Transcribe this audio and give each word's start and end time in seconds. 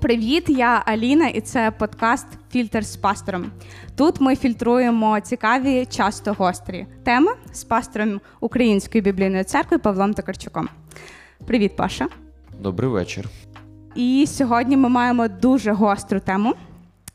Привіт, 0.00 0.44
я 0.48 0.82
Аліна, 0.86 1.28
і 1.28 1.40
це 1.40 1.70
подкаст 1.70 2.26
Фільтр 2.50 2.84
з 2.84 2.96
пастором. 2.96 3.46
Тут 3.96 4.20
ми 4.20 4.36
фільтруємо 4.36 5.20
цікаві, 5.20 5.86
часто 5.90 6.32
гострі 6.32 6.86
теми 7.04 7.32
з 7.52 7.64
пастором 7.64 8.20
Української 8.40 9.02
біблійної 9.02 9.44
церкви 9.44 9.78
Павлом 9.78 10.14
Токарчуком. 10.14 10.68
Привіт, 11.46 11.76
Паша. 11.76 12.08
Добрий 12.60 12.90
вечір. 12.90 13.28
І 13.94 14.26
сьогодні 14.28 14.76
ми 14.76 14.88
маємо 14.88 15.28
дуже 15.28 15.72
гостру 15.72 16.20
тему 16.20 16.54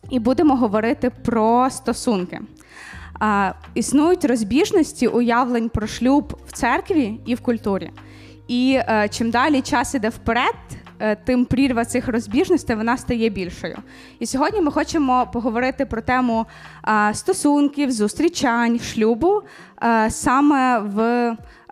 і 0.09 0.19
будемо 0.19 0.55
говорити 0.55 1.09
про 1.09 1.69
стосунки. 1.69 2.39
А, 3.19 3.51
Існують 3.73 4.25
розбіжності 4.25 5.07
уявлень 5.07 5.69
про 5.69 5.87
шлюб 5.87 6.39
в 6.47 6.51
церкві 6.51 7.19
і 7.25 7.35
в 7.35 7.41
культурі. 7.41 7.91
І 8.47 8.79
е, 8.79 9.07
чим 9.11 9.29
далі 9.29 9.61
час 9.61 9.95
іде 9.95 10.09
вперед, 10.09 10.55
тим 11.25 11.45
прірва 11.45 11.85
цих 11.85 12.07
розбіжностей 12.07 12.75
вона 12.75 12.97
стає 12.97 13.29
більшою. 13.29 13.77
І 14.19 14.25
сьогодні 14.25 14.61
ми 14.61 14.71
хочемо 14.71 15.27
поговорити 15.33 15.85
про 15.85 16.01
тему 16.01 16.45
е, 16.87 17.13
стосунків, 17.13 17.91
зустрічань, 17.91 18.79
шлюбу 18.79 19.41
е, 19.83 20.09
саме 20.09 20.79
в, 20.79 21.01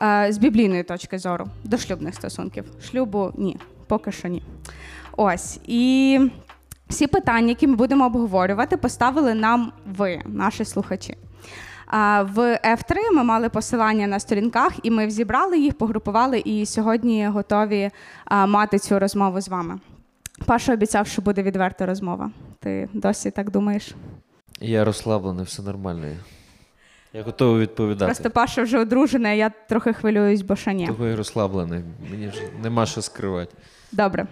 е, 0.02 0.28
з 0.30 0.38
біблійної 0.38 0.84
точки 0.84 1.20
зору, 1.20 1.46
до 1.64 1.78
шлюбних 1.78 2.16
стосунків. 2.16 2.66
Шлюбу 2.84 3.32
ні, 3.38 3.58
поки 3.88 4.12
що 4.12 4.28
ні. 4.28 4.44
Ось 5.18 5.60
і 5.68 6.20
всі 6.90 7.08
питання, 7.08 7.48
які 7.48 7.68
ми 7.68 7.76
будемо 7.76 8.06
обговорювати, 8.06 8.78
поставили 8.78 9.34
нам 9.34 9.72
ви, 9.86 10.22
наші 10.26 10.66
слухачі. 10.66 11.18
В 12.24 12.60
F3 12.66 12.96
ми 13.14 13.24
мали 13.24 13.50
посилання 13.50 14.08
на 14.08 14.20
сторінках, 14.20 14.74
і 14.84 14.92
ми 14.92 15.10
зібрали 15.10 15.60
їх, 15.60 15.78
погрупували, 15.78 16.40
і 16.40 16.66
сьогодні 16.66 17.28
готові 17.28 17.90
мати 18.48 18.80
цю 18.80 19.00
розмову 19.00 19.42
з 19.42 19.50
вами. 19.50 19.80
Паша 20.46 20.74
обіцяв, 20.74 21.08
що 21.08 21.22
буде 21.22 21.44
відверта 21.44 21.86
розмова. 21.86 22.32
Ти 22.60 22.90
досі 22.94 23.32
так 23.32 23.52
думаєш? 23.52 23.96
Я 24.60 24.86
розслаблений, 24.86 25.46
все 25.46 25.62
нормально. 25.62 26.08
Я 27.14 27.24
готовий 27.24 27.62
відповідати. 27.62 28.06
Просто 28.06 28.30
Паша 28.30 28.64
вже 28.64 28.80
одружена, 28.80 29.32
я 29.32 29.52
трохи 29.70 29.94
хвилююсь, 29.94 30.42
бо 30.42 30.56
ще 30.56 30.74
ні. 30.74 30.88
Того 30.88 31.08
і 31.08 31.16
розслаблений. 31.16 31.82
Мені 32.12 32.28
ж 32.32 32.42
нема 32.64 32.86
що 32.86 33.02
скривати. 33.02 33.56
Добре. 33.92 34.28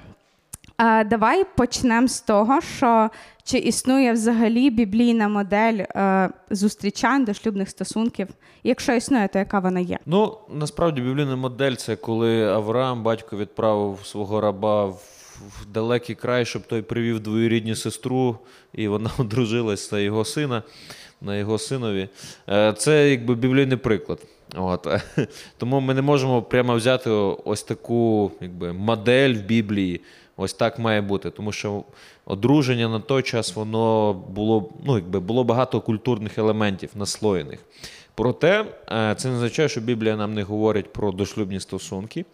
Давай 1.06 1.46
почнемо 1.58 2.08
з 2.08 2.22
того, 2.22 2.62
що 2.62 3.10
чи 3.44 3.58
існує 3.58 4.14
взагалі 4.14 4.70
біблійна 4.70 5.28
модель 5.28 5.84
е, 5.96 6.30
зустрічань 6.50 7.26
до 7.26 7.34
шлюбних 7.34 7.70
стосунків? 7.70 8.28
якщо 8.64 8.94
існує, 8.94 9.28
то 9.28 9.40
яка 9.40 9.60
вона 9.60 9.80
є? 9.80 10.00
Ну 10.06 10.38
насправді 10.54 11.02
біблійна 11.02 11.36
модель 11.36 11.74
це 11.74 11.96
коли 11.96 12.48
Авраам, 12.50 13.04
батько 13.04 13.38
відправив 13.38 14.00
свого 14.04 14.42
раба 14.42 14.86
в 14.86 15.66
далекий 15.74 16.16
край, 16.16 16.46
щоб 16.46 16.62
той 16.68 16.82
привів 16.82 17.20
двоюрідню 17.20 17.76
сестру, 17.76 18.38
і 18.74 18.88
вона 18.88 19.10
одружилась 19.18 19.92
на 19.92 20.00
його 20.00 20.26
сина, 20.26 20.64
на 21.22 21.38
його 21.38 21.58
синові. 21.58 22.10
Е, 22.50 22.74
це 22.74 23.10
якби 23.10 23.36
біблійний 23.36 23.78
приклад. 23.78 24.20
От. 24.56 24.88
Тому 25.58 25.80
ми 25.80 25.94
не 25.94 26.02
можемо 26.02 26.42
прямо 26.42 26.76
взяти 26.76 27.10
ось 27.10 27.64
таку 27.64 28.32
якби, 28.42 28.74
модель 28.74 29.34
в 29.34 29.42
Біблії. 29.42 30.02
Ось 30.42 30.54
так 30.54 30.80
має 30.80 31.02
бути, 31.02 31.30
тому 31.30 31.52
що 31.52 31.84
одруження 32.26 32.90
на 32.90 33.00
той 33.00 33.24
час 33.24 33.56
воно 33.56 34.14
було 34.14 34.70
ну, 34.86 34.96
якби 34.96 35.20
було 35.20 35.44
багато 35.44 35.82
культурних 35.82 36.38
елементів 36.38 36.90
наслоєних. 36.96 37.60
Проте 38.16 38.66
е, 38.92 39.16
це 39.18 39.30
не 39.30 39.36
означає, 39.36 39.70
що 39.70 39.82
Біблія 39.82 40.16
нам 40.16 40.34
не 40.34 40.44
говорить 40.44 40.94
про 40.94 41.12
дошлюбні 41.12 41.60
стосунки. 41.60 42.26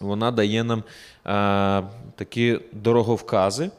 Вона 0.00 0.30
дає 0.30 0.64
нам 0.64 0.82
а, 1.24 1.82
е, 1.84 2.10
такі 2.16 2.60
дороговкази, 2.72 3.70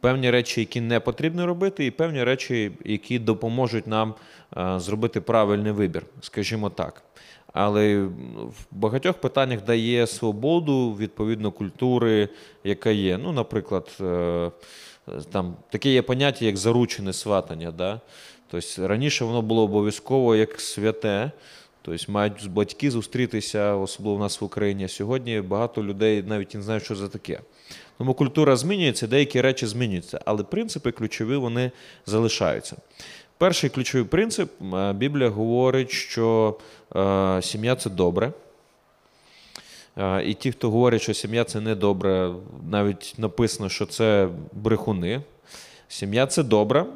певні 0.00 0.30
речі, 0.30 0.60
які 0.60 0.80
не 0.80 1.00
потрібно 1.00 1.46
робити, 1.46 1.86
і 1.86 1.90
певні 1.90 2.24
речі, 2.24 2.72
які 2.84 3.18
допоможуть 3.18 3.86
нам 3.86 4.14
а, 4.50 4.76
е, 4.76 4.80
зробити 4.80 5.20
правильний 5.20 5.72
вибір, 5.72 6.02
скажімо 6.20 6.70
так 6.70 7.02
але 7.52 7.98
в 8.00 8.66
багатьох 8.70 9.16
питаннях 9.16 9.64
дає 9.64 10.06
свободу 10.06 10.96
відповідно 11.00 11.52
культури, 11.52 12.28
яка 12.64 12.90
є. 12.90 13.18
Ну, 13.18 13.32
Наприклад, 13.32 13.98
е, 14.00 14.50
там 15.32 15.56
таке 15.70 15.90
є 15.90 16.02
поняття, 16.02 16.44
як 16.44 16.56
заручене 16.56 17.12
сватання. 17.12 17.70
Да? 17.70 18.00
Тобто 18.50 18.88
Раніше 18.88 19.24
воно 19.24 19.42
було 19.42 19.62
обов'язково 19.62 20.36
як 20.36 20.60
святе. 20.60 21.30
Тобто 21.82 22.12
мають 22.12 22.50
батьки 22.50 22.90
зустрітися, 22.90 23.74
особливо 23.74 24.16
в 24.16 24.20
нас 24.20 24.40
в 24.40 24.44
Україні. 24.44 24.88
Сьогодні 24.88 25.40
багато 25.40 25.84
людей 25.84 26.22
навіть 26.22 26.54
не 26.54 26.62
знають, 26.62 26.84
що 26.84 26.96
це 26.96 27.08
таке. 27.08 27.40
Тому 27.98 28.14
культура 28.14 28.56
змінюється, 28.56 29.06
деякі 29.06 29.40
речі 29.40 29.66
змінюються, 29.66 30.20
але 30.24 30.42
принципи 30.42 30.92
ключові 30.92 31.36
вони 31.36 31.70
залишаються. 32.06 32.76
Перший 33.38 33.70
ключовий 33.70 34.06
принцип 34.06 34.50
е, 34.62 34.92
Біблія 34.92 35.28
говорить, 35.28 35.90
що 35.90 36.56
е, 36.96 37.42
сім'я 37.42 37.76
це 37.76 37.90
добре. 37.90 38.32
Е, 39.96 40.24
і 40.24 40.34
ті, 40.34 40.52
хто 40.52 40.70
говорять, 40.70 41.02
що 41.02 41.14
сім'я 41.14 41.44
це 41.44 41.60
не 41.60 41.74
добре, 41.74 42.34
навіть 42.70 43.14
написано, 43.18 43.68
що 43.68 43.86
це 43.86 44.28
брехуни. 44.52 45.22
Сім'я 45.88 46.26
це 46.26 46.42
добре. 46.42 46.86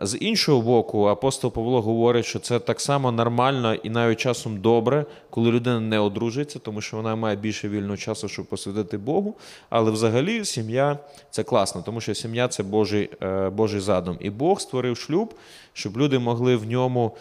З 0.00 0.18
іншого 0.20 0.62
боку, 0.62 1.06
апостол 1.06 1.52
Павло 1.52 1.82
говорить, 1.82 2.24
що 2.24 2.38
це 2.38 2.58
так 2.58 2.80
само 2.80 3.12
нормально 3.12 3.74
і 3.74 3.90
навіть 3.90 4.18
часом 4.18 4.60
добре, 4.60 5.06
коли 5.30 5.50
людина 5.50 5.80
не 5.80 5.98
одружиться, 5.98 6.58
тому 6.58 6.80
що 6.80 6.96
вона 6.96 7.16
має 7.16 7.36
більше 7.36 7.68
вільного 7.68 7.96
часу, 7.96 8.28
щоб 8.28 8.46
посвятити 8.46 8.98
Богу. 8.98 9.34
Але 9.70 9.90
взагалі 9.90 10.44
сім'я 10.44 10.98
це 11.30 11.42
класно, 11.42 11.82
тому 11.82 12.00
що 12.00 12.14
сім'я 12.14 12.48
це 12.48 12.62
Божий 12.62 13.10
е, 13.22 13.50
Божий 13.50 13.80
задум. 13.80 14.16
І 14.20 14.30
Бог 14.30 14.60
створив 14.60 14.96
шлюб, 14.96 15.34
щоб 15.72 15.96
люди 15.96 16.18
могли 16.18 16.56
в 16.56 16.66
ньому 16.66 17.16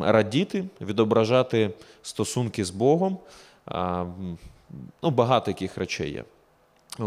радіти, 0.00 0.64
відображати 0.80 1.70
стосунки 2.02 2.64
з 2.64 2.70
Богом. 2.70 3.18
Ну, 5.02 5.10
Багато 5.10 5.50
яких 5.50 5.78
речей 5.78 6.12
є. 6.12 6.24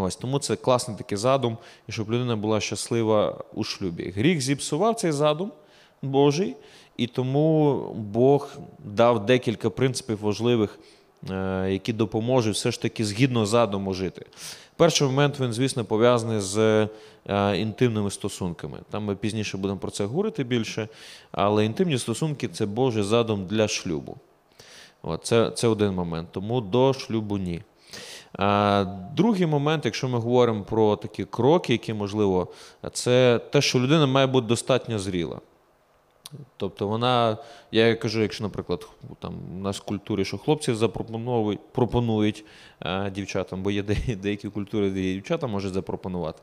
Ось 0.01 0.15
Тому 0.15 0.39
це 0.39 0.55
класний 0.55 0.97
такий 0.97 1.17
задум, 1.17 1.57
і 1.87 1.91
щоб 1.91 2.11
людина 2.11 2.35
була 2.35 2.59
щаслива 2.59 3.43
у 3.53 3.63
шлюбі. 3.63 4.09
Гріх 4.09 4.41
зіпсував 4.41 4.95
цей 4.95 5.11
задум 5.11 5.51
Божий, 6.01 6.55
і 6.97 7.07
тому 7.07 7.79
Бог 7.95 8.49
дав 8.79 9.25
декілька 9.25 9.69
принципів 9.69 10.19
важливих, 10.19 10.79
е, 11.29 11.67
які 11.71 11.93
допоможуть 11.93 12.55
все 12.55 12.71
ж 12.71 12.81
таки 12.81 13.05
згідно 13.05 13.45
задуму 13.45 13.93
жити. 13.93 14.25
Перший 14.75 15.07
момент 15.07 15.39
він, 15.39 15.53
звісно, 15.53 15.85
пов'язаний 15.85 16.39
з 16.39 16.87
е, 17.29 17.57
інтимними 17.57 18.11
стосунками. 18.11 18.79
Там 18.89 19.03
ми 19.03 19.15
пізніше 19.15 19.57
будемо 19.57 19.79
про 19.79 19.91
це 19.91 20.05
говорити 20.05 20.43
більше, 20.43 20.87
але 21.31 21.65
інтимні 21.65 21.97
стосунки 21.97 22.47
це 22.47 22.65
Божий 22.65 23.03
задум 23.03 23.45
для 23.45 23.67
шлюбу. 23.67 24.17
От, 25.01 25.25
Це, 25.25 25.51
Це 25.51 25.67
один 25.67 25.93
момент. 25.93 26.27
Тому 26.31 26.61
до 26.61 26.93
шлюбу 26.93 27.37
ні. 27.37 27.61
Другий 29.15 29.45
момент, 29.45 29.85
якщо 29.85 30.09
ми 30.09 30.19
говоримо 30.19 30.63
про 30.63 30.95
такі 30.95 31.25
кроки, 31.25 31.73
які 31.73 31.93
можливо, 31.93 32.47
це 32.93 33.39
те, 33.51 33.61
що 33.61 33.79
людина 33.79 34.05
має 34.05 34.27
бути 34.27 34.47
достатньо 34.47 34.99
зріла. 34.99 35.39
Тобто 36.57 36.87
вона, 36.87 37.37
я 37.71 37.95
кажу, 37.95 38.21
якщо, 38.21 38.43
наприклад, 38.43 38.87
там 39.19 39.33
у 39.55 39.59
нас 39.59 39.77
в 39.77 39.83
культурі, 39.83 40.25
що 40.25 40.37
хлопці 40.37 40.73
запропонують 40.73 41.59
пропонують 41.71 42.45
а, 42.79 43.09
дівчатам, 43.09 43.63
бо 43.63 43.71
є 43.71 43.83
деякі 44.21 44.49
культури, 44.49 44.89
де 44.89 45.01
дівчата 45.01 45.47
можуть 45.47 45.73
запропонувати. 45.73 46.41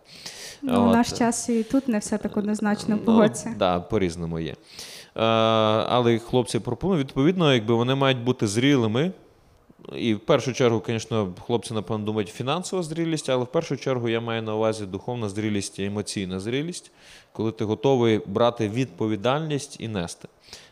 Ну, 0.63 0.87
От. 0.87 0.93
наш 0.93 1.13
час 1.13 1.49
і 1.49 1.63
тут 1.63 1.89
не 1.89 1.99
все 1.99 2.19
так 2.19 2.37
однозначно 2.37 2.97
ну, 2.97 3.05
погодься. 3.05 3.45
Так, 3.45 3.57
да, 3.57 3.81
по-різному 3.81 4.39
є. 4.39 4.55
А, 5.15 5.87
але 5.89 6.19
хлопці 6.19 6.59
пропонують, 6.59 7.07
відповідно, 7.07 7.55
якби 7.55 7.75
вони 7.75 7.95
мають 7.95 8.19
бути 8.19 8.47
зрілими. 8.47 9.13
І 9.97 10.15
в 10.15 10.21
першу 10.21 10.53
чергу, 10.53 10.83
звісно, 10.87 11.35
хлопці, 11.47 11.75
напевно, 11.75 12.05
думають 12.05 12.29
фінансова 12.29 12.83
зрілість, 12.83 13.31
але 13.31 13.45
в 13.45 13.53
першу 13.53 13.77
чергу 13.77 14.09
я 14.09 14.21
маю 14.21 14.43
на 14.43 14.55
увазі 14.55 14.87
духовна 14.87 15.29
зрілість 15.29 15.79
і 15.79 15.85
емоційна 15.85 16.41
зрілість, 16.41 16.91
коли 17.33 17.53
ти 17.53 17.65
готовий 17.65 18.21
брати 18.27 18.69
відповідальність 18.69 19.77
і 19.81 19.89
нести. 19.89 20.29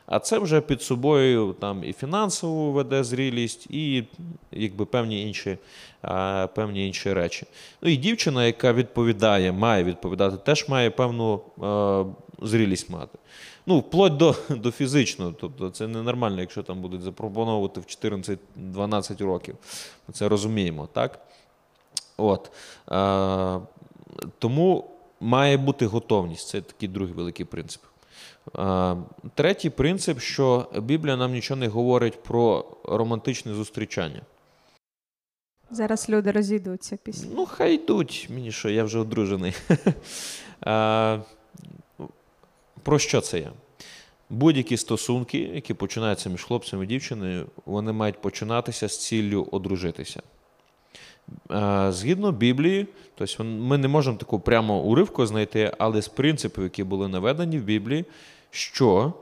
А 0.06 0.18
це 0.18 0.38
вже 0.38 0.60
під 0.60 0.82
собою 0.82 1.56
там 1.60 1.84
і 1.84 1.92
фінансову 1.92 2.72
веде 2.72 3.04
зрілість, 3.04 3.66
і 3.70 4.04
якби 4.52 4.84
певні 4.84 5.22
інші 5.22 5.58
певні 6.54 6.86
інші 6.86 7.12
речі. 7.12 7.46
Ну 7.82 7.90
і 7.90 7.96
дівчина, 7.96 8.46
яка 8.46 8.72
відповідає, 8.72 9.52
має 9.52 9.84
відповідати, 9.84 10.36
теж 10.36 10.68
має 10.68 10.90
певну 10.90 11.40
а, 11.62 12.04
зрілість 12.42 12.90
мати. 12.90 13.18
Ну, 13.68 13.78
вплоть 13.78 14.16
до 14.16 14.34
до 14.48 14.70
фізичного. 14.70 15.32
Тобто 15.40 15.70
це 15.70 15.86
ненормально, 15.86 16.40
якщо 16.40 16.62
там 16.62 16.80
будуть 16.80 17.02
запропонувати 17.02 17.80
в 17.80 17.84
14-12 17.84 19.24
років. 19.24 19.56
Ми 20.08 20.14
це 20.14 20.28
розуміємо, 20.28 20.88
так? 20.92 21.20
От. 22.16 22.50
А, 22.86 23.60
Тому 24.38 24.90
має 25.20 25.56
бути 25.56 25.86
готовність. 25.86 26.48
Це 26.48 26.60
такий 26.60 26.88
другий 26.88 27.14
великий 27.14 27.46
принцип. 27.46 27.82
А, 28.54 28.96
Третій 29.34 29.70
принцип, 29.70 30.20
що 30.20 30.68
Біблія 30.82 31.16
нам 31.16 31.32
нічого 31.32 31.60
не 31.60 31.68
говорить 31.68 32.22
про 32.22 32.64
романтичне 32.84 33.54
зустрічання. 33.54 34.20
Зараз 35.70 36.08
люди 36.08 36.30
розійдуться 36.30 36.98
після. 37.02 37.28
Ну, 37.34 37.46
хай 37.46 37.74
йдуть. 37.74 38.28
Мені 38.30 38.52
що, 38.52 38.70
я 38.70 38.84
вже 38.84 38.98
одружений. 38.98 39.54
Про 42.88 42.98
що 42.98 43.20
це 43.20 43.38
я? 43.38 43.52
Будь-які 44.30 44.76
стосунки, 44.76 45.38
які 45.38 45.74
починаються 45.74 46.30
між 46.30 46.44
хлопцем 46.44 46.82
і 46.82 46.86
дівчиною, 46.86 47.46
вони 47.66 47.92
мають 47.92 48.20
починатися 48.20 48.88
з 48.88 48.98
ціллю 48.98 49.48
одружитися. 49.52 50.22
Згідно 51.88 52.32
Біблії, 52.32 52.86
тобто 53.14 53.44
ми 53.44 53.78
не 53.78 53.88
можемо 53.88 54.16
таку 54.16 54.40
прямо 54.40 54.80
уривку 54.80 55.26
знайти, 55.26 55.72
але 55.78 56.02
з 56.02 56.08
принципів, 56.08 56.64
які 56.64 56.84
були 56.84 57.08
наведені 57.08 57.58
в 57.58 57.62
Біблії, 57.62 58.04
що 58.50 59.12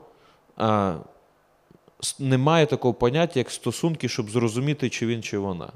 немає 2.19 2.65
такого 2.65 2.93
поняття, 2.93 3.39
як 3.39 3.51
стосунки, 3.51 4.09
щоб 4.09 4.29
зрозуміти, 4.29 4.89
чи 4.89 5.05
він, 5.05 5.23
чи 5.23 5.37
вона. 5.37 5.69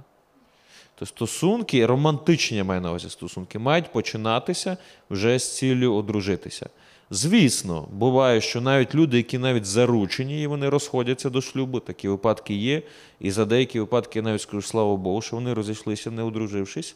То 0.96 1.06
стосунки, 1.06 1.86
романтичні 1.86 2.58
я 2.58 2.64
маю 2.64 2.82
на 2.82 2.90
увазі 2.90 3.10
стосунки, 3.10 3.60
мають 3.60 3.92
починатися 3.92 4.78
вже 5.10 5.40
з 5.40 5.58
ціллю 5.58 5.96
одружитися. 5.96 6.70
Звісно, 7.14 7.88
буває, 7.92 8.42
що 8.42 8.62
навіть 8.62 8.96
люди, 8.96 9.18
які 9.18 9.38
навіть 9.38 9.66
заручені, 9.66 10.42
і 10.42 10.48
вони 10.48 10.70
розходяться 10.70 11.30
до 11.30 11.42
шлюбу, 11.42 11.80
такі 11.80 12.08
випадки 12.08 12.54
є. 12.54 12.82
І 13.20 13.32
за 13.32 13.46
деякі 13.46 13.80
випадки 13.80 14.20
я 14.20 14.24
навіть 14.24 14.42
скажу, 14.42 14.62
слава 14.62 14.96
Богу, 14.96 15.22
що 15.22 15.36
вони 15.36 15.54
розійшлися, 15.54 16.12
не 16.12 16.24
одружившись. 16.24 16.96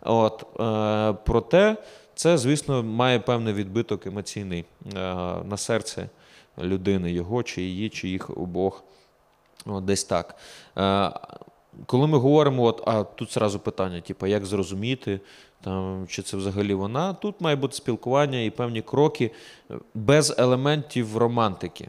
От, 0.00 0.46
е, 0.60 1.18
проте 1.24 1.76
це, 2.14 2.38
звісно, 2.38 2.82
має 2.82 3.20
певний 3.20 3.54
відбиток 3.54 4.06
емоційний 4.06 4.64
е, 4.86 4.92
на 5.44 5.56
серце 5.56 6.08
людини, 6.58 7.12
його, 7.12 7.42
чи 7.42 7.62
її, 7.62 7.88
чи 7.88 8.08
їх 8.08 8.30
обох. 8.30 8.84
От, 9.64 9.84
десь 9.84 10.04
так. 10.04 10.36
Е, 10.78 11.10
коли 11.86 12.06
ми 12.06 12.18
говоримо, 12.18 12.62
от, 12.62 12.82
а 12.86 13.02
тут 13.02 13.32
зразу 13.32 13.58
питання, 13.58 14.00
типу, 14.00 14.26
як 14.26 14.46
зрозуміти, 14.46 15.20
там, 15.60 16.06
чи 16.08 16.22
це 16.22 16.36
взагалі 16.36 16.74
вона, 16.74 17.14
тут 17.14 17.40
має 17.40 17.56
бути 17.56 17.74
спілкування 17.74 18.40
і 18.40 18.50
певні 18.50 18.82
кроки 18.82 19.30
без 19.94 20.34
елементів 20.38 21.16
романтики. 21.16 21.88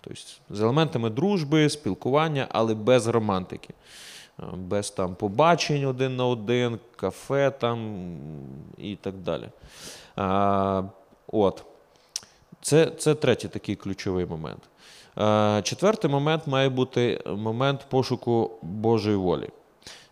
Тобто 0.00 0.20
з 0.50 0.60
елементами 0.60 1.10
дружби, 1.10 1.68
спілкування, 1.68 2.46
але 2.50 2.74
без 2.74 3.06
романтики. 3.06 3.74
Е, 4.40 4.42
Без 4.56 4.90
там 4.90 5.14
побачень 5.14 5.84
один 5.84 6.16
на 6.16 6.26
один, 6.26 6.78
кафе 6.96 7.50
там 7.50 7.98
і 8.78 8.96
так 8.96 9.14
далі. 9.14 9.48
А, 10.16 10.82
от. 11.26 11.64
Це, 12.62 12.86
це 12.86 13.14
третій 13.14 13.48
такий 13.48 13.76
ключовий 13.76 14.26
момент. 14.26 14.62
Е, 15.18 15.62
Четвертий 15.62 16.10
момент 16.10 16.46
має 16.46 16.68
бути 16.68 17.22
момент 17.26 17.86
пошуку 17.88 18.50
Божої 18.62 19.16
волі. 19.16 19.48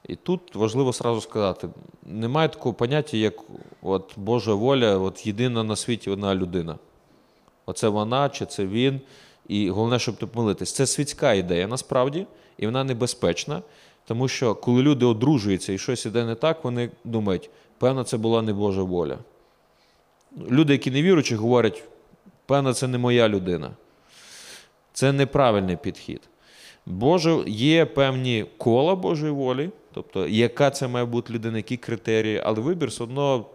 І 0.07 0.17
тут 0.17 0.55
важливо 0.55 0.93
сразу 0.93 1.21
сказати: 1.21 1.69
немає 2.03 2.49
такого 2.49 2.75
поняття, 2.75 3.17
як 3.17 3.35
от 3.83 4.13
Божа 4.17 4.55
воля, 4.55 4.99
от 4.99 5.27
єдина 5.27 5.65
на 5.65 5.77
світі 5.77 6.11
одна 6.11 6.35
людина. 6.35 6.79
Оце 7.67 7.89
вона 7.89 8.29
чи 8.29 8.47
це 8.47 8.67
він. 8.67 9.01
І 9.49 9.71
головне, 9.71 9.99
щоб 9.99 10.17
тут 10.17 10.35
молитись. 10.35 10.73
Це 10.73 10.87
світська 10.87 11.33
ідея 11.33 11.67
насправді, 11.67 12.27
і 12.59 12.67
вона 12.67 12.85
небезпечна, 12.85 13.63
тому 14.05 14.29
що 14.29 14.55
коли 14.55 14.83
люди 14.83 15.07
одружуються 15.07 15.73
і 15.73 15.79
щось 15.79 16.07
іде 16.07 16.25
не 16.25 16.35
так, 16.35 16.65
вони 16.65 16.91
думають, 17.05 17.51
певно, 17.79 18.05
це 18.05 18.17
була 18.17 18.43
не 18.43 18.53
Божа 18.53 18.83
воля. 18.83 19.19
Люди, 20.51 20.73
які 20.73 20.91
не 20.91 21.03
віруючі, 21.03 21.35
говорять, 21.35 21.83
певно, 22.47 22.75
це 22.75 22.89
не 22.89 22.99
моя 22.99 23.29
людина. 23.29 23.71
Це 24.93 25.13
неправильний 25.13 25.77
підхід. 25.77 26.21
Боже, 26.89 27.45
є 27.47 27.87
певні 27.87 28.47
кола 28.59 28.95
Божої 28.95 29.33
волі, 29.33 29.71
тобто 29.93 30.29
яка 30.29 30.71
це 30.71 30.89
має 30.89 31.05
бути 31.05 31.33
людина, 31.33 31.57
які 31.57 31.77
критерії, 31.77 32.43
але 32.45 32.61
вибір 32.61 32.89
все 32.89 33.05
одно 33.05 33.47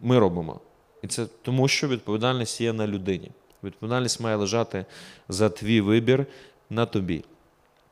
ми 0.00 0.18
робимо. 0.18 0.60
І 1.02 1.06
це 1.06 1.26
тому, 1.42 1.68
що 1.68 1.88
відповідальність 1.88 2.60
є 2.60 2.72
на 2.72 2.86
людині. 2.86 3.30
Відповідальність 3.64 4.20
має 4.20 4.36
лежати 4.36 4.84
за 5.28 5.48
твій 5.48 5.80
вибір 5.80 6.26
на 6.70 6.86
тобі. 6.86 7.24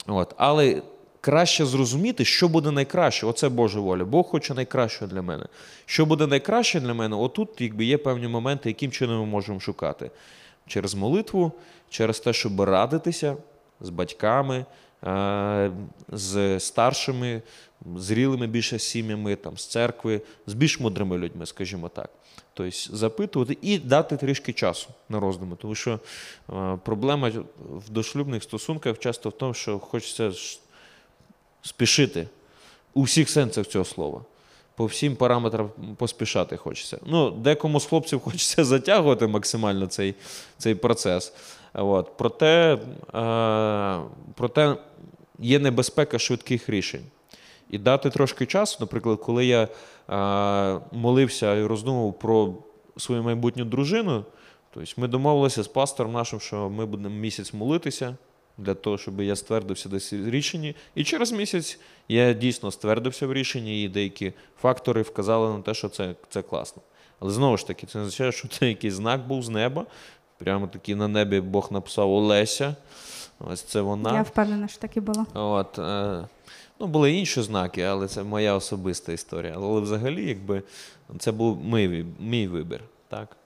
От. 0.07 0.35
Але 0.37 0.83
краще 1.21 1.67
зрозуміти, 1.67 2.25
що 2.25 2.49
буде 2.49 2.71
найкраще. 2.71 3.27
Оце 3.27 3.49
Божа 3.49 3.81
воля. 3.81 4.05
Бог 4.05 4.27
хоче 4.27 4.55
найкращого 4.55 5.11
для 5.11 5.23
мене. 5.23 5.47
Що 5.87 6.07
буде 6.07 6.27
найкраще 6.27 6.81
для 6.81 6.95
мене, 6.95 7.17
отут 7.17 7.61
якби, 7.61 7.85
є 7.85 7.99
певні 7.99 8.29
моменти, 8.29 8.69
яким 8.69 8.91
чином 8.91 9.21
ми 9.21 9.27
можемо 9.27 9.61
шукати. 9.61 10.11
Через 10.67 10.95
молитву, 10.95 11.53
через 11.91 12.21
те, 12.21 12.33
щоб 12.33 12.61
радитися 12.61 13.37
з 13.83 13.91
батьками, 13.91 14.65
е, 15.05 15.71
з 16.09 16.61
старшими, 16.61 17.43
зрілими 17.97 18.47
більше 18.47 18.79
сім'ями, 18.79 19.37
там, 19.37 19.59
з 19.59 19.67
церкви, 19.67 20.21
з 20.47 20.55
більш 20.55 20.81
мудрими 20.81 21.19
людьми, 21.19 21.47
скажімо 21.47 21.89
так. 21.89 22.11
Тобто 22.55 22.97
запитувати 22.97 23.59
і 23.63 23.79
дати 23.79 24.17
трішки 24.17 24.53
часу 24.53 24.89
на 25.09 25.21
роздуми. 25.21 25.57
Тому 25.57 25.75
що 25.75 26.01
е, 26.53 26.79
проблема 26.85 27.33
в 27.59 27.91
дошлюбних 27.91 28.43
стосунках 28.43 28.99
часто 28.99 29.29
в 29.29 29.33
тому, 29.33 29.55
що 29.55 29.79
хочеться 29.79 30.33
спішити 31.63 32.29
у 32.95 33.03
всіх 33.03 33.31
сенсах 33.31 33.67
цього 33.67 33.85
слова. 33.85 34.25
По 34.77 34.87
всім 34.87 35.17
параметрам 35.17 35.71
поспішати 35.97 36.57
хочеться. 36.57 36.99
Ну, 37.07 37.31
декому 37.31 37.81
з 37.81 37.87
хлопців 37.87 38.21
хочеться 38.25 38.65
затягувати 38.65 39.27
максимально 39.27 39.87
цей, 39.87 40.15
цей 40.59 40.75
процес. 40.75 41.33
От. 41.75 42.17
Проте, 42.17 42.79
е, 43.15 43.99
проте 44.35 44.77
є 45.39 45.59
небезпека 45.59 46.19
швидких 46.19 46.69
рішень. 46.69 47.03
І 47.71 47.79
дати 47.79 48.11
трошки 48.11 48.47
часу, 48.47 48.77
наприклад, 48.81 49.19
коли 49.21 49.47
я 49.47 49.63
е, 49.63 50.81
молився 50.93 51.55
і 51.55 51.67
роздумував 51.67 52.19
про 52.19 52.55
свою 52.97 53.23
майбутню 53.23 53.65
дружину, 53.65 54.25
тобто 54.75 54.93
ми 54.97 55.09
домовилися 55.09 55.63
з 55.63 55.69
пастором 55.69 56.13
нашим, 56.13 56.41
що 56.41 56.71
ми 56.71 56.87
будемо 56.87 57.15
місяць 57.15 57.53
молитися 57.53 58.17
для 58.59 58.75
того, 58.75 58.99
щоб 58.99 59.21
я 59.21 59.37
ствердився 59.37 59.89
десь 59.89 60.13
в 60.13 60.31
рішенні. 60.31 60.75
І 60.95 61.05
через 61.05 61.33
місяць 61.33 61.79
я 62.09 62.33
дійсно 62.33 62.71
ствердився 62.71 63.27
в 63.27 63.33
рішенні, 63.33 63.85
і 63.85 63.89
деякі 63.89 64.33
фактори 64.61 65.03
вказали 65.03 65.57
на 65.57 65.63
те, 65.63 65.75
що 65.75 65.89
це, 65.89 66.15
це 66.29 66.43
класно. 66.43 66.83
Але 67.21 67.31
знову 67.31 67.57
ж 67.57 67.67
таки, 67.67 67.87
це 67.87 67.99
не 67.99 68.05
означає, 68.05 68.33
що 68.33 68.49
це 68.49 68.69
якийсь 68.69 68.95
знак 68.95 69.27
був 69.27 69.43
з 69.43 69.49
неба. 69.49 69.87
Прямо 70.39 70.67
таки 70.67 70.97
на 70.97 71.09
небі 71.09 71.41
Бог 71.41 71.73
написав 71.73 72.11
Олеся. 72.11 72.77
Ось 73.39 73.63
це 73.63 73.81
вона. 73.81 74.15
Я 74.15 74.23
впевнена, 74.23 74.69
що 74.69 74.79
так 74.79 74.97
і 74.97 75.01
було. 75.01 75.27
От, 75.35 75.79
е, 75.79 76.25
ну, 76.81 76.87
були 76.87 77.13
інші 77.13 77.43
знаки, 77.43 77.83
але 77.83 78.09
це 78.09 78.23
моя 78.23 78.55
особиста 78.55 79.13
історія. 79.13 79.53
Але 79.57 79.81
взагалі, 79.81 80.29
якби 80.29 80.63
це 81.19 81.33
був 81.33 81.65
мій, 81.65 82.05
мій 82.21 82.49
вибір. 82.49 82.81
Так? 83.09 83.37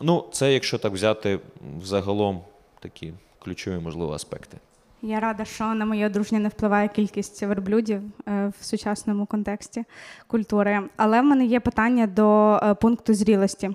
Ну, 0.00 0.24
це 0.32 0.52
якщо 0.52 0.78
так 0.78 0.92
взяти 0.92 1.40
взагалом 1.80 2.44
такі 2.80 3.12
ключові, 3.44 3.78
можливо, 3.78 4.12
аспекти. 4.12 4.58
Я 5.02 5.20
рада, 5.20 5.44
що 5.44 5.74
на 5.74 5.84
моє 5.84 6.06
одруження 6.06 6.40
не 6.40 6.48
впливає 6.48 6.88
кількість 6.88 7.42
верблюдів 7.42 8.02
е, 8.28 8.52
в 8.60 8.64
сучасному 8.64 9.26
контексті 9.26 9.84
культури. 10.26 10.82
Але 10.96 11.20
в 11.20 11.24
мене 11.24 11.44
є 11.44 11.60
питання 11.60 12.06
до 12.06 12.60
е, 12.62 12.74
пункту 12.74 13.14
зрілості. 13.14 13.70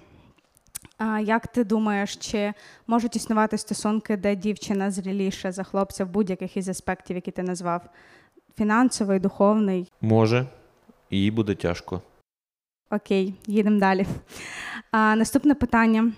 Як 1.21 1.47
ти 1.47 1.63
думаєш, 1.63 2.15
чи 2.15 2.53
можуть 2.87 3.15
існувати 3.15 3.57
стосунки, 3.57 4.17
де 4.17 4.35
дівчина 4.35 4.91
зріліша 4.91 5.51
за 5.51 5.63
хлопця 5.63 6.05
в 6.05 6.09
будь-яких 6.09 6.57
із 6.57 6.69
аспектів, 6.69 7.15
які 7.15 7.31
ти 7.31 7.43
назвав? 7.43 7.81
Фінансовий, 8.57 9.19
духовний? 9.19 9.91
Може, 10.01 10.45
їй 11.11 11.31
буде 11.31 11.55
тяжко. 11.55 12.01
Окей, 12.91 13.33
їдемо 13.47 13.79
далі. 13.79 14.05
А, 14.91 15.15
наступне 15.15 15.55
питання: 15.55 16.11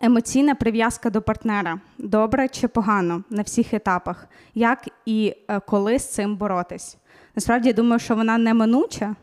емоційна 0.00 0.54
прив'язка 0.54 1.10
до 1.10 1.22
партнера. 1.22 1.80
Добре 1.98 2.48
чи 2.48 2.68
погано 2.68 3.22
на 3.30 3.42
всіх 3.42 3.74
етапах? 3.74 4.26
Як 4.54 4.88
і 5.06 5.34
е, 5.48 5.60
коли 5.60 5.98
з 5.98 6.12
цим 6.12 6.36
боротись? 6.36 6.96
Насправді 7.34 7.68
я 7.68 7.74
думаю, 7.74 7.98
що 7.98 8.16
вона 8.16 8.38
неминуча, 8.38 9.16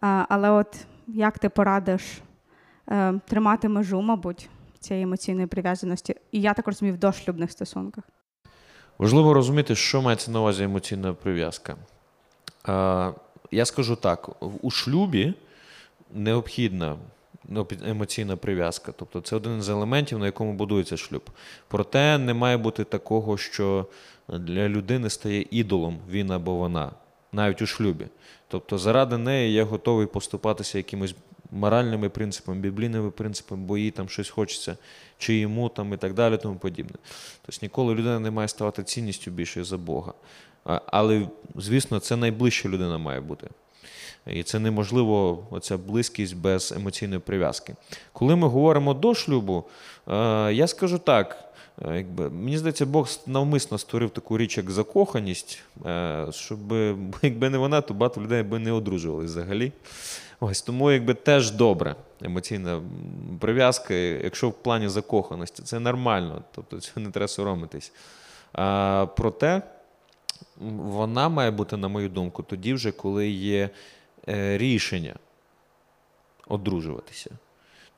але 0.00 0.50
от 0.50 0.76
як 1.06 1.38
ти 1.38 1.48
порадиш 1.48 2.02
е, 2.88 3.20
тримати 3.28 3.68
межу, 3.68 4.00
мабуть, 4.02 4.48
цієї 4.80 5.04
емоційної 5.04 5.46
прив'язаності? 5.46 6.14
І 6.32 6.40
я 6.40 6.54
так 6.54 6.66
розумію, 6.66 6.94
в 6.94 6.98
дошлюбних 6.98 7.50
стосунках. 7.52 8.04
Важливо 8.98 9.34
розуміти, 9.34 9.74
що 9.74 10.02
мається 10.02 10.30
на 10.30 10.40
увазі 10.40 10.64
емоційна 10.64 11.14
прив'язка. 11.14 11.76
Е, 12.68 13.12
Я 13.50 13.64
скажу 13.64 13.96
так: 13.96 14.30
у 14.62 14.70
шлюбі 14.70 15.34
необхідна 16.14 16.86
необхід- 16.88 16.98
емоційна 17.86 18.36
прив'язка. 18.36 18.92
Тобто 18.96 19.20
це 19.20 19.36
один 19.36 19.62
з 19.62 19.68
елементів, 19.68 20.18
на 20.18 20.26
якому 20.26 20.52
будується 20.52 20.96
шлюб. 20.96 21.30
Проте 21.68 22.18
не 22.18 22.34
має 22.34 22.56
бути 22.56 22.84
такого, 22.84 23.36
що 23.36 23.86
для 24.28 24.68
людини 24.68 25.10
стає 25.10 25.46
ідолом 25.50 25.98
він 26.10 26.30
або 26.30 26.54
вона, 26.54 26.90
навіть 27.32 27.62
у 27.62 27.66
шлюбі. 27.66 28.06
Тобто, 28.48 28.78
заради 28.78 29.18
неї 29.18 29.52
я 29.52 29.64
готовий 29.64 30.06
поступатися 30.06 30.78
якимось 30.78 31.14
моральними 31.50 32.08
принципами, 32.08 32.60
біблійними 32.60 33.10
принципами, 33.10 33.62
бо 33.62 33.78
їй 33.78 33.90
там 33.90 34.08
щось 34.08 34.30
хочеться, 34.30 34.76
чи 35.18 35.34
йому 35.34 35.68
там 35.68 35.92
і 35.92 35.96
так 35.96 36.14
далі, 36.14 36.36
тому 36.36 36.56
подібне. 36.56 36.96
Тобто 37.42 37.58
ніколи 37.62 37.94
людина 37.94 38.20
не 38.20 38.30
має 38.30 38.48
ставати 38.48 38.84
цінністю 38.84 39.30
більше 39.30 39.64
за 39.64 39.78
Бога. 39.78 40.12
Але, 40.86 41.28
звісно, 41.54 41.98
це 41.98 42.16
найближча 42.16 42.68
людина 42.68 42.98
має 42.98 43.20
бути. 43.20 43.48
І 44.26 44.42
це 44.42 44.58
неможливо, 44.58 45.46
оця 45.50 45.76
близькість 45.76 46.36
без 46.36 46.72
емоційної 46.72 47.20
прив'язки. 47.20 47.74
Коли 48.12 48.36
ми 48.36 48.48
говоримо 48.48 48.94
до 48.94 49.14
шлюбу, 49.14 49.64
я 50.50 50.66
скажу 50.66 50.98
так. 50.98 51.42
Якби, 51.94 52.30
Мені 52.30 52.58
здається, 52.58 52.86
Бог 52.86 53.08
навмисно 53.26 53.78
створив 53.78 54.10
таку 54.10 54.38
річ, 54.38 54.56
як 54.56 54.70
закоханість, 54.70 55.62
щоб 56.30 56.72
якби 57.22 57.50
не 57.50 57.58
вона, 57.58 57.80
то 57.80 57.94
багато 57.94 58.20
людей 58.20 58.42
би 58.42 58.58
не 58.58 58.72
одружувалися 58.72 59.32
взагалі. 59.32 59.72
Ось 60.40 60.62
Тому 60.62 60.92
якби 60.92 61.14
теж 61.14 61.50
добре 61.50 61.94
емоційна 62.22 62.82
прив'язка, 63.40 63.94
якщо 63.94 64.48
в 64.48 64.52
плані 64.52 64.88
закоханості, 64.88 65.62
це 65.62 65.80
нормально, 65.80 66.42
тобто 66.54 66.80
це 66.80 66.90
не 66.96 67.10
треба 67.10 67.28
соромитись. 67.28 67.92
А, 68.52 69.06
Проте 69.16 69.62
вона 70.76 71.28
має 71.28 71.50
бути, 71.50 71.76
на 71.76 71.88
мою 71.88 72.08
думку, 72.08 72.42
тоді 72.42 72.74
вже, 72.74 72.92
коли 72.92 73.28
є 73.28 73.62
е, 73.64 73.70
рішення 74.56 75.14
одружуватися. 76.48 77.30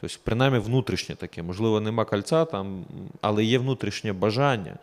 Тобто, 0.00 0.16
принаймні, 0.24 0.58
внутрішнє 0.58 1.14
таке, 1.14 1.42
можливо, 1.42 1.80
нема 1.80 2.04
кольця, 2.04 2.44
там, 2.44 2.84
але 3.20 3.44
є 3.44 3.58
внутрішнє 3.58 4.12
бажання. 4.12 4.76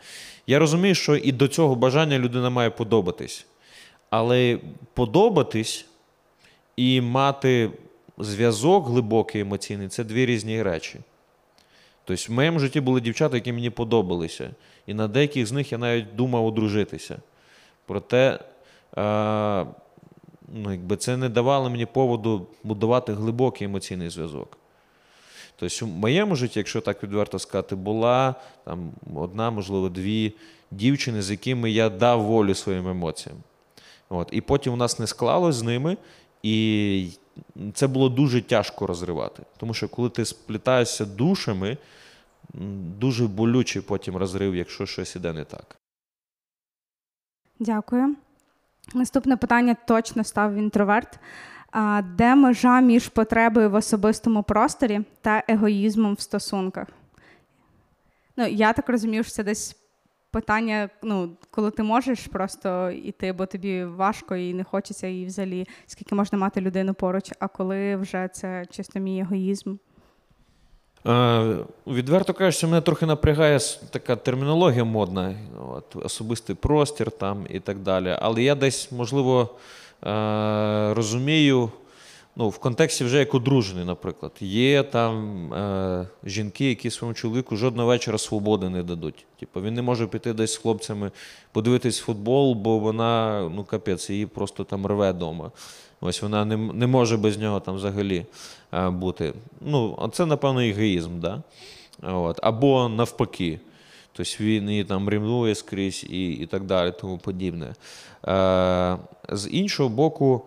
Я 0.47 0.59
розумію, 0.59 0.95
що 0.95 1.15
і 1.15 1.31
до 1.31 1.47
цього 1.47 1.75
бажання 1.75 2.19
людина 2.19 2.49
має 2.49 2.69
подобатись. 2.69 3.45
Але 4.09 4.59
подобатись 4.93 5.85
і 6.75 7.01
мати 7.01 7.71
зв'язок 8.17 8.87
глибокий 8.87 9.41
емоційний 9.41 9.87
це 9.87 10.03
дві 10.03 10.25
різні 10.25 10.63
речі. 10.63 10.99
Тобто, 12.03 12.25
в 12.27 12.31
моєму 12.31 12.59
житті 12.59 12.81
були 12.81 13.01
дівчата, 13.01 13.37
які 13.37 13.53
мені 13.53 13.69
подобалися. 13.69 14.49
І 14.87 14.93
на 14.93 15.07
деяких 15.07 15.47
з 15.47 15.51
них 15.51 15.71
я 15.71 15.77
навіть 15.77 16.15
думав 16.15 16.45
одружитися. 16.45 17.17
Проте 17.85 18.39
е, 18.97 19.65
ну, 20.53 20.71
якби 20.71 20.97
це 20.97 21.17
не 21.17 21.29
давало 21.29 21.69
мені 21.69 21.85
поводу 21.85 22.47
будувати 22.63 23.13
глибокий 23.13 23.65
емоційний 23.65 24.09
зв'язок. 24.09 24.57
Тобто, 25.55 25.85
в 25.85 25.89
моєму 25.89 26.35
житті, 26.35 26.59
якщо 26.59 26.81
так 26.81 27.03
відверто 27.03 27.39
сказати, 27.39 27.75
була 27.75 28.35
там 28.63 28.91
одна, 29.15 29.51
можливо, 29.51 29.89
дві 29.89 30.33
дівчини, 30.71 31.21
з 31.21 31.31
якими 31.31 31.71
я 31.71 31.89
дав 31.89 32.23
волю 32.23 32.55
своїм 32.55 32.87
емоціям. 32.87 33.37
От. 34.09 34.29
І 34.31 34.41
потім 34.41 34.73
у 34.73 34.75
нас 34.75 34.99
не 34.99 35.07
склалось 35.07 35.55
з 35.55 35.63
ними, 35.63 35.97
і 36.43 37.09
це 37.73 37.87
було 37.87 38.09
дуже 38.09 38.41
тяжко 38.41 38.87
розривати. 38.87 39.43
Тому 39.57 39.73
що 39.73 39.89
коли 39.89 40.09
ти 40.09 40.25
сплітаєшся 40.25 41.05
душами, 41.05 41.77
дуже 42.99 43.27
болючий 43.27 43.81
потім 43.81 44.17
розрив, 44.17 44.55
якщо 44.55 44.85
щось 44.85 45.15
іде 45.15 45.33
не 45.33 45.43
так. 45.43 45.77
Дякую. 47.59 48.15
Наступне 48.93 49.37
питання 49.37 49.75
точно 49.87 50.23
став 50.23 50.53
інтроверт. 50.53 51.19
Де 52.03 52.35
межа 52.35 52.79
між 52.81 53.07
потребою 53.07 53.69
в 53.69 53.73
особистому 53.73 54.43
просторі 54.43 55.01
та 55.21 55.43
егоїзмом 55.47 56.13
в 56.13 56.19
стосунках? 56.19 56.87
Ну, 58.37 58.47
Я 58.47 58.73
так 58.73 58.89
розумію, 58.89 59.23
що 59.23 59.31
це 59.31 59.43
десь 59.43 59.75
питання, 60.31 60.89
ну, 61.03 61.37
коли 61.51 61.71
ти 61.71 61.83
можеш 61.83 62.27
просто 62.27 62.91
йти, 62.91 63.33
бо 63.33 63.45
тобі 63.45 63.85
важко 63.85 64.35
і 64.35 64.53
не 64.53 64.63
хочеться, 64.63 65.07
і 65.07 65.25
взагалі, 65.25 65.67
скільки 65.85 66.15
можна 66.15 66.37
мати 66.37 66.61
людину 66.61 66.93
поруч, 66.93 67.31
а 67.39 67.47
коли 67.47 67.95
вже 67.95 68.29
це 68.33 68.65
чисто 68.69 68.99
мій 68.99 69.19
егоїзм. 69.19 69.75
Е, 71.07 71.57
відверто 71.87 72.33
кажучи, 72.33 72.67
мене 72.67 72.81
трохи 72.81 73.05
напрягає 73.05 73.59
така 73.89 74.15
термінологія 74.15 74.83
модна, 74.83 75.35
от, 75.71 76.05
особистий 76.05 76.55
простір 76.55 77.11
там 77.11 77.45
і 77.49 77.59
так 77.59 77.79
далі. 77.79 78.17
Але 78.21 78.43
я 78.43 78.55
десь, 78.55 78.91
можливо, 78.91 79.49
е, 80.03 80.93
розумію 80.93 81.71
ну, 82.35 82.49
в 82.49 82.57
контексті 82.57 83.03
вже 83.03 83.19
як 83.19 83.35
одружений, 83.35 83.85
наприклад. 83.85 84.31
Є 84.39 84.83
там 84.83 85.53
е, 85.53 86.07
жінки, 86.23 86.69
які 86.69 86.89
своєму 86.89 87.13
чоловіку 87.13 87.55
жодного 87.55 87.87
вечора 87.87 88.17
свободи 88.17 88.69
не 88.69 88.83
дадуть. 88.83 89.25
Типу, 89.39 89.61
він 89.61 89.73
не 89.73 89.81
може 89.81 90.07
піти 90.07 90.33
десь 90.33 90.53
з 90.53 90.57
хлопцями 90.57 91.11
подивитись 91.51 91.99
футбол, 91.99 92.53
бо 92.53 92.79
вона, 92.79 93.41
ну 93.55 93.63
капець, 93.63 94.09
її 94.09 94.25
просто 94.25 94.63
там 94.63 94.87
рве 94.87 95.11
вдома. 95.11 95.51
Ось 96.01 96.21
вона 96.21 96.45
не 96.45 96.57
не 96.57 96.87
може 96.87 97.17
без 97.17 97.37
нього 97.37 97.59
там 97.59 97.75
взагалі 97.75 98.25
бути. 98.75 99.33
Ну, 99.61 100.09
це, 100.13 100.25
напевно, 100.25 100.61
егоїзм, 100.61 101.19
да? 101.19 101.41
От. 102.03 102.39
або 102.41 102.89
навпаки. 102.89 103.59
Тобто 104.13 104.43
він 104.43 104.69
її 104.69 104.83
там 104.83 105.09
рівнує 105.09 105.55
скрізь 105.55 106.05
і 106.09 106.31
і 106.31 106.45
так 106.45 106.63
далі, 106.63 106.93
тому 107.01 107.17
подібне. 107.17 107.73
Е, 108.27 108.97
З 109.29 109.49
іншого 109.49 109.89
боку, 109.89 110.41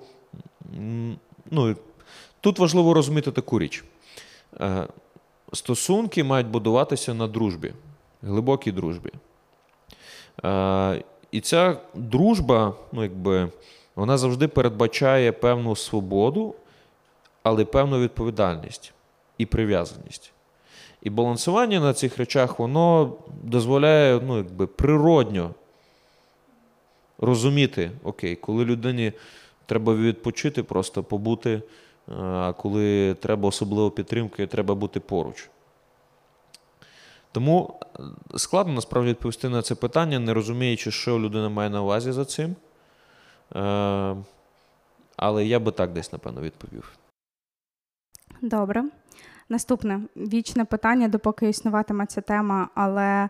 ну, 1.50 1.76
тут 2.40 2.58
важливо 2.58 2.94
розуміти 2.94 3.32
таку 3.32 3.58
річ. 3.58 3.84
Е, 4.60 4.86
стосунки 5.52 6.24
мають 6.24 6.46
будуватися 6.46 7.14
на 7.14 7.26
дружбі, 7.26 7.72
глибокій 8.22 8.72
дружбі. 8.72 9.10
Е, 10.44 11.02
і 11.30 11.40
ця 11.40 11.76
дружба, 11.94 12.74
ну, 12.92 13.02
якби, 13.02 13.48
вона 13.96 14.18
завжди 14.18 14.48
передбачає 14.48 15.32
певну 15.32 15.76
свободу, 15.76 16.54
але 17.42 17.64
певну 17.64 18.00
відповідальність 18.00 18.92
і 19.38 19.46
прив'язаність. 19.46 20.32
І 21.02 21.10
балансування 21.10 21.80
на 21.80 21.94
цих 21.94 22.18
речах, 22.18 22.58
воно 22.58 23.12
дозволяє 23.42 24.20
ну, 24.26 24.36
якби, 24.36 24.66
природньо 24.66 25.54
розуміти, 27.18 27.90
окей, 28.04 28.36
коли 28.36 28.64
людині 28.64 29.12
треба 29.66 29.94
відпочити, 29.94 30.62
просто 30.62 31.02
побути, 31.02 31.62
а 32.18 32.52
коли 32.52 33.14
треба 33.14 33.48
особливо 33.48 33.90
підтримки, 33.90 34.46
треба 34.46 34.74
бути 34.74 35.00
поруч. 35.00 35.48
Тому 37.32 37.80
е, 37.82 38.02
складно 38.36 38.72
насправді 38.72 39.10
відповісти 39.10 39.48
на 39.48 39.62
це 39.62 39.74
питання, 39.74 40.18
не 40.18 40.34
розуміючи, 40.34 40.90
що 40.90 41.18
людина 41.18 41.48
має 41.48 41.70
на 41.70 41.82
увазі 41.82 42.12
за 42.12 42.24
цим. 42.24 42.56
Е, 43.56 44.16
але 45.16 45.46
я 45.46 45.60
би 45.60 45.72
так 45.72 45.92
десь, 45.92 46.12
напевно, 46.12 46.40
відповів. 46.40 46.92
Добре. 48.42 48.84
Наступне 49.48 50.00
вічне 50.16 50.64
питання, 50.64 51.08
допоки 51.08 51.48
існуватиме 51.48 52.06
ця 52.06 52.20
тема, 52.20 52.68
але 52.74 53.28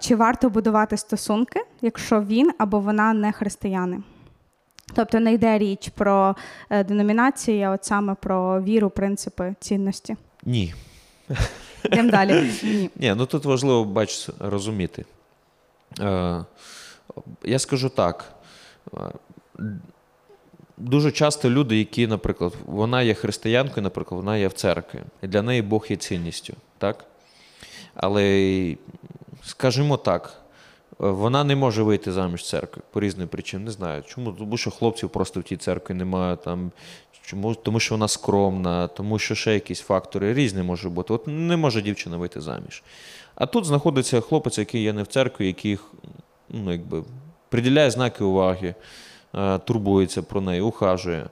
чи 0.00 0.16
варто 0.16 0.50
будувати 0.50 0.96
стосунки, 0.96 1.60
якщо 1.82 2.22
він 2.22 2.50
або 2.58 2.80
вона 2.80 3.12
не 3.12 3.32
християни? 3.32 4.02
Тобто 4.94 5.20
не 5.20 5.32
йде 5.32 5.58
річ 5.58 5.88
про 5.88 6.36
е, 6.70 6.84
деномінації, 6.84 7.62
а 7.62 7.70
от 7.70 7.84
саме 7.84 8.14
про 8.14 8.62
віру, 8.62 8.90
принципи, 8.90 9.54
цінності. 9.60 10.16
Ні. 10.44 10.74
Йдемо 11.84 12.10
далі. 12.10 12.52
Ні. 12.62 12.90
Ні, 12.96 13.14
ну 13.16 13.26
тут 13.26 13.44
важливо 13.44 13.84
бач, 13.84 14.30
розуміти. 14.38 15.04
Е, 16.00 16.44
Я 17.44 17.58
скажу 17.58 17.88
так. 17.88 18.32
Дуже 20.76 21.12
часто 21.12 21.50
люди, 21.50 21.78
які, 21.78 22.06
наприклад, 22.06 22.52
вона 22.66 23.02
є 23.02 23.14
християнкою, 23.14 23.82
наприклад, 23.82 24.20
вона 24.20 24.36
є 24.36 24.48
в 24.48 24.52
церкві. 24.52 24.98
І 25.22 25.26
для 25.26 25.42
неї 25.42 25.62
Бог 25.62 25.86
є 25.88 25.96
цінністю. 25.96 26.54
так? 26.78 27.04
Але, 27.94 28.76
скажімо 29.44 29.96
так, 29.96 30.42
вона 30.98 31.44
не 31.44 31.56
може 31.56 31.82
вийти 31.82 32.12
заміж 32.12 32.48
церкви 32.48 32.82
по 32.90 33.00
різним 33.00 33.28
причинам. 33.28 33.64
Не 33.64 33.70
знаю. 33.70 34.02
Чому? 34.02 34.32
Тому 34.32 34.56
що 34.56 34.70
хлопців 34.70 35.10
просто 35.10 35.40
в 35.40 35.42
тій 35.42 35.56
церкві 35.56 35.94
немає. 35.94 36.36
Там, 36.36 36.72
чому? 37.22 37.54
Тому 37.54 37.80
що 37.80 37.94
вона 37.94 38.08
скромна, 38.08 38.88
тому 38.88 39.18
що 39.18 39.34
ще 39.34 39.54
якісь 39.54 39.80
фактори 39.80 40.34
різні 40.34 40.62
можуть 40.62 40.92
бути. 40.92 41.14
От 41.14 41.26
не 41.26 41.56
може 41.56 41.82
дівчина 41.82 42.16
вийти 42.16 42.40
заміж. 42.40 42.82
А 43.34 43.46
тут 43.46 43.64
знаходиться 43.64 44.20
хлопець, 44.20 44.58
який 44.58 44.82
є 44.82 44.92
не 44.92 45.02
в 45.02 45.06
церкві, 45.06 45.46
який 45.46 45.78
ну, 46.48 46.72
якби, 46.72 47.04
приділяє 47.48 47.90
знаки 47.90 48.24
уваги, 48.24 48.74
турбується 49.64 50.22
про 50.22 50.40
неї, 50.40 50.60
ухажує. 50.60 51.26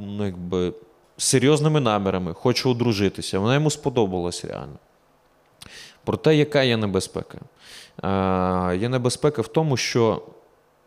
Ну, 0.00 0.24
якби, 0.24 0.72
з 1.16 1.24
серйозними 1.24 1.80
намірами, 1.80 2.34
хоче 2.34 2.68
одружитися. 2.68 3.38
Вона 3.38 3.54
йому 3.54 3.70
сподобалась 3.70 4.44
реально. 4.44 4.78
Проте, 6.04 6.36
яка 6.36 6.62
є 6.62 6.76
небезпека? 6.76 7.38
Є 8.74 8.88
небезпека 8.88 9.42
в 9.42 9.48
тому, 9.48 9.76
що 9.76 10.22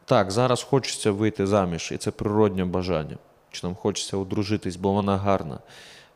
так, 0.06 0.32
зараз 0.32 0.64
хочеться 0.64 1.12
вийти 1.12 1.48
заміж, 1.48 1.92
і 1.92 1.98
це 1.98 2.12
природнє 2.12 2.66
бажання. 2.66 3.18
Чи 3.52 3.68
нам 3.68 3.76
хочеться 3.76 4.18
одружитись, 4.18 4.76
бо 4.76 4.92
вона 4.92 5.18
гарна. 5.18 5.60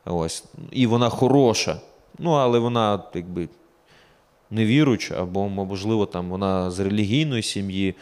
Ось. 0.06 0.44
І 0.72 0.88
вона 0.88 1.10
хороша. 1.10 1.80
Ну, 2.20 2.32
але 2.32 2.60
вона, 2.60 3.04
якби, 3.14 3.50
невіруюча, 4.50 5.22
або, 5.22 5.50
можливо, 5.50 6.06
там 6.06 6.30
вона 6.30 6.72
з 6.72 6.80
релігійної 6.80 7.44
сім'ї, 7.44 7.96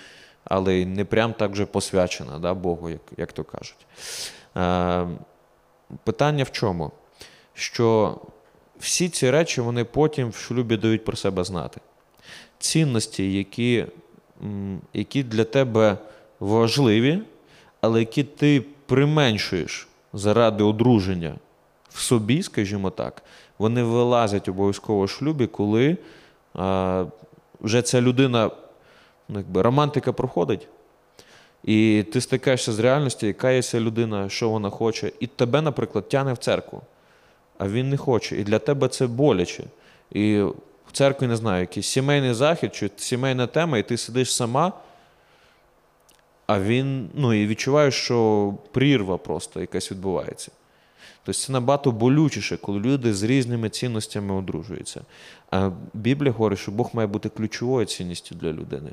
але 0.44 0.86
не 0.86 1.06
прям 1.06 1.34
так 1.34 1.52
вже 1.52 1.66
посвячена 1.66 2.40
да, 2.40 2.54
Богу, 2.54 2.90
як 2.90 3.02
як 3.18 3.34
то 3.34 3.44
кажуть. 3.44 3.86
питання 6.04 6.44
в 6.44 6.52
чому? 6.52 6.92
Що 7.54 8.18
всі 8.80 9.10
ці 9.10 9.32
речі 9.32 9.62
вони 9.62 9.84
потім 9.84 10.30
в 10.30 10.36
шлюбі 10.36 10.78
дають 10.78 11.06
про 11.06 11.18
себе 11.18 11.44
знати. 11.44 11.82
Цінності, 12.60 13.34
які, 13.34 13.86
які 14.94 15.24
для 15.24 15.44
тебе 15.44 15.98
важливі, 16.40 17.22
але 17.82 18.00
які 18.00 18.24
ти 18.24 18.66
применшуєш 18.86 19.88
заради 20.14 20.64
одруження 20.64 21.36
в 21.90 22.00
собі, 22.00 22.44
скажімо 22.44 22.90
так, 22.90 23.24
вони 23.58 23.84
вилазять 23.84 24.50
обов'язково 24.50 25.06
в 25.06 25.10
шлюбі, 25.10 25.48
коли 25.48 25.98
а, 26.54 27.06
вже 27.62 27.82
ця 27.82 28.02
людина, 28.02 28.52
ну, 29.30 29.40
якби 29.40 29.62
романтика 29.62 30.14
проходить. 30.14 30.68
І 31.64 32.06
ти 32.14 32.22
стикаєшся 32.22 32.72
з 32.72 32.80
реальністю, 32.80 33.28
яка 33.28 33.52
є 33.52 33.62
ця 33.62 33.80
людина, 33.80 34.30
що 34.30 34.50
вона 34.50 34.70
хоче, 34.70 35.12
і 35.20 35.28
тебе, 35.28 35.62
наприклад, 35.62 36.10
тягне 36.10 36.34
в 36.34 36.38
церкву, 36.38 36.82
а 37.58 37.68
він 37.68 37.90
не 37.90 37.98
хоче. 37.98 38.38
І 38.38 38.44
для 38.44 38.60
тебе 38.60 38.88
це 38.88 39.08
боляче. 39.08 39.64
І 40.12 40.42
в 40.88 40.92
церкві 40.92 41.28
не 41.28 41.36
знаю, 41.36 41.62
якийсь 41.62 41.88
сімейний 41.88 42.34
захід 42.34 42.76
чи 42.76 42.90
сімейна 42.96 43.48
тема, 43.48 43.78
і 43.78 43.84
ти 43.84 43.98
сидиш 43.98 44.36
сама, 44.36 44.74
а 46.48 46.60
він, 46.60 47.10
ну 47.14 47.34
і 47.34 47.48
відчуваєш, 47.48 47.96
що 47.96 48.54
прірва 48.72 49.18
просто 49.18 49.60
якась 49.60 49.92
відбувається. 49.92 50.52
Тобто 51.24 51.42
це 51.42 51.52
набагато 51.52 51.92
болючіше, 51.92 52.58
коли 52.58 52.80
люди 52.80 53.14
з 53.14 53.24
різними 53.24 53.70
цінностями 53.70 54.36
одружуються. 54.36 55.02
А 55.52 55.72
Біблія 55.94 56.32
говорить, 56.32 56.60
що 56.60 56.72
Бог 56.72 56.90
має 56.94 57.08
бути 57.08 57.30
ключовою 57.30 57.86
цінністю 57.86 58.36
для 58.36 58.54
людини. 58.54 58.92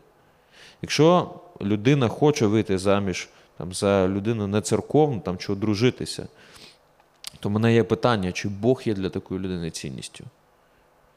Якщо 0.82 1.30
людина 1.60 2.08
хоче 2.08 2.46
вийти 2.46 2.78
заміж 2.78 3.28
там, 3.58 3.72
за 3.72 4.08
людину 4.08 4.46
не 4.46 4.60
церковну 4.60 5.20
там, 5.20 5.38
чи 5.38 5.52
одружитися, 5.52 6.26
то 7.40 7.48
в 7.48 7.52
мене 7.52 7.74
є 7.74 7.84
питання, 7.84 8.32
чи 8.32 8.48
Бог 8.48 8.82
є 8.84 8.94
для 8.94 9.10
такої 9.10 9.40
людини 9.40 9.70
цінністю. 9.70 10.24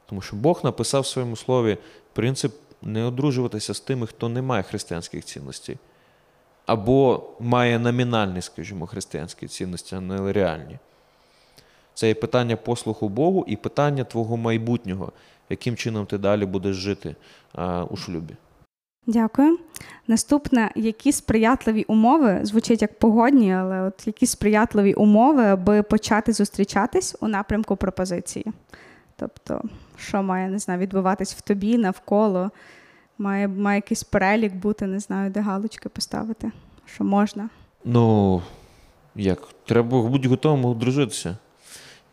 Тому 0.06 0.22
що 0.22 0.36
Бог 0.36 0.62
написав 0.64 1.02
в 1.02 1.08
своєму 1.08 1.36
слові 1.36 1.78
принцип 2.14 2.56
не 2.82 3.06
одружуватися 3.06 3.74
з 3.74 3.80
тими, 3.80 4.08
хто 4.08 4.30
не 4.30 4.42
має 4.42 4.64
християнських 4.64 5.26
цінностей. 5.26 5.78
Або 6.66 7.24
має 7.40 7.80
номінальні, 7.80 8.42
скажімо, 8.42 8.88
християнські 8.88 9.48
цінності, 9.48 9.96
а 9.96 10.02
не 10.02 10.34
реальні. 10.34 10.78
Це 11.94 12.08
є 12.08 12.14
питання 12.14 12.56
послуху 12.56 13.10
Богу 13.10 13.46
і 13.48 13.56
питання 13.56 14.04
твого 14.04 14.38
майбутнього, 14.38 15.12
яким 15.50 15.76
чином 15.76 16.06
ти 16.06 16.18
далі 16.18 16.46
будеш 16.46 16.76
жити 16.76 17.16
а, 17.54 17.84
у 17.84 17.98
шлюбі. 17.98 18.36
Дякую. 19.08 19.58
Наступне, 20.08 20.72
які 20.76 21.12
сприятливі 21.12 21.84
умови 21.84 22.40
звучить 22.44 22.82
як 22.82 23.00
погодні, 23.00 23.54
але 23.54 23.82
от 23.82 24.08
які 24.08 24.26
сприятливі 24.26 24.94
умови, 24.94 25.46
аби 25.46 25.84
почати 25.84 26.34
зустрічатись 26.34 27.16
у 27.22 27.28
напрямку 27.28 27.76
пропозиції. 27.76 28.46
Тобто, 29.16 29.62
що 29.98 30.24
має 30.24 30.50
не 30.50 30.60
знаю, 30.60 30.80
відбуватись 30.80 31.34
в 31.34 31.42
тобі 31.42 31.78
навколо, 31.78 32.52
має, 33.18 33.48
має 33.48 33.78
якийсь 33.78 34.04
перелік 34.04 34.56
бути, 34.56 34.88
не 34.88 35.00
знаю, 35.00 35.32
де 35.32 35.40
галочки 35.42 35.90
поставити, 35.90 36.52
що 36.86 37.04
можна. 37.04 37.50
Ну, 37.86 38.42
як? 39.16 39.48
Треба 39.66 40.02
бути 40.02 40.28
готовим 40.28 40.66
одружитися. 40.66 41.38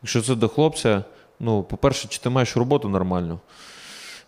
Якщо 0.03 0.23
це 0.23 0.35
до 0.35 0.49
хлопця, 0.49 1.05
ну, 1.41 1.63
по-перше, 1.63 2.09
чи 2.09 2.21
ти 2.21 2.31
маєш 2.31 2.57
роботу 2.57 2.89
нормальну. 2.89 3.39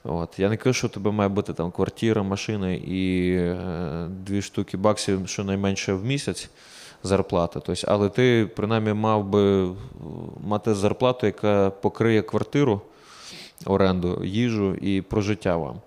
От. 0.04 0.38
Я 0.38 0.48
не 0.48 0.56
кажу, 0.56 0.74
що 0.74 0.86
у 0.86 0.90
тебе 0.90 1.10
має 1.10 1.28
бути 1.28 1.52
там 1.52 1.70
квартира, 1.70 2.22
машина 2.22 2.72
і 2.72 3.30
е, 3.30 4.08
дві 4.08 4.42
штуки 4.42 4.76
баксів 4.76 5.28
щонайменше 5.28 5.92
в 5.92 6.04
місяць 6.04 6.50
зарплата. 7.02 7.60
Тобто, 7.60 7.86
але 7.88 8.08
ти 8.08 8.50
принаймні 8.56 8.92
мав 8.92 9.24
би 9.24 9.74
мати 10.44 10.74
зарплату, 10.74 11.26
яка 11.26 11.70
покриє 11.70 12.22
квартиру, 12.22 12.80
оренду, 13.66 14.24
їжу 14.24 14.74
і 14.74 15.02
прожиття 15.02 15.56
вам. 15.56 15.80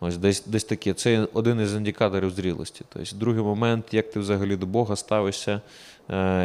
Ось 0.00 0.16
десь 0.16 0.46
десь 0.46 0.64
таке. 0.64 0.94
Це 0.94 1.28
один 1.32 1.60
із 1.60 1.74
індикаторів 1.74 2.30
зрілості. 2.30 2.84
Тобто, 2.88 3.16
другий 3.16 3.42
момент, 3.42 3.84
як 3.92 4.10
ти 4.10 4.20
взагалі 4.20 4.56
до 4.56 4.66
Бога 4.66 4.96
ставишся, 4.96 5.60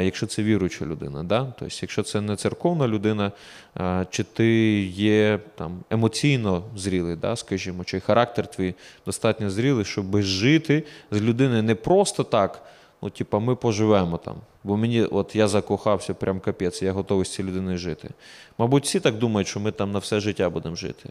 якщо 0.03 0.27
це 0.27 0.43
віруюча 0.43 0.85
людина. 0.85 1.23
Да? 1.23 1.39
Тобто, 1.59 1.75
якщо 1.81 2.03
це 2.03 2.21
не 2.21 2.35
церковна 2.35 2.87
людина, 2.87 3.31
е, 3.79 4.05
чи 4.09 4.23
ти 4.23 4.81
є 4.83 5.39
там, 5.55 5.79
емоційно 5.89 6.63
зрілий, 6.75 7.15
да, 7.15 7.35
скажімо, 7.35 7.83
чи 7.83 7.99
характер 7.99 8.47
твій 8.47 8.73
достатньо 9.05 9.49
зрілий, 9.49 9.85
щоб 9.85 10.21
жити 10.21 10.83
з 11.11 11.21
людиною 11.21 11.63
не 11.63 11.75
просто 11.75 12.23
так. 12.23 12.63
Ну, 13.01 13.09
типа, 13.09 13.39
ми 13.39 13.55
поживемо 13.55 14.17
там. 14.17 14.35
Бо 14.63 14.77
мені, 14.77 15.03
от 15.03 15.35
я 15.35 15.47
закохався, 15.47 16.13
прям 16.13 16.39
капець, 16.39 16.81
я 16.81 16.91
готовий 16.91 17.25
з 17.25 17.33
цією 17.33 17.51
людиною 17.51 17.77
жити. 17.77 18.09
Мабуть, 18.57 18.83
всі 18.83 18.99
так 18.99 19.17
думають, 19.17 19.47
що 19.47 19.59
ми 19.59 19.71
там 19.71 19.91
на 19.91 19.99
все 19.99 20.19
життя 20.19 20.49
будемо 20.49 20.75
жити. 20.75 21.09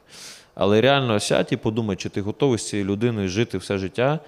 Але 0.55 0.81
реально 0.81 1.21
сядь 1.21 1.49
і 1.51 1.57
подумай, 1.57 1.97
чи 1.97 2.09
ти 2.09 2.21
готовий 2.21 2.59
з 2.59 2.69
цією 2.69 2.89
людиною 2.89 3.29
жити 3.29 3.59
все 3.59 3.79
життя, 3.79 4.19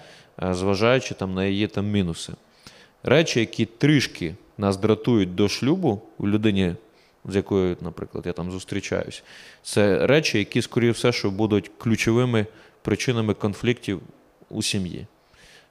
е, 0.43 0.53
зважаючи 0.53 1.13
там 1.13 1.33
на 1.33 1.45
її 1.45 1.67
там 1.67 1.87
мінуси. 1.91 2.33
Речі, 3.07 3.39
які 3.39 3.65
трішки 3.65 4.35
нас 4.57 4.77
дратують 4.77 5.35
до 5.35 5.49
шлюбу 5.49 6.01
у 6.17 6.27
людині, 6.27 6.75
з 7.25 7.35
якою, 7.35 7.77
наприклад, 7.81 8.25
я 8.25 8.33
там 8.33 8.51
зустрічаюсь, 8.51 9.23
це 9.63 10.07
речі, 10.07 10.37
які, 10.37 10.61
скоріше 10.61 10.91
все, 10.91 11.11
що 11.11 11.31
будуть 11.31 11.71
ключовими 11.77 12.45
причинами 12.81 13.33
конфліктів 13.33 14.01
у 14.49 14.63
сім'ї. 14.63 15.07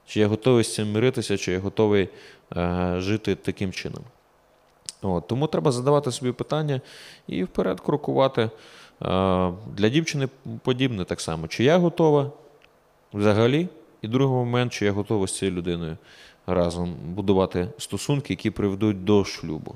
Чи 0.07 0.19
я 0.19 0.27
готовий 0.27 0.63
з 0.63 0.73
цим 0.73 0.91
миритися, 0.91 1.37
чи 1.37 1.51
я 1.51 1.59
готовий 1.59 2.09
е, 2.57 2.95
жити 2.99 3.35
таким 3.35 3.71
чином. 3.71 4.03
От, 5.01 5.27
Тому 5.27 5.47
треба 5.47 5.71
задавати 5.71 6.11
собі 6.11 6.31
питання 6.31 6.81
і 7.27 7.43
вперед 7.43 7.79
крокувати. 7.79 8.41
Е, 8.41 8.49
для 9.75 9.89
дівчини 9.89 10.29
подібне 10.63 11.05
так 11.05 11.21
само. 11.21 11.47
Чи 11.47 11.63
я 11.63 11.77
готова 11.77 12.31
взагалі? 13.13 13.67
І 14.01 14.07
другий 14.07 14.37
момент, 14.37 14.73
чи 14.73 14.85
я 14.85 14.91
готова 14.91 15.27
з 15.27 15.37
цією 15.37 15.57
людиною 15.57 15.97
разом 16.47 16.95
будувати 17.07 17.67
стосунки, 17.77 18.33
які 18.33 18.51
приведуть 18.51 19.03
до 19.03 19.25
шлюбу. 19.25 19.75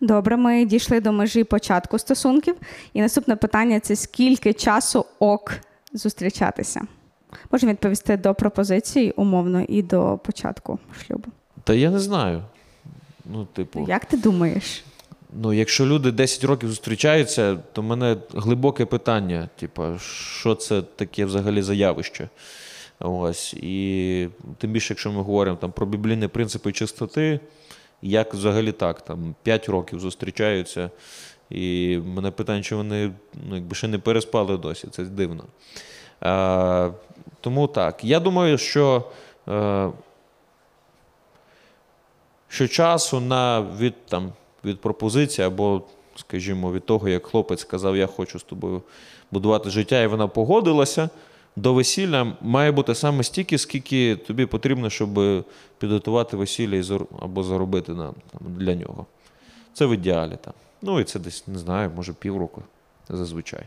Добре, 0.00 0.36
ми 0.36 0.64
дійшли 0.64 1.00
до 1.00 1.12
межі 1.12 1.44
початку 1.44 1.98
стосунків. 1.98 2.54
І 2.92 3.00
наступне 3.00 3.36
питання 3.36 3.80
це 3.80 3.96
скільки 3.96 4.52
часу 4.52 5.06
ок 5.18 5.52
зустрічатися? 5.92 6.80
Можемо 7.50 7.72
відповісти 7.72 8.16
до 8.16 8.34
пропозиції 8.34 9.10
умовно 9.10 9.62
і 9.68 9.82
до 9.82 10.18
початку 10.24 10.78
шлюбу. 11.06 11.28
Та 11.64 11.74
я 11.74 11.90
не 11.90 11.98
знаю. 11.98 12.42
Ну, 13.32 13.44
типу, 13.44 13.84
Як 13.88 14.04
ти 14.04 14.16
думаєш? 14.16 14.84
ну, 15.42 15.52
якщо 15.52 15.86
люди 15.86 16.12
10 16.12 16.44
років 16.44 16.68
зустрічаються, 16.68 17.56
то 17.72 17.82
в 17.82 17.84
мене 17.84 18.16
глибоке 18.34 18.86
питання: 18.86 19.48
типу, 19.56 19.82
що 19.98 20.54
це 20.54 20.82
таке 20.82 21.24
взагалі 21.24 21.62
за 21.62 21.74
явище? 21.74 22.28
Ось. 23.00 23.54
І 23.54 24.28
тим 24.58 24.70
більше, 24.70 24.94
якщо 24.94 25.12
ми 25.12 25.22
говоримо 25.22 25.56
там, 25.56 25.72
про 25.72 25.86
біблійні 25.86 26.28
принципи 26.28 26.72
чистоти, 26.72 27.40
як 28.02 28.34
взагалі 28.34 28.72
так, 28.72 29.00
там 29.00 29.34
5 29.42 29.68
років 29.68 30.00
зустрічаються, 30.00 30.90
і 31.50 31.98
мене 32.06 32.30
питання, 32.30 32.62
чи 32.62 32.76
вони 32.76 33.12
ну, 33.48 33.54
якби 33.54 33.74
ще 33.74 33.88
не 33.88 33.98
переспали 33.98 34.56
досі, 34.56 34.88
це 34.90 35.04
дивно. 35.04 35.44
А, 36.20 36.90
тому 37.40 37.66
так. 37.66 38.04
Я 38.04 38.20
думаю, 38.20 38.58
що, 38.58 39.04
е, 39.48 39.90
що 42.48 42.68
часу 42.68 43.20
на 43.20 43.60
від, 43.60 44.06
там, 44.06 44.32
від 44.64 44.80
пропозиції 44.80 45.46
або, 45.46 45.82
скажімо, 46.16 46.72
від 46.72 46.86
того, 46.86 47.08
як 47.08 47.26
хлопець 47.26 47.60
сказав, 47.60 47.96
я 47.96 48.06
хочу 48.06 48.38
з 48.38 48.42
тобою 48.42 48.82
будувати 49.30 49.70
життя, 49.70 50.02
і 50.02 50.06
вона 50.06 50.28
погодилася, 50.28 51.08
до 51.56 51.74
весілля 51.74 52.36
має 52.40 52.72
бути 52.72 52.94
саме 52.94 53.24
стільки, 53.24 53.58
скільки 53.58 54.16
тобі 54.16 54.46
потрібно, 54.46 54.90
щоб 54.90 55.44
підготувати 55.78 56.36
весілля 56.36 57.00
або 57.20 57.42
заробити 57.42 57.94
на, 57.94 58.06
там, 58.06 58.40
для 58.56 58.74
нього. 58.74 59.06
Це 59.72 59.86
в 59.86 59.94
ідеалі. 59.94 60.38
Там. 60.44 60.54
Ну 60.82 61.00
і 61.00 61.04
це 61.04 61.18
десь, 61.18 61.46
не 61.46 61.58
знаю, 61.58 61.90
може 61.96 62.12
півроку 62.12 62.62
зазвичай. 63.08 63.62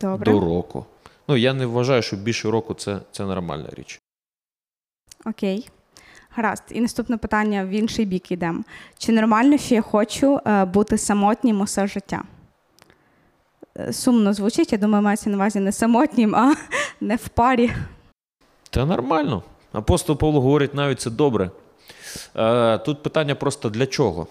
Добре. 0.00 0.32
До 0.32 0.40
року. 0.40 0.86
Ну, 1.28 1.36
я 1.36 1.54
не 1.54 1.66
вважаю, 1.66 2.02
що 2.02 2.16
більше 2.16 2.50
року 2.50 2.74
це, 2.74 3.00
це 3.12 3.24
нормальна 3.24 3.68
річ. 3.72 4.00
Окей. 5.24 5.68
Гаразд. 6.30 6.62
І 6.70 6.80
наступне 6.80 7.16
питання 7.16 7.64
в 7.64 7.68
інший 7.68 8.04
бік 8.04 8.32
йдемо. 8.32 8.64
Чи 8.98 9.12
нормально, 9.12 9.58
що 9.58 9.74
я 9.74 9.82
хочу 9.82 10.40
е, 10.46 10.64
бути 10.64 10.98
самотнім 10.98 11.60
усе 11.60 11.86
життя? 11.86 12.22
Сумно 13.92 14.32
звучить, 14.32 14.72
я 14.72 14.78
думаю, 14.78 15.04
мається 15.04 15.30
на 15.30 15.36
увазі 15.36 15.60
не 15.60 15.72
самотнім, 15.72 16.36
а 16.36 16.54
не 17.00 17.16
в 17.16 17.28
парі. 17.28 17.70
Та 18.70 18.84
нормально. 18.84 19.42
Апостол 19.72 20.16
Павло 20.16 20.40
говорить, 20.40 20.74
навіть 20.74 21.00
це 21.00 21.10
добре. 21.10 21.50
Е, 22.36 22.78
Тут 22.78 23.02
питання 23.02 23.34
просто 23.34 23.70
для 23.70 23.86
чого? 23.86 24.26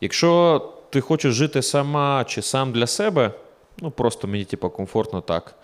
Якщо 0.00 0.60
ти 0.90 1.00
хочеш 1.00 1.34
жити 1.34 1.62
сама 1.62 2.24
чи 2.24 2.42
сам 2.42 2.72
для 2.72 2.86
себе, 2.86 3.30
ну 3.78 3.90
просто 3.90 4.28
мені 4.28 4.44
типу, 4.44 4.70
комфортно 4.70 5.20
так, 5.20 5.54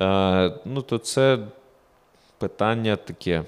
е, 0.00 0.54
ну 0.64 0.82
то 0.82 0.98
це 0.98 1.38
питання 2.38 2.96
таке. 2.96 3.44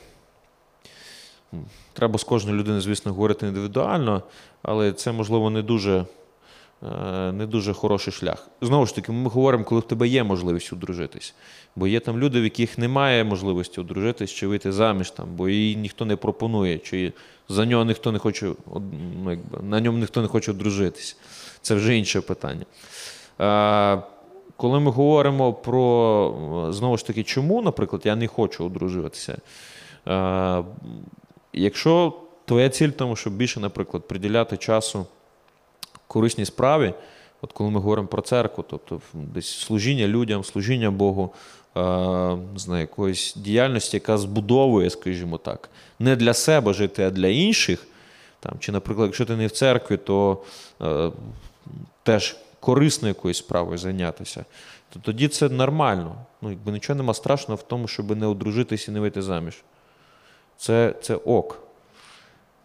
Треба 1.93 2.19
з 2.19 2.25
кожною 2.25 2.59
людиною, 2.59 2.83
звісно, 2.83 3.13
говорити 3.13 3.47
індивідуально, 3.47 4.23
але 4.63 4.93
це, 4.93 5.13
можливо, 5.13 5.51
не 5.51 5.63
дуже, 5.63 6.05
не 7.33 7.47
дуже 7.47 7.73
хороший 7.73 8.13
шлях. 8.13 8.49
Знову 8.61 8.87
ж 8.87 8.95
таки, 8.95 9.13
ми 9.13 9.31
говоримо, 9.31 9.65
коли 9.65 9.81
в 9.81 9.85
тебе 9.85 10.09
є 10.09 10.25
можливість 10.25 10.73
одружитись. 10.73 11.35
Бо 11.77 11.87
є 11.87 12.01
там 12.01 12.19
люди, 12.19 12.41
в 12.41 12.45
яких 12.45 12.79
немає 12.79 13.25
можливості 13.25 13.81
одружитись 13.81 14.31
чи 14.31 14.47
вийти 14.47 14.73
заміж, 14.73 15.11
там, 15.11 15.27
бо 15.37 15.49
їй 15.49 15.77
ніхто 15.77 16.05
не 16.05 16.17
пропонує, 16.17 16.79
чи 16.79 17.13
за 17.49 17.67
нього 17.67 17.85
ніхто 17.85 18.13
не 18.13 18.19
хоче, 18.19 18.53
ну, 19.25 19.31
якби, 19.31 19.59
на 19.63 19.81
ньому 19.81 19.99
ніхто 19.99 20.23
не 20.23 20.29
хоче 20.29 20.51
одружитись. 20.51 21.17
Це 21.63 21.75
вже 21.75 21.97
інше 21.97 22.21
питання. 22.21 22.65
Е, 23.41 24.03
коли 24.57 24.81
ми 24.81 24.91
говоримо 24.91 25.53
про 25.53 26.69
знову 26.71 26.97
ж 26.97 27.07
таки, 27.07 27.23
чому, 27.23 27.63
наприклад, 27.63 28.03
я 28.05 28.17
не 28.17 28.27
хочу 28.27 28.65
одружуватися. 28.65 29.39
Е, 30.09 30.65
Якщо 31.53 32.13
твоя 32.45 32.69
ціль 32.69 32.89
в 32.89 32.93
тому, 32.93 33.17
щоб 33.17 33.33
більше, 33.33 33.61
наприклад, 33.61 34.09
приділяти 34.09 34.57
часу 34.57 35.07
корисній 36.17 36.45
справі, 36.45 36.95
от 37.43 37.53
коли 37.53 37.71
ми 37.71 37.81
говоримо 37.81 38.09
про 38.09 38.23
церкву, 38.23 38.65
тобто 38.71 39.01
десь 39.15 39.49
служіння 39.49 40.09
людям, 40.09 40.45
служіння 40.45 40.91
Богу, 40.91 41.33
е, 41.77 41.81
не 42.69 42.81
якоїсь 42.81 43.35
діяльності, 43.35 43.97
яка 43.97 44.19
збудовує, 44.19 44.91
скажімо 44.91 45.39
так, 45.39 45.71
не 45.99 46.17
для 46.17 46.35
себе 46.35 46.73
жити, 46.73 47.05
а 47.05 47.11
для 47.11 47.27
інших. 47.27 47.87
Там, 48.41 48.53
Чи, 48.59 48.73
наприклад, 48.73 49.07
якщо 49.07 49.25
ти 49.25 49.37
не 49.37 49.47
в 49.47 49.51
церкві, 49.51 49.97
то 49.97 50.43
е, 50.83 51.11
теж 52.03 52.37
корисно 52.61 53.09
якоюсь 53.09 53.39
справою 53.39 53.79
зайнятися, 53.79 54.45
то 54.93 55.01
тоді 55.01 55.29
це 55.29 55.49
нормально. 55.49 56.17
Ну, 56.43 56.51
якби 56.51 56.73
Нічого 56.73 56.97
нема 56.97 57.15
страшного 57.15 57.57
в 57.57 57.63
тому, 57.63 57.89
щоб 57.89 58.17
не 58.17 58.27
одружитись 58.27 58.89
і 58.89 58.91
не 58.91 59.01
вийти 59.01 59.23
заміж. 59.23 59.55
Це 60.57 60.95
це 61.03 61.15
ок. 61.15 61.59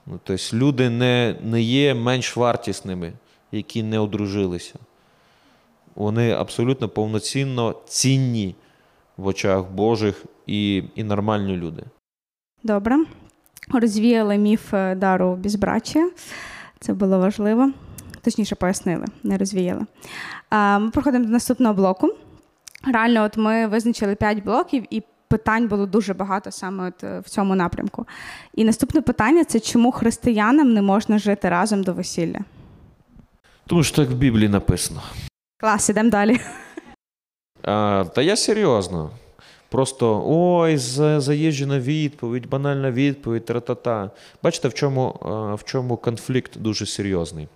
Ну, 0.06 0.20
Тобто 0.24 0.58
люди 0.58 0.90
не, 0.90 1.36
не 1.44 1.62
є 1.62 1.94
менш 1.94 2.38
вартісними, 2.38 3.14
які 3.52 3.84
не 3.84 4.00
одружилися. 4.00 4.76
Вони 5.96 6.32
абсолютно 6.32 6.90
повноцінно 6.90 7.76
цінні 7.86 8.56
в 9.18 9.28
очах 9.28 9.66
Божих 9.72 10.26
і, 10.48 10.84
і 10.96 11.04
нормальні 11.04 11.58
люди. 11.58 11.84
Добре. 12.64 12.98
Розвіяли 13.74 14.38
міф 14.38 14.74
е, 14.74 14.96
дару 14.96 15.36
безбрачя. 15.36 16.10
Це 16.80 16.94
було 16.94 17.20
важливо. 17.20 17.72
Точніше, 18.22 18.56
пояснили, 18.56 19.06
не 19.24 19.38
розвіяли. 19.38 19.86
Ми 20.52 20.90
проходимо 20.94 21.26
до 21.26 21.32
наступного 21.32 21.74
блоку. 21.74 22.10
Реально, 22.94 23.24
от 23.24 23.38
ми 23.38 23.68
визначили 23.68 24.16
5 24.16 24.44
блоків, 24.44 24.86
і 24.90 25.04
питань 25.28 25.68
було 25.68 25.86
дуже 25.86 26.14
багато 26.14 26.52
саме 26.52 26.88
от 26.88 27.04
е, 27.04 27.20
в 27.20 27.30
цьому 27.30 27.56
напрямку. 27.56 28.06
І 28.54 28.64
наступне 28.64 29.02
питання 29.02 29.44
це 29.44 29.60
чому 29.60 29.92
християнам 29.92 30.74
не 30.74 30.82
можна 30.82 31.18
жити 31.18 31.50
разом 31.50 31.84
до 31.84 31.94
весілля? 31.94 32.40
Тому 33.72 33.84
що 33.84 33.96
так 33.96 34.10
в 34.10 34.14
Біблії 34.14 34.50
написано. 34.50 35.02
Клас, 35.58 35.90
ідемо 35.90 36.10
далі. 36.10 36.40
А, 37.64 38.06
Та 38.16 38.22
я 38.22 38.36
серйозно. 38.36 39.10
Просто 39.70 40.24
ой, 40.28 40.78
заїжджена 41.18 41.80
відповідь, 41.80 42.50
банальна 42.50 42.92
відповідь, 42.92 43.46
тра-та-та. 43.46 44.12
Бачите, 44.44 44.68
в 44.68 44.74
чому 44.74 45.20
в 45.62 45.64
чому 45.64 45.98
конфлікт 45.98 46.58
дуже 46.58 46.86
серйозний? 46.86 47.48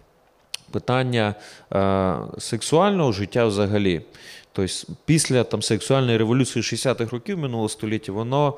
Питання 0.71 1.35
е, 1.73 2.15
сексуального 2.37 3.11
життя 3.11 3.45
взагалі. 3.45 4.01
Тобто, 4.51 4.73
після 5.05 5.43
там, 5.43 5.61
сексуальної 5.61 6.17
революції 6.17 6.63
60-х 6.63 7.11
років 7.11 7.37
минулого 7.37 7.69
століття, 7.69 8.11
воно 8.11 8.53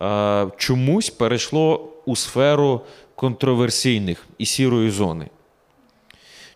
е, 0.00 0.46
чомусь 0.56 1.10
перейшло 1.10 1.92
у 2.06 2.16
сферу 2.16 2.80
контроверсійних 3.14 4.26
і 4.38 4.46
сірої 4.46 4.90
зони. 4.90 5.28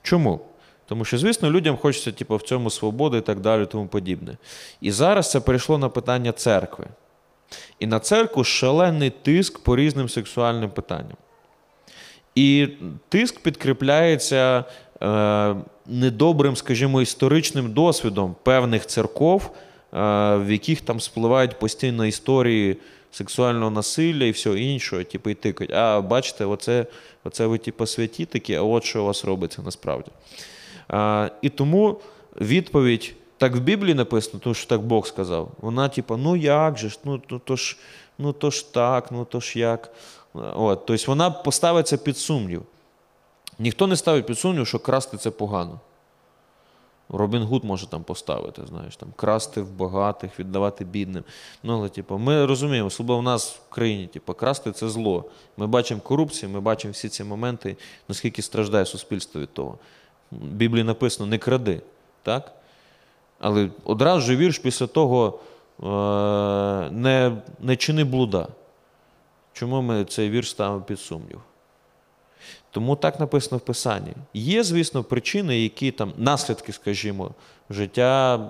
Чому? 0.07 0.41
Тому 0.89 1.05
що, 1.05 1.19
звісно, 1.19 1.51
людям 1.51 1.77
хочеться 1.77 2.13
типу, 2.13 2.37
в 2.37 2.43
цьому 2.43 2.71
свободи 2.71 3.19
і 3.19 3.21
так 3.21 3.41
далі, 3.41 3.63
і 3.63 3.67
тому 3.67 3.87
подібне. 3.87 4.37
І 4.81 4.91
зараз 4.91 5.31
це 5.31 5.41
перейшло 5.41 5.79
на 5.79 5.89
питання 5.89 6.33
церкви. 6.33 6.87
І 7.79 7.87
на 7.87 7.99
церкву 7.99 8.45
шалений 8.45 9.11
тиск 9.11 9.59
по 9.59 9.77
різним 9.77 10.09
сексуальним 10.09 10.71
питанням. 10.71 11.17
І 12.35 12.69
тиск 13.09 13.41
підкріпляється 13.41 14.65
е, 15.03 15.57
недобрим, 15.87 16.57
скажімо, 16.57 17.03
історичним 17.03 17.73
досвідом 17.73 18.37
певних 18.43 18.87
церков, 18.87 19.43
е, 19.43 19.51
в 20.37 20.51
яких 20.51 20.81
там 20.81 21.01
спливають 21.01 21.59
постійно 21.59 22.07
історії 22.07 22.77
сексуального 23.17 23.71
насилля 23.71 24.25
і 24.25 24.31
всього 24.31 24.57
іншого, 24.57 25.05
типу, 25.05 25.31
і 25.31 25.35
тикають. 25.35 25.73
А 25.73 26.01
бачите, 26.01 26.45
оце, 26.45 26.87
оце 27.25 27.47
ви 27.47 27.59
типу, 27.59 27.87
святі 27.87 28.27
такі, 28.27 28.55
а 28.55 28.63
от 28.63 28.85
що 28.85 29.03
у 29.03 29.07
вас 29.07 29.25
робиться 29.25 29.63
насправді. 29.63 30.11
А, 30.89 31.31
І 31.43 31.49
тому 31.49 32.01
відповідь 32.41 33.15
так 33.39 33.57
в 33.57 33.59
Біблії 33.59 33.95
написано, 33.95 34.41
тому 34.43 34.55
що 34.55 34.69
так 34.69 34.81
Бог 34.81 35.07
сказав. 35.07 35.51
Вона, 35.61 35.89
типу, 35.89 36.17
ну 36.17 36.37
як 36.37 36.79
же 36.79 36.89
ж, 36.89 36.99
ну 37.05 37.19
то 37.19 37.57
ж, 37.57 37.77
ну 38.19 38.33
то 38.33 38.51
ж 38.51 38.75
так, 38.75 39.13
ну 39.13 39.25
то 39.25 39.41
ж 39.41 39.59
як. 39.59 39.93
От, 40.35 40.87
Тобто 40.87 41.05
вона 41.07 41.31
поставиться 41.31 41.97
під 41.97 42.19
сумнів. 42.19 42.63
Ніхто 43.59 43.87
не 43.87 43.97
ставить 43.97 44.27
під 44.27 44.39
сумнів, 44.39 44.67
що 44.67 44.79
красти 44.79 45.17
це 45.17 45.31
погано. 45.31 45.81
Робін 47.09 47.43
Гуд 47.43 47.65
може 47.65 47.87
там 47.87 48.03
поставити, 48.03 48.63
знаєш, 48.67 48.97
там, 48.97 49.09
красти 49.17 49.61
в 49.61 49.71
багатих, 49.71 50.41
віддавати 50.41 50.85
бідним. 50.85 51.25
Ну, 51.63 51.79
але, 51.79 51.89
типу, 51.89 52.19
Ми 52.19 52.47
розуміємо, 52.47 52.87
особливо 52.87 53.21
в 53.21 53.23
нас 53.23 53.51
в 53.51 53.75
країні, 53.75 54.07
типу, 54.07 54.35
красти 54.35 54.73
це 54.73 54.89
зло. 54.89 55.25
Ми 55.57 55.67
бачимо 55.67 56.01
корупцію, 56.01 56.51
ми 56.51 56.61
бачимо 56.61 56.93
всі 56.93 57.09
ці 57.09 57.25
моменти, 57.25 57.77
наскільки 58.09 58.43
страждає 58.43 58.87
суспільство 58.87 59.41
від 59.41 59.55
того. 59.55 59.79
В 60.31 60.37
Біблії 60.37 60.85
написано 60.85 61.31
не 61.31 61.39
кради. 61.39 61.81
так? 62.23 62.53
Але 63.39 63.71
одразу 63.85 64.21
же 64.21 64.37
вірш 64.37 64.59
після 64.59 64.87
того 64.87 65.39
е, 65.83 66.91
не, 66.91 67.37
не 67.61 67.77
чини 67.77 68.05
блуда. 68.05 68.49
Чому 69.53 69.83
ми 69.83 70.05
цей 70.05 70.31
вірш 70.31 70.51
ставимо 70.51 70.83
під 70.83 71.01
сумнів? 71.01 71.41
Тому 72.71 72.97
так 72.97 73.21
написано 73.21 73.59
в 73.59 73.61
Писанні. 73.61 74.13
Є, 74.35 74.65
звісно, 74.65 75.05
причини, 75.05 75.61
які 75.61 75.91
там, 75.91 76.13
наслідки, 76.17 76.73
скажімо, 76.73 77.31
життя 77.71 78.41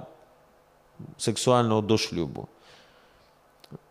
сексуального 1.19 1.81
до 1.81 1.99
шлюбу. 1.99 2.47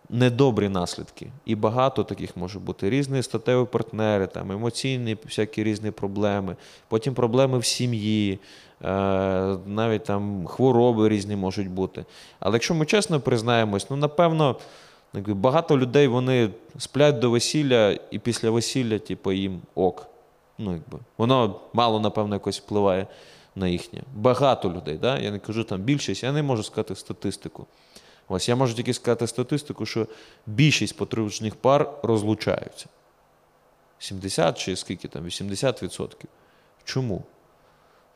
Недобрі 0.10 0.70
наслідки. 0.70 1.28
І 1.46 1.56
багато 1.56 2.04
таких 2.04 2.38
може 2.38 2.60
бути. 2.60 2.90
Різні 2.90 3.24
статеві 3.24 3.66
партнери, 3.66 4.28
там, 4.28 4.52
емоційні, 4.52 5.18
всякі 5.26 5.64
різні 5.64 5.92
проблеми, 5.92 6.56
потім 6.88 7.14
проблеми 7.14 7.58
в 7.60 7.66
сім'ї, 7.66 8.40
е, 8.82 8.88
навіть 9.66 10.04
там 10.04 10.48
хвороби 10.48 11.10
різні 11.10 11.36
можуть 11.36 11.70
бути. 11.70 12.06
Але 12.40 12.56
якщо 12.56 12.74
ми 12.74 12.86
чесно 12.86 13.20
признаємось, 13.20 13.90
ну, 13.90 13.96
напевно. 13.96 14.56
Багато 15.16 15.78
людей 15.78 16.08
вони 16.08 16.50
сплять 16.78 17.20
до 17.20 17.30
весілля 17.30 17.98
і 18.12 18.20
після 18.20 18.50
весілля, 18.50 19.00
типу, 19.00 19.32
їм 19.32 19.62
ок. 19.76 20.08
Ну, 20.58 20.74
якби. 20.74 21.00
Воно 21.18 21.60
мало, 21.74 22.00
напевно, 22.00 22.36
якось 22.36 22.60
впливає 22.60 23.08
на 23.56 23.68
їхнє. 23.68 24.02
Багато 24.16 24.70
людей. 24.70 24.98
да? 24.98 25.20
Я 25.20 25.32
не 25.32 25.40
кажу 25.40 25.64
там 25.64 25.82
більшість, 25.82 26.24
я 26.24 26.32
не 26.32 26.44
можу 26.44 26.64
сказати 26.64 26.96
статистику. 26.96 27.68
Ось 28.28 28.50
я 28.50 28.56
можу 28.56 28.74
тільки 28.74 28.94
сказати 28.94 29.28
статистику, 29.28 29.86
що 29.86 30.08
більшість 30.46 30.98
подружніх 30.98 31.56
пар 31.56 31.90
розлучаються. 32.04 32.86
70 34.00 34.58
чи 34.58 34.76
скільки 34.76 35.08
там, 35.08 35.26
80%. 35.26 36.10
Чому? 36.84 37.24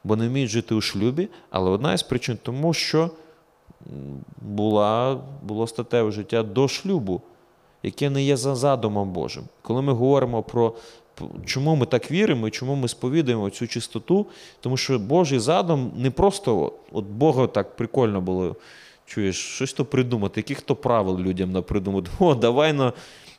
Бо 0.03 0.15
не 0.15 0.27
вміють 0.27 0.49
жити 0.49 0.75
у 0.75 0.81
шлюбі, 0.81 1.29
але 1.49 1.69
одна 1.69 1.93
із 1.93 2.03
причин 2.03 2.37
тому, 2.43 2.73
що 2.73 3.11
була, 4.41 5.21
було 5.43 5.67
статеве 5.67 6.11
життя 6.11 6.43
до 6.43 6.67
шлюбу, 6.67 7.21
яке 7.83 8.09
не 8.09 8.23
є 8.23 8.37
за 8.37 8.55
задумом 8.55 9.11
Божим. 9.11 9.43
Коли 9.61 9.81
ми 9.81 9.93
говоримо 9.93 10.43
про 10.43 10.73
чому 11.45 11.75
ми 11.75 11.85
так 11.85 12.11
віримо 12.11 12.47
і 12.47 12.51
чому 12.51 12.75
ми 12.75 12.87
сповідуємо 12.87 13.49
цю 13.49 13.67
чистоту, 13.67 14.25
тому 14.61 14.77
що 14.77 14.99
Божий 14.99 15.39
задум 15.39 15.91
не 15.97 16.11
просто 16.11 16.73
от 16.91 17.05
Бога 17.05 17.47
так 17.47 17.75
прикольно 17.75 18.21
було. 18.21 18.55
Чуєш, 19.05 19.37
щось 19.37 19.73
то 19.73 19.85
придумати, 19.85 20.39
яких 20.39 20.61
то 20.61 20.75
правил 20.75 21.19
людям 21.19 21.51
на 21.51 21.61
придумати. 21.61 22.11
О, 22.19 22.35
давай 22.35 22.73
на, 22.73 22.93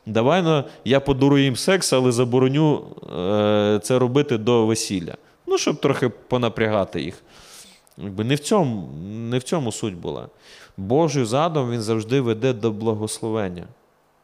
давай 0.05 0.41
на, 0.41 0.63
я 0.85 0.99
подарую 0.99 1.43
їм 1.43 1.55
секс, 1.55 1.93
але 1.93 2.11
забороню 2.11 2.83
е, 3.17 3.79
це 3.83 3.99
робити 3.99 4.37
до 4.37 4.65
весілля. 4.65 5.15
Ну, 5.47 5.57
щоб 5.57 5.81
трохи 5.81 6.09
понапрягати 6.09 7.01
їх. 7.01 7.23
Якби 8.03 8.23
Не 8.23 8.35
в 8.35 8.39
цьому 8.39 8.89
не 9.31 9.37
в 9.37 9.43
цьому 9.43 9.71
суть 9.71 9.95
була. 9.95 10.27
Божий 10.77 11.25
задум 11.25 11.71
він 11.71 11.81
завжди 11.81 12.21
веде 12.21 12.53
до 12.53 12.71
благословення, 12.71 13.67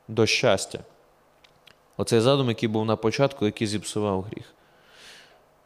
до 0.07 0.25
щастя. 0.25 0.79
Оцей 1.97 2.19
задум, 2.19 2.49
який 2.49 2.69
був 2.69 2.85
на 2.85 2.95
початку, 2.95 3.45
який 3.45 3.67
зіпсував 3.67 4.21
гріх. 4.21 4.53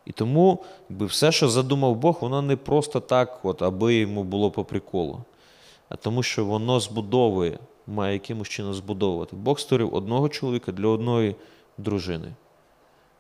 І 0.05 0.11
тому 0.11 0.63
якби, 0.89 1.05
все, 1.05 1.31
що 1.31 1.49
задумав 1.49 1.95
Бог, 1.95 2.17
воно 2.21 2.41
не 2.41 2.55
просто 2.55 2.99
так, 2.99 3.39
от, 3.43 3.61
аби 3.61 3.95
йому 3.95 4.23
було 4.23 4.51
по 4.51 4.63
приколу, 4.63 5.19
а 5.89 5.95
тому, 5.95 6.23
що 6.23 6.45
воно 6.45 6.79
збудовує, 6.79 7.59
має 7.87 8.13
якимось 8.13 8.49
чином 8.49 8.73
збудовувати. 8.73 9.35
Бог 9.35 9.59
створив 9.59 9.95
одного 9.95 10.29
чоловіка 10.29 10.71
для 10.71 10.87
одної 10.87 11.35
дружини? 11.77 12.33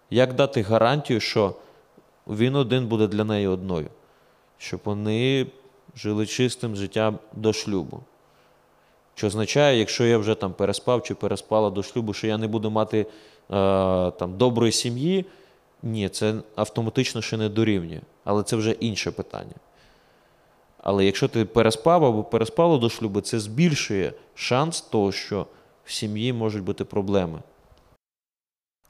Як 0.09 0.33
дати 0.33 0.61
гарантію, 0.61 1.19
що 1.19 1.55
він 2.27 2.55
один 2.55 2.87
буде 2.87 3.07
для 3.07 3.23
неї 3.23 3.47
одною, 3.47 3.87
щоб 4.61 4.79
вони 4.83 5.47
жили 5.95 6.25
чистим 6.25 6.75
життям 6.75 7.19
до 7.33 7.53
шлюбу? 7.53 7.99
Що 9.15 9.27
означає, 9.27 9.79
якщо 9.79 10.05
я 10.05 10.17
вже 10.17 10.35
там 10.35 10.53
переспав 10.53 11.03
чи 11.03 11.15
переспала 11.15 11.69
до 11.69 11.83
шлюбу, 11.83 12.13
що 12.13 12.27
я 12.27 12.37
не 12.37 12.47
буду 12.47 12.71
мати 12.71 12.99
е, 12.99 13.05
там, 14.11 14.37
доброї 14.37 14.71
сім'ї, 14.71 15.25
ні, 15.83 16.09
це 16.09 16.35
автоматично 16.55 17.21
ще 17.21 17.37
не 17.37 17.49
дорівнює. 17.49 18.01
Але 18.23 18.43
це 18.43 18.55
вже 18.55 18.71
інше 18.71 19.11
питання. 19.11 19.55
Але 20.77 21.05
якщо 21.05 21.27
ти 21.27 21.45
переспав 21.45 22.05
або 22.05 22.23
переспала 22.23 22.77
до 22.77 22.89
шлюбу, 22.89 23.21
це 23.21 23.39
збільшує 23.39 24.13
шанс 24.35 24.81
того, 24.81 25.11
що 25.11 25.47
в 25.85 25.91
сім'ї 25.91 26.33
можуть 26.33 26.63
бути 26.63 26.85
проблеми. 26.85 27.39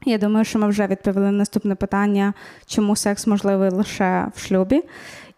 Я 0.06 0.18
думаю, 0.18 0.46
що 0.46 0.60
ми 0.60 0.68
вже 0.68 0.88
відповіли 0.88 1.26
на 1.26 1.32
наступне 1.32 1.76
питання, 1.76 2.34
чому 2.66 2.96
секс 2.96 3.28
можливий 3.28 3.70
лише 3.70 4.32
в 4.36 4.40
шлюбі. 4.40 4.84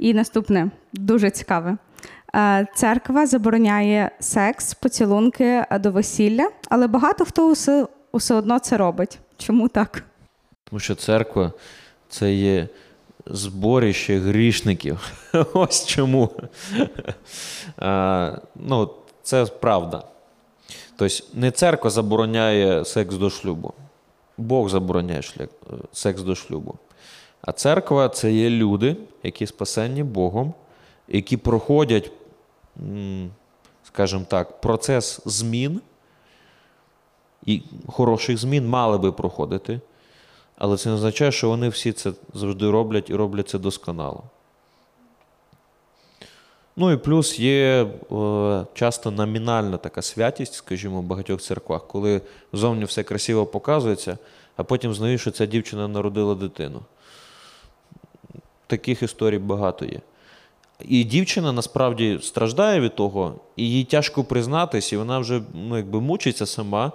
І 0.04 0.14
наступне 0.14 0.72
дуже 0.94 1.32
цікаве. 1.32 1.78
Е, 2.36 2.68
Церква 2.76 3.28
забороняє 3.28 4.12
секс, 4.20 4.74
поцілунки 4.74 5.66
до 5.72 5.92
весілля, 5.92 6.50
але 6.70 6.88
багато 6.88 7.26
хто 7.26 7.52
усе, 7.52 7.88
усе 8.12 8.36
одно 8.36 8.60
це 8.60 8.78
робить. 8.78 9.20
Чому 9.38 9.68
так? 9.68 10.04
Тому 10.64 10.80
що 10.80 10.96
церква 10.96 11.52
це 12.10 12.34
є 12.34 12.68
зборище 13.26 14.20
грішників. 14.20 15.12
Ось 15.54 15.86
чому. 15.86 16.30
А, 17.78 18.38
ну, 18.56 18.90
це 19.22 19.46
правда. 19.46 20.04
Тобто, 20.96 21.16
не 21.34 21.52
церква 21.52 21.90
забороняє 21.90 22.86
секс 22.86 23.16
до 23.16 23.30
шлюбу. 23.30 23.74
Бог 24.38 24.70
забороняє 24.70 25.22
секс 25.92 26.22
до 26.22 26.36
шлюбу. 26.36 26.78
А 27.46 27.52
церква 27.52 28.10
це 28.10 28.34
є 28.34 28.50
люди, 28.50 28.96
які 29.24 29.48
спасені 29.48 30.04
Богом, 30.04 30.54
які 31.08 31.38
проходять, 31.38 32.12
скажімо 33.84 34.26
так, 34.28 34.62
процес 34.62 35.20
змін, 35.26 35.82
і 37.46 37.62
хороших 37.88 38.38
змін 38.38 38.68
мали 38.68 38.98
би 38.98 39.12
проходити. 39.12 39.80
Але 40.58 40.78
це 40.78 40.90
не 40.90 40.96
означає, 40.96 41.32
що 41.32 41.50
вони 41.50 41.70
всі 41.70 41.92
це 41.92 42.12
завжди 42.34 42.70
роблять 42.70 43.10
і 43.10 43.16
роблять 43.16 43.50
це 43.50 43.60
досконало. 43.60 44.24
Ну 46.76 46.92
і 46.92 46.98
плюс 46.98 47.40
є 47.40 47.88
е, 48.12 48.66
часто 48.74 49.12
номінальна 49.12 49.78
така 49.78 50.02
святість, 50.02 50.54
скажімо, 50.54 51.02
в 51.02 51.04
багатьох 51.04 51.42
церквах, 51.42 51.88
коли 51.88 52.22
зовні 52.54 52.86
все 52.86 53.04
красиво 53.04 53.46
показується, 53.46 54.18
а 54.56 54.64
потім 54.64 54.94
знаєш, 54.94 55.22
що 55.22 55.32
ця 55.32 55.46
дівчина 55.46 55.88
народила 55.88 56.36
дитину. 56.36 56.82
Таких 58.68 59.04
історій 59.04 59.38
багато 59.38 59.86
є. 59.86 60.00
І 60.86 61.04
дівчина 61.04 61.52
насправді 61.52 62.20
страждає 62.22 62.80
від 62.80 62.96
того, 62.96 63.36
і 63.56 63.70
їй 63.70 63.84
тяжко 63.84 64.24
признатись, 64.24 64.94
і 64.94 64.98
вона 64.98 65.20
вже 65.20 65.42
ну, 65.54 65.78
якби 65.78 66.02
мучиться 66.02 66.46
сама. 66.46 66.92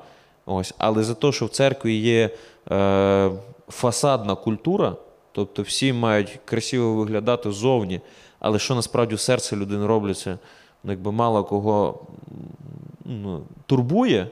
Ось. 0.46 0.74
Але 0.78 1.04
за 1.04 1.14
те, 1.14 1.32
що 1.32 1.46
в 1.46 1.48
церкві 1.48 1.94
є 1.94 2.30
е, 2.70 3.30
фасадна 3.68 4.34
культура, 4.34 4.96
тобто 5.32 5.62
всі 5.62 5.92
мають 5.92 6.38
красиво 6.44 6.94
виглядати 6.94 7.52
ззовні, 7.52 8.00
але 8.40 8.58
що 8.58 8.74
насправді 8.74 9.14
в 9.14 9.20
серці 9.20 9.56
людини 9.56 9.86
робляться, 9.86 10.38
ну, 10.84 10.92
якби 10.92 11.12
мало 11.12 11.44
кого 11.44 12.06
ну, 13.04 13.42
турбує, 13.66 14.28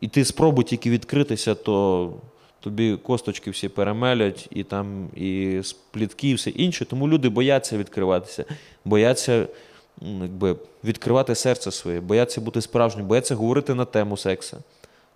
і 0.00 0.08
ти 0.08 0.24
спробуй 0.24 0.64
тільки 0.64 0.90
відкритися, 0.90 1.54
то 1.54 2.12
тобі 2.60 2.96
косточки 2.96 3.50
всі 3.50 3.68
перемелять, 3.68 4.48
і 4.50 4.64
там 4.64 5.08
і 5.16 5.60
сплітки, 5.64 6.28
і 6.28 6.34
все 6.34 6.50
інше. 6.50 6.84
Тому 6.84 7.08
люди 7.08 7.28
бояться 7.28 7.78
відкриватися, 7.78 8.44
бояться 8.84 9.46
якби, 10.00 10.56
відкривати 10.84 11.34
серце 11.34 11.70
своє, 11.70 12.00
бояться 12.00 12.40
бути 12.40 12.60
справжнім, 12.60 13.06
бояться 13.06 13.34
говорити 13.34 13.74
на 13.74 13.84
тему 13.84 14.16
секса. 14.16 14.58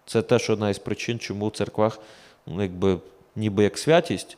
Це 0.06 0.22
теж 0.22 0.50
одна 0.50 0.70
із 0.70 0.78
причин, 0.78 1.18
чому 1.18 1.48
в 1.48 1.52
церквах 1.52 1.98
ну, 2.46 2.62
якби, 2.62 2.98
ніби 3.36 3.62
як 3.62 3.78
святість, 3.78 4.36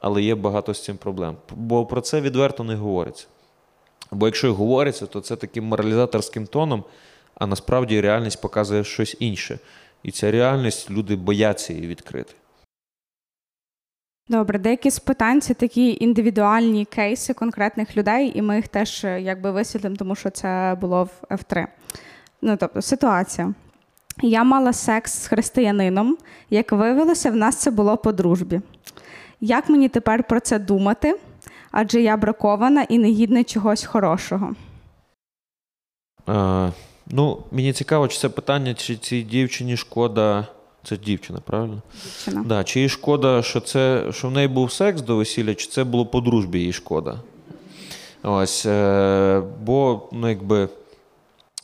але 0.00 0.22
є 0.22 0.34
багато 0.34 0.74
з 0.74 0.84
цим 0.84 0.96
проблем. 0.96 1.36
Бо 1.50 1.86
про 1.86 2.00
це 2.00 2.20
відверто 2.20 2.64
не 2.64 2.74
говориться. 2.74 3.26
Бо 4.10 4.26
якщо 4.26 4.46
і 4.46 4.50
говориться, 4.50 5.06
то 5.06 5.20
це 5.20 5.36
таким 5.36 5.64
моралізаторським 5.64 6.46
тоном, 6.46 6.84
а 7.34 7.46
насправді 7.46 8.00
реальність 8.00 8.40
показує 8.40 8.84
щось 8.84 9.16
інше. 9.18 9.58
І 10.02 10.10
ця 10.10 10.30
реальність 10.30 10.90
люди 10.90 11.16
бояться 11.16 11.72
її 11.72 11.86
відкрити. 11.86 12.34
Добре, 14.30 14.58
деякі 14.58 14.90
з 14.90 14.98
питань 14.98 15.40
це 15.40 15.54
такі 15.54 15.98
індивідуальні 16.00 16.84
кейси 16.84 17.34
конкретних 17.34 17.96
людей, 17.96 18.38
і 18.38 18.42
ми 18.42 18.56
їх 18.56 18.68
теж 18.68 19.04
е, 19.04 19.20
якби 19.20 19.50
висвітлимо, 19.50 19.96
тому 19.96 20.14
що 20.14 20.30
це 20.30 20.76
було 20.80 21.04
в 21.04 21.10
F3. 21.30 21.66
Ну, 22.42 22.56
тобто, 22.56 22.82
ситуація. 22.82 23.54
Я 24.22 24.44
мала 24.44 24.72
секс 24.72 25.12
з 25.12 25.26
християнином. 25.26 26.16
Як 26.50 26.72
виявилося, 26.72 27.30
в 27.30 27.36
нас 27.36 27.56
це 27.56 27.70
було 27.70 27.96
по 27.96 28.12
дружбі. 28.12 28.60
Як 29.40 29.68
мені 29.68 29.88
тепер 29.88 30.24
про 30.24 30.40
це 30.40 30.58
думати? 30.58 31.18
Адже 31.70 32.00
я 32.00 32.16
бракована 32.16 32.82
і 32.82 32.98
не 32.98 33.08
гідна 33.08 33.44
чогось 33.44 33.84
хорошого. 33.84 34.54
А, 36.26 36.70
ну, 37.06 37.44
мені 37.50 37.72
цікаво, 37.72 38.08
чи 38.08 38.18
це 38.18 38.28
питання, 38.28 38.74
чи 38.74 38.96
цій 38.96 39.22
дівчині 39.22 39.76
шкода. 39.76 40.46
Це 40.88 40.96
дівчина, 40.96 41.40
правильно? 41.44 41.82
Дівчина. 42.04 42.44
Да, 42.46 42.64
чи 42.64 42.80
їй 42.80 42.88
шкода, 42.88 43.42
що 43.42 43.60
це, 43.60 44.06
що 44.10 44.28
в 44.28 44.32
неї 44.32 44.48
був 44.48 44.72
секс 44.72 45.02
до 45.02 45.16
весілля, 45.16 45.54
чи 45.54 45.68
це 45.68 45.84
було 45.84 46.06
по 46.06 46.20
дружбі 46.20 46.60
їй 46.60 46.72
шкода? 46.72 47.20
Ось, 48.22 48.66
е, 48.66 49.42
бо, 49.62 50.08
ну, 50.12 50.28
якби, 50.28 50.68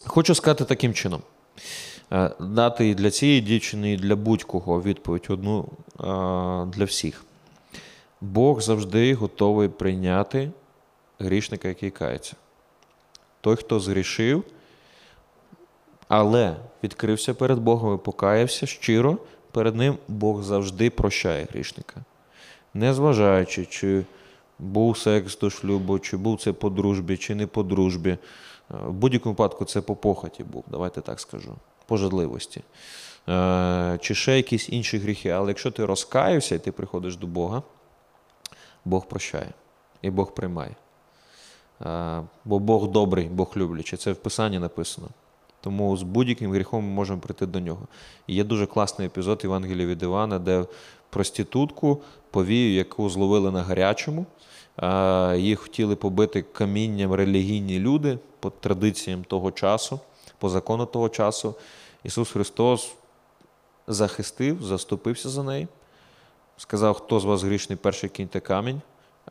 хочу 0.05 0.35
сказати 0.35 0.65
таким 0.65 0.95
чином. 0.95 1.23
Е, 2.13 2.31
дати 2.41 2.89
і 2.89 2.95
для 2.95 3.11
цієї 3.11 3.41
дівчини, 3.41 3.93
і 3.93 3.97
для 3.97 4.17
будь-кого 4.17 4.83
відповідь 4.83 5.27
одну 5.29 5.61
е, 5.61 6.05
для 6.67 6.85
всіх. 6.85 7.25
Бог 8.21 8.61
завжди 8.61 9.15
готовий 9.15 9.69
прийняти 9.69 10.51
грішника, 11.19 11.69
який 11.69 11.91
кається. 11.91 12.37
Той, 13.41 13.57
хто 13.57 13.81
згрішив, 13.81 14.45
але 16.09 16.57
відкрився 16.85 17.35
перед 17.35 17.59
Богом 17.59 17.95
і 17.95 17.99
покаявся 17.99 18.67
щиро 18.67 19.19
перед 19.51 19.77
Ним, 19.77 19.99
Бог 20.09 20.43
завжди 20.43 20.91
прощає 20.91 21.47
грішника. 21.51 22.05
Незважаючи, 22.75 23.67
чи 23.67 24.05
був 24.59 24.99
секс 24.99 25.39
до 25.39 25.51
шлюбу, 25.51 25.99
чи 25.99 26.17
був 26.17 26.41
це 26.41 26.53
по 26.53 26.71
дружбі, 26.71 27.17
чи 27.17 27.35
не 27.35 27.47
по 27.47 27.63
дружбі. 27.63 28.11
Е, 28.11 28.19
В 28.69 28.93
будь-якому 28.93 29.33
випадку 29.33 29.65
це 29.65 29.81
по 29.81 29.97
похоті 29.97 30.45
був, 30.45 30.65
давайте 30.69 31.01
так 31.01 31.21
скажу, 31.21 31.55
по 31.87 31.97
жадливості. 31.97 32.61
Е, 33.29 33.99
Чи 34.01 34.15
ще 34.15 34.37
якісь 34.37 34.69
інші 34.69 34.99
гріхи. 34.99 35.29
Але 35.29 35.49
якщо 35.49 35.71
ти 35.71 35.85
розкаявся 35.85 36.55
і 36.55 36.59
ти 36.59 36.73
приходиш 36.73 37.17
до 37.17 37.27
Бога, 37.27 37.63
Бог 38.85 39.07
прощає 39.07 39.51
і 40.03 40.11
Бог 40.11 40.35
приймає. 40.35 40.75
Е, 41.87 42.23
Бо 42.45 42.59
Бог 42.59 42.89
добрий, 42.89 43.29
Бог 43.29 43.53
люблячий. 43.57 43.99
Це 43.99 44.13
в 44.13 44.17
Писанні 44.17 44.59
написано. 44.59 45.09
Тому 45.65 45.97
з 45.97 46.03
будь-яким 46.03 46.53
гріхом 46.53 46.85
ми 46.85 46.91
можемо 46.91 47.21
прийти 47.21 47.47
до 47.47 47.61
нього. 47.61 47.89
І 48.27 48.35
є 48.35 48.45
дуже 48.45 48.67
класний 48.67 49.07
епізод 49.07 49.41
Євангелія 49.43 49.87
від 49.87 50.03
Івана, 50.03 50.39
де 50.39 50.65
проститутку 51.11 52.03
повію, 52.31 52.75
яку 52.75 53.11
зловили 53.11 53.51
на 53.51 53.63
гарячому. 53.63 54.27
Їх 55.37 55.61
хотіли 55.61 55.97
побити 55.97 56.43
камінням 56.43 57.13
релігійні 57.13 57.79
люди 57.79 58.19
по 58.41 58.51
традиціям 58.51 59.25
того 59.25 59.51
часу, 59.51 60.01
по 60.39 60.49
закону 60.49 60.87
того 60.87 61.09
часу. 61.09 61.55
Ісус 62.03 62.31
Христос 62.31 62.93
захистив, 63.87 64.63
заступився 64.63 65.29
за 65.29 65.43
неї, 65.43 65.69
сказав, 66.57 66.95
хто 66.95 67.21
з 67.21 67.25
вас 67.25 67.43
грішний, 67.43 67.79
перший 67.83 68.11
кіньте 68.11 68.41
камінь. 68.41 68.81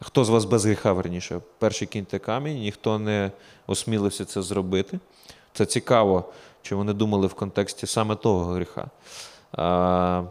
Хто 0.01 0.25
з 0.25 0.29
вас 0.29 0.45
без 0.45 0.65
гріха, 0.65 0.93
верніше, 0.93 1.41
перший 1.59 1.87
кіньте 1.87 2.19
камінь, 2.19 2.57
ніхто 2.57 2.99
не 2.99 3.31
осмілився 3.67 4.25
це 4.25 4.41
зробити. 4.41 4.99
Це 5.53 5.65
цікаво, 5.65 6.31
чи 6.61 6.75
вони 6.75 6.93
думали 6.93 7.27
в 7.27 7.33
контексті 7.33 7.87
саме 7.87 8.15
того 8.15 8.53
гріха. 8.53 8.87
А, 9.51 10.23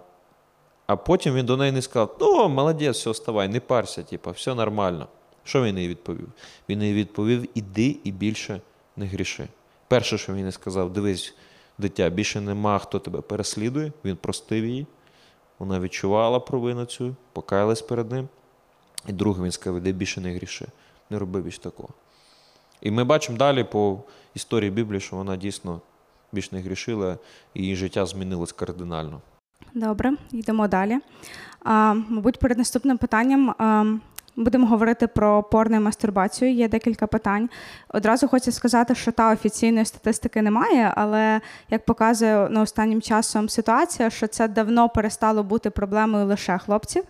а 0.86 0.96
потім 0.96 1.34
він 1.34 1.46
до 1.46 1.56
неї 1.56 1.72
не 1.72 1.82
сказав: 1.82 2.16
ну, 2.20 2.48
молодець, 2.48 2.96
все, 2.96 3.10
вставай, 3.10 3.48
не 3.48 3.60
парся, 3.60 4.02
типу, 4.02 4.30
все 4.30 4.54
нормально. 4.54 5.06
Що 5.44 5.62
він 5.62 5.78
їй 5.78 5.88
відповів? 5.88 6.28
Він 6.68 6.82
їй 6.82 6.94
відповів: 6.94 7.48
іди 7.54 7.96
і 8.04 8.12
більше 8.12 8.60
не 8.96 9.06
гріши. 9.06 9.48
Перше, 9.88 10.18
що 10.18 10.34
він 10.34 10.46
їй 10.46 10.52
сказав, 10.52 10.92
дивись, 10.92 11.34
дитя, 11.78 12.08
більше 12.08 12.40
нема, 12.40 12.78
хто 12.78 12.98
тебе 12.98 13.20
переслідує. 13.20 13.92
Він 14.04 14.16
простив 14.16 14.64
її. 14.64 14.86
Вона 15.58 15.80
відчувала 15.80 16.40
провину 16.40 16.84
цю, 16.84 17.16
покаялась 17.32 17.82
перед 17.82 18.12
ним. 18.12 18.28
І 19.08 19.12
друге, 19.12 19.42
він 19.44 19.52
сказав, 19.52 19.78
іди 19.78 19.92
більше 19.92 20.20
не 20.20 20.34
гріши, 20.34 20.66
не 21.10 21.18
роби 21.18 21.40
більш 21.40 21.58
такого. 21.58 21.88
І 22.82 22.90
ми 22.90 23.04
бачимо 23.04 23.38
далі 23.38 23.64
по 23.64 23.98
історії 24.34 24.70
Біблії, 24.70 25.00
що 25.00 25.16
вона 25.16 25.36
дійсно 25.36 25.80
більш 26.32 26.52
не 26.52 26.60
грішила, 26.60 27.18
і 27.54 27.62
її 27.62 27.76
життя 27.76 28.06
змінилось 28.06 28.52
кардинально. 28.52 29.20
Добре, 29.74 30.12
йдемо 30.32 30.68
далі. 30.68 30.98
А, 31.64 31.94
мабуть, 32.08 32.38
перед 32.38 32.58
наступним 32.58 32.98
питанням 32.98 33.50
а, 33.50 33.84
будемо 34.36 34.66
говорити 34.66 35.06
про 35.06 35.42
порно 35.42 35.76
і 35.76 35.80
мастурбацію. 35.80 36.52
Є 36.52 36.68
декілька 36.68 37.06
питань. 37.06 37.48
Одразу 37.88 38.28
хочу 38.28 38.52
сказати, 38.52 38.94
що 38.94 39.12
та 39.12 39.32
офіційної 39.32 39.84
статистики 39.84 40.42
немає, 40.42 40.92
але 40.96 41.40
як 41.70 41.84
показує 41.84 42.48
ну, 42.50 42.62
останнім 42.62 43.02
часом 43.02 43.48
ситуація, 43.48 44.10
що 44.10 44.26
це 44.26 44.48
давно 44.48 44.88
перестало 44.88 45.42
бути 45.42 45.70
проблемою 45.70 46.26
лише 46.26 46.58
хлопців. 46.58 47.04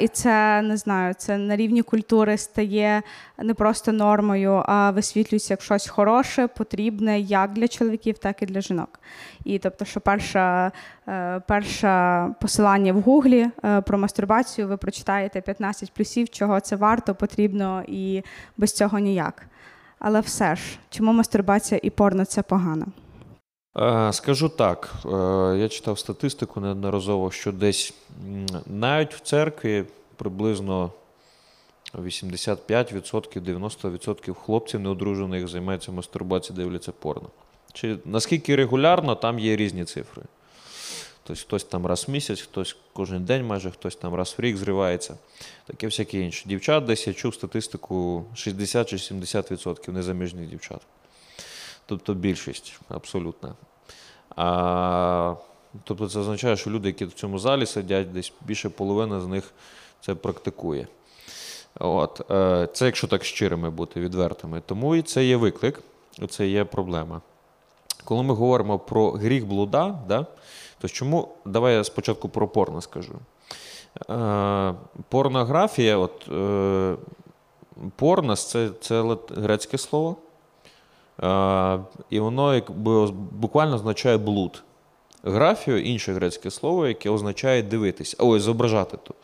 І 0.00 0.08
це 0.08 0.62
не 0.62 0.76
знаю, 0.76 1.14
це 1.14 1.38
на 1.38 1.56
рівні 1.56 1.82
культури 1.82 2.38
стає 2.38 3.02
не 3.38 3.54
просто 3.54 3.92
нормою, 3.92 4.62
а 4.66 4.90
висвітлюється 4.90 5.52
як 5.52 5.62
щось 5.62 5.88
хороше, 5.88 6.46
потрібне 6.46 7.20
як 7.20 7.52
для 7.52 7.68
чоловіків, 7.68 8.18
так 8.18 8.42
і 8.42 8.46
для 8.46 8.60
жінок. 8.60 9.00
І 9.44 9.58
тобто, 9.58 9.84
що 9.84 10.00
перша, 10.00 10.72
е, 11.08 11.40
перше 11.48 12.26
посилання 12.40 12.92
в 12.92 13.00
Гуглі 13.00 13.50
е, 13.64 13.80
про 13.80 13.98
мастурбацію, 13.98 14.68
ви 14.68 14.76
прочитаєте 14.76 15.40
15 15.40 15.92
плюсів, 15.92 16.28
чого 16.28 16.60
це 16.60 16.76
варто, 16.76 17.14
потрібно 17.14 17.82
і 17.86 18.22
без 18.56 18.72
цього 18.72 18.98
ніяк. 18.98 19.46
Але 19.98 20.20
все 20.20 20.56
ж, 20.56 20.62
чому 20.90 21.12
мастурбація 21.12 21.80
і 21.82 21.90
порно 21.90 22.24
це 22.24 22.42
погано? 22.42 22.86
Е, 23.78 24.12
Скажу 24.12 24.48
так, 24.48 24.94
е, 25.04 25.08
я 25.58 25.68
читав 25.68 25.98
статистику 25.98 26.60
неодноразово, 26.60 27.30
що 27.30 27.52
десь 27.52 27.94
навіть 28.66 29.14
в 29.14 29.20
церкві 29.20 29.84
приблизно 30.16 30.90
85%, 31.94 33.40
90% 33.40 34.34
хлопців 34.34 34.80
неодружених 34.80 35.48
займаються 35.48 35.92
мастурбацією, 35.92 36.64
дивляться 36.64 36.92
порно. 36.92 37.28
Чи 37.72 37.96
наскільки 38.04 38.56
регулярно, 38.56 39.14
там 39.14 39.38
є 39.38 39.56
різні 39.56 39.84
цифри. 39.84 40.22
Тобто 41.26 41.42
хтось 41.42 41.64
там 41.64 41.86
раз 41.86 42.08
в 42.08 42.10
місяць, 42.10 42.40
хтось 42.40 42.76
кожен 42.92 43.24
день 43.24 43.46
майже, 43.46 43.70
хтось 43.70 43.96
там 43.96 44.14
раз 44.14 44.34
в 44.38 44.40
рік 44.42 44.56
зривається. 44.56 45.16
Таке 45.66 45.86
всяке 45.86 46.20
інше. 46.20 46.44
Дівчат 46.48 46.84
десь 46.84 47.06
я 47.06 47.12
чув 47.12 47.34
статистику 47.34 48.24
60 48.34 48.88
чи 48.88 48.96
70% 48.96 49.92
незаміжних 49.92 50.48
дівчат. 50.48 50.80
Тобто 51.86 52.14
більшість 52.14 52.80
абсолютна. 52.88 53.54
А, 54.36 55.34
тобто 55.84 56.08
це 56.08 56.18
означає, 56.18 56.56
що 56.56 56.70
люди, 56.70 56.88
які 56.88 57.04
в 57.04 57.12
цьому 57.12 57.38
залі 57.38 57.66
сидять, 57.66 58.12
десь 58.12 58.32
більше 58.40 58.68
половини 58.68 59.20
з 59.20 59.26
них 59.26 59.52
це 60.00 60.14
практикує. 60.14 60.86
От, 61.80 62.30
е, 62.30 62.68
це 62.72 62.86
якщо 62.86 63.06
так 63.06 63.24
щирими 63.24 63.70
бути, 63.70 64.00
відвертими. 64.00 64.62
Тому 64.66 64.96
і 64.96 65.02
це 65.02 65.24
є 65.24 65.36
виклик, 65.36 65.82
це 66.28 66.46
є 66.46 66.64
проблема. 66.64 67.20
Коли 68.04 68.22
ми 68.22 68.34
говоримо 68.34 68.78
про 68.78 69.10
гріх 69.10 69.46
блуда, 69.46 69.98
да, 70.08 70.26
то 70.80 70.88
чому, 70.88 71.28
давай 71.44 71.74
я 71.74 71.84
спочатку 71.84 72.28
про 72.28 72.48
порно 72.48 72.80
скажу. 72.80 73.14
Е, 74.10 74.74
порнографія, 75.08 75.96
от, 75.96 76.28
е, 76.28 76.96
порнос 77.96 78.50
це, 78.50 78.70
це 78.80 79.16
грецьке 79.36 79.78
слово. 79.78 80.16
Е, 81.22 81.78
і 82.10 82.20
воно 82.20 82.54
якби 82.54 83.06
буквально 83.32 83.74
означає 83.74 84.16
блуд. 84.16 84.62
Графію 85.22 85.82
інше 85.82 86.12
грецьке 86.12 86.50
слово, 86.50 86.86
яке 86.86 87.10
означає 87.10 87.62
дивитися, 87.62 88.16
ой, 88.20 88.40
зображати 88.40 88.98
то. 89.02 89.14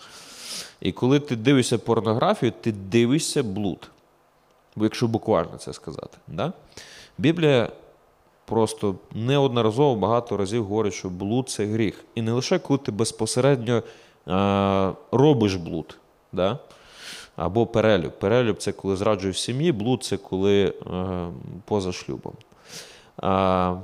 І 0.81 0.93
коли 0.93 1.21
ти 1.21 1.37
дивишся 1.37 1.79
порнографію, 1.79 2.53
ти 2.61 2.73
дивишся 2.73 3.43
блуд. 3.43 3.91
Якщо 4.77 5.09
буквально 5.09 5.57
це 5.59 5.73
сказати. 5.73 6.19
Да? 6.29 6.53
Біблія 7.19 7.69
просто 8.45 8.95
неодноразово 9.15 9.95
багато 9.95 10.37
разів 10.37 10.65
говорить, 10.65 10.95
що 10.95 11.09
блуд 11.09 11.49
це 11.49 11.67
гріх. 11.67 12.05
І 12.15 12.23
не 12.23 12.33
лише 12.33 12.59
коли 12.59 12.79
ти 12.79 12.93
безпосередньо 12.93 13.83
е, 14.29 14.93
робиш 15.13 15.55
блуд. 15.55 15.97
Да? 16.33 16.59
Або 17.41 17.67
перелюб. 17.67 18.19
Перелюб 18.19 18.57
це 18.57 18.73
коли 18.73 18.97
зраджуєш 18.97 19.37
в 19.37 19.39
сім'ї, 19.39 19.73
блуд 19.73 20.05
це 20.05 20.17
коли 20.17 20.65
е, 20.65 20.73
поза 21.65 21.93
шлюбом. 21.93 22.33
А, 23.17 23.77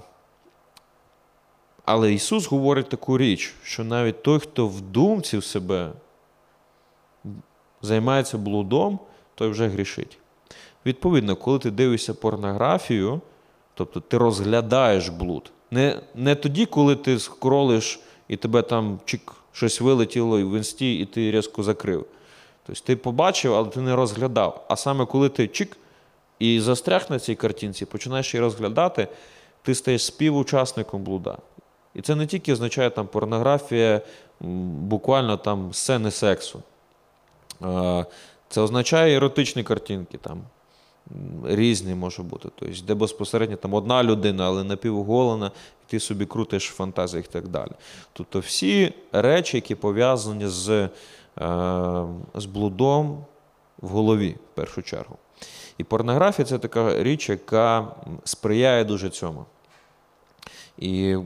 але 1.85 2.13
Ісус 2.13 2.47
говорить 2.47 2.89
таку 2.89 3.19
річ, 3.19 3.55
що 3.63 3.85
навіть 3.85 4.23
той, 4.23 4.39
хто 4.39 4.69
в 4.69 4.81
думці 4.81 5.39
в 5.39 5.45
себе 5.45 5.93
займається 7.83 8.39
блудом, 8.39 8.99
той 9.35 9.49
вже 9.49 9.69
грішить. 9.69 10.19
Відповідно, 10.87 11.37
коли 11.37 11.59
ти 11.59 11.71
дивишся 11.71 12.15
порнографію, 12.15 13.21
тобто 13.75 14.01
ти 14.01 14.19
розглядаєш 14.19 15.09
блуд. 15.09 15.51
Не, 15.71 16.01
не 16.15 16.35
тоді, 16.35 16.67
коли 16.67 16.97
ти 16.97 17.19
скролиш 17.19 18.01
і 18.29 18.37
тебе 18.37 18.63
там 18.63 19.01
чик, 19.05 19.33
щось 19.53 19.81
вилетіло 19.81 20.37
в 20.37 20.57
інсті, 20.57 20.99
і 20.99 21.05
ти 21.05 21.31
різко 21.31 21.63
закрив. 21.63 22.07
Тобто 22.67 22.83
ти 22.85 22.97
побачив, 22.97 23.55
але 23.55 23.69
ти 23.69 23.81
не 23.81 23.97
розглядав. 23.97 24.65
А 24.69 24.77
саме 24.77 25.07
коли 25.07 25.29
ти 25.29 25.49
чик 25.49 25.77
і 26.39 26.61
застряг 26.61 27.07
на 27.11 27.19
цій 27.19 27.35
картинці, 27.35 27.85
починаєш 27.85 28.35
її 28.35 28.43
розглядати, 28.43 29.09
ти 29.63 29.75
стаєш 29.75 30.05
співучасником 30.05 31.03
блуда. 31.03 31.39
І 31.95 32.03
це 32.03 32.15
не 32.15 32.27
тільки 32.27 32.53
означає 32.53 32.91
там 32.91 33.07
порнографія, 33.07 34.01
буквально 34.41 35.37
там 35.37 35.73
сцени 35.73 36.11
сексу. 36.11 36.63
Це 38.49 38.61
означає 38.61 39.17
еротичні 39.17 39.63
картинки, 39.63 40.19
там 40.19 40.43
різні 41.45 41.95
може 41.95 42.23
бути. 42.23 42.49
Тобто, 42.59 42.75
де 42.87 42.95
безпосередньо 42.95 43.57
там 43.57 43.75
одна 43.75 44.03
людина, 44.03 44.47
але 44.47 44.65
напівголена, 44.65 45.51
і 45.87 45.91
ти 45.91 46.01
собі 46.01 46.27
крутиш 46.27 46.71
в 46.71 46.75
фантазіях 46.75 47.25
і 47.25 47.33
так 47.33 47.49
далі. 47.49 47.71
Тобто 48.13 48.39
всі 48.39 48.93
речі, 49.13 49.57
які 49.57 49.75
пов'язані 49.75 50.47
з, 50.47 50.89
з 52.35 52.47
блудом 52.53 53.25
в 53.79 53.89
голові, 53.89 54.37
в 54.53 54.55
першу 54.55 54.83
чергу. 54.83 55.17
І 55.79 55.85
порнографія 55.85 56.47
це 56.47 56.59
така 56.59 57.03
річ, 57.03 57.29
яка 57.29 57.87
сприяє 58.25 58.85
дуже 58.85 59.11
цьому. 59.11 59.45
І 60.79 61.17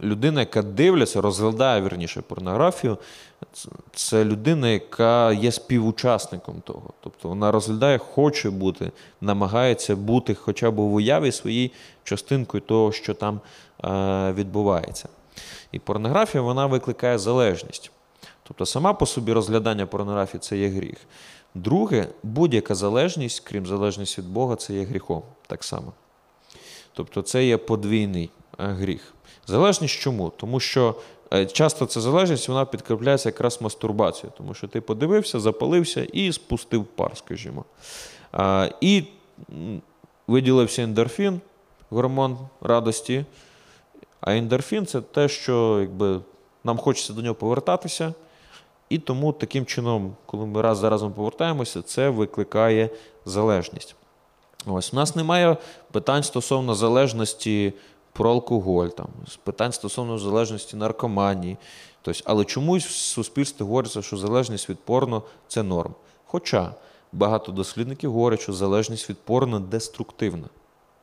людина, 0.00 0.40
яка 0.40 0.62
дивляться, 0.62 1.20
розглядає 1.20 1.82
вірніше 1.82 2.22
порнографію, 2.22 2.98
це 3.92 4.24
людина, 4.24 4.68
яка 4.68 5.32
є 5.32 5.52
співучасником 5.52 6.60
того. 6.60 6.90
Тобто 7.00 7.28
вона 7.28 7.52
розглядає, 7.52 7.98
хоче 7.98 8.50
бути, 8.50 8.92
намагається 9.20 9.96
бути 9.96 10.34
хоча 10.34 10.70
б 10.70 10.74
в 10.74 10.94
уяві 10.94 11.32
своїй 11.32 11.72
частинкою 12.04 12.60
того, 12.60 12.92
що 12.92 13.14
там 13.14 13.40
е, 13.84 14.32
відбувається. 14.32 15.08
І 15.72 15.78
порнографія 15.78 16.42
вона 16.42 16.66
викликає 16.66 17.18
залежність. 17.18 17.90
Тобто 18.50 18.66
сама 18.66 18.92
по 18.92 19.06
собі 19.06 19.32
розглядання 19.32 19.86
порнографії 19.86 20.40
це 20.40 20.58
є 20.58 20.68
гріх. 20.68 20.96
Друге, 21.54 22.08
будь-яка 22.22 22.74
залежність, 22.74 23.40
крім 23.40 23.66
залежності 23.66 24.20
від 24.20 24.28
Бога, 24.28 24.56
це 24.56 24.74
є 24.74 24.84
гріхом 24.84 25.22
так 25.46 25.64
само. 25.64 25.92
Тобто 26.92 27.22
це 27.22 27.44
є 27.44 27.56
подвійний 27.56 28.30
е, 28.58 28.64
гріх. 28.66 29.14
Залежність 29.46 29.94
чому? 29.94 30.32
Тому 30.36 30.60
що 30.60 30.94
е, 31.32 31.46
часто 31.46 31.86
ця 31.86 32.00
залежність 32.00 32.48
вона 32.48 32.64
підкріпляється 32.64 33.28
якраз 33.28 33.62
мастурбацією, 33.62 34.32
тому 34.36 34.54
що 34.54 34.68
ти 34.68 34.80
подивився, 34.80 35.40
запалився 35.40 36.04
і 36.12 36.32
спустив 36.32 36.84
пар, 36.84 37.12
скажімо. 37.16 37.64
І 38.80 39.04
виділився 40.26 40.82
ендорфін, 40.82 41.40
гормон 41.90 42.38
радості. 42.60 43.24
А 44.20 44.36
ендорфін 44.36 44.86
це 44.86 45.00
те, 45.00 45.28
що 45.28 45.80
якби, 45.80 46.20
нам 46.64 46.78
хочеться 46.78 47.12
до 47.12 47.22
нього 47.22 47.34
повертатися. 47.34 48.14
І 48.90 48.98
тому 48.98 49.32
таким 49.32 49.66
чином, 49.66 50.16
коли 50.26 50.46
ми 50.46 50.62
раз 50.62 50.78
за 50.78 50.90
разом 50.90 51.12
повертаємося, 51.12 51.82
це 51.82 52.08
викликає 52.08 52.90
залежність. 53.24 53.96
Ось 54.66 54.92
у 54.92 54.96
нас 54.96 55.16
немає 55.16 55.56
питань 55.92 56.22
стосовно 56.22 56.74
залежності 56.74 57.72
про 58.12 58.30
алкоголь, 58.30 58.88
там, 58.88 59.06
питань 59.44 59.72
стосовно 59.72 60.18
залежності 60.18 60.76
наркоманії. 60.76 61.56
Тобто, 62.02 62.20
але 62.24 62.44
чомусь 62.44 62.86
в 62.86 62.90
суспільстві 62.90 63.64
говориться, 63.64 64.02
що 64.02 64.16
залежність 64.16 64.68
від 64.68 64.78
порно 64.78 65.22
це 65.48 65.62
норм. 65.62 65.94
Хоча 66.24 66.74
багато 67.12 67.52
дослідників 67.52 68.12
говорять, 68.12 68.40
що 68.40 68.52
залежність 68.52 69.10
від 69.10 69.18
порно 69.18 69.60
деструктивна. 69.60 70.48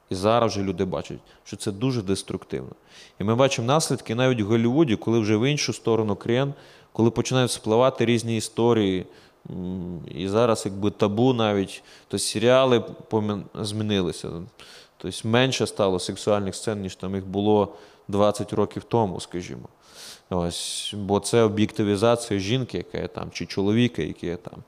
І 0.10 0.16
зараз 0.16 0.52
вже 0.52 0.64
люди 0.64 0.86
бачать, 0.86 1.18
що 1.44 1.58
це 1.58 1.72
дуже 1.72 2.02
деструктивно. 2.02 2.72
І 3.20 3.24
ми 3.24 3.36
бачимо 3.36 3.68
наслідки 3.68 4.16
навіть 4.16 4.42
в 4.42 4.46
Голлівуді, 4.46 4.96
коли 4.96 5.20
вже 5.20 5.38
в 5.38 5.50
іншу 5.50 5.74
сторону 5.74 6.16
крен, 6.16 6.54
коли 6.98 7.12
починають 7.12 7.52
спливати 7.52 8.06
різні 8.06 8.38
історії. 8.38 9.06
І 10.16 10.28
зараз 10.28 10.64
якби 10.66 10.92
табу 10.92 11.34
навіть, 11.34 11.84
то 12.08 12.20
серіали 12.20 12.84
змінилися. 13.56 14.30
Тобто 14.98 15.28
менше 15.28 15.68
стало 15.68 16.00
сексуальних 16.00 16.56
сцен, 16.56 16.82
ніж 16.82 16.96
там 16.96 17.16
їх 17.16 17.28
було 17.28 17.76
20 18.08 18.54
років 18.54 18.84
тому, 18.84 19.20
скажімо. 19.20 19.70
Ось, 20.30 20.94
бо 20.98 21.20
це 21.20 21.42
об'єктивізація 21.42 22.40
жінки, 22.40 22.78
яка 22.78 22.98
є 22.98 23.08
там, 23.08 23.32
чи 23.32 23.46
чоловіка, 23.46 24.02
який 24.02 24.30
є 24.30 24.36
там. 24.36 24.64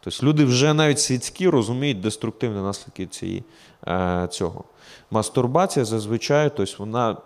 Тобто 0.00 0.26
люди 0.26 0.44
вже 0.44 0.74
навіть 0.74 1.00
світські 1.00 1.48
розуміють 1.48 2.00
деструктивні 2.00 2.62
наслідки 2.62 3.06
цієї, 3.06 3.44
е, 3.86 4.28
цього. 4.30 4.64
Мастурбація 5.10 5.84
зазвичай, 5.84 6.50
тобто 6.56 6.74
вона 6.78 7.16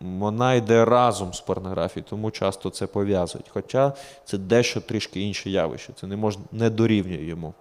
вона 0.00 0.54
йде 0.54 0.84
разом 0.84 1.34
з 1.34 1.40
порнографією, 1.40 2.06
тому 2.10 2.30
часто 2.30 2.70
це 2.70 2.86
пов'язують. 2.86 3.48
Хоча 3.48 3.92
це 4.24 4.38
дещо 4.38 4.80
трішки 4.80 5.20
інше 5.20 5.50
явище, 5.50 5.92
це 6.00 6.06
не 6.06 6.16
можна 6.16 6.42
не 6.52 6.70
дорівнює 6.70 7.24
йому. 7.24 7.54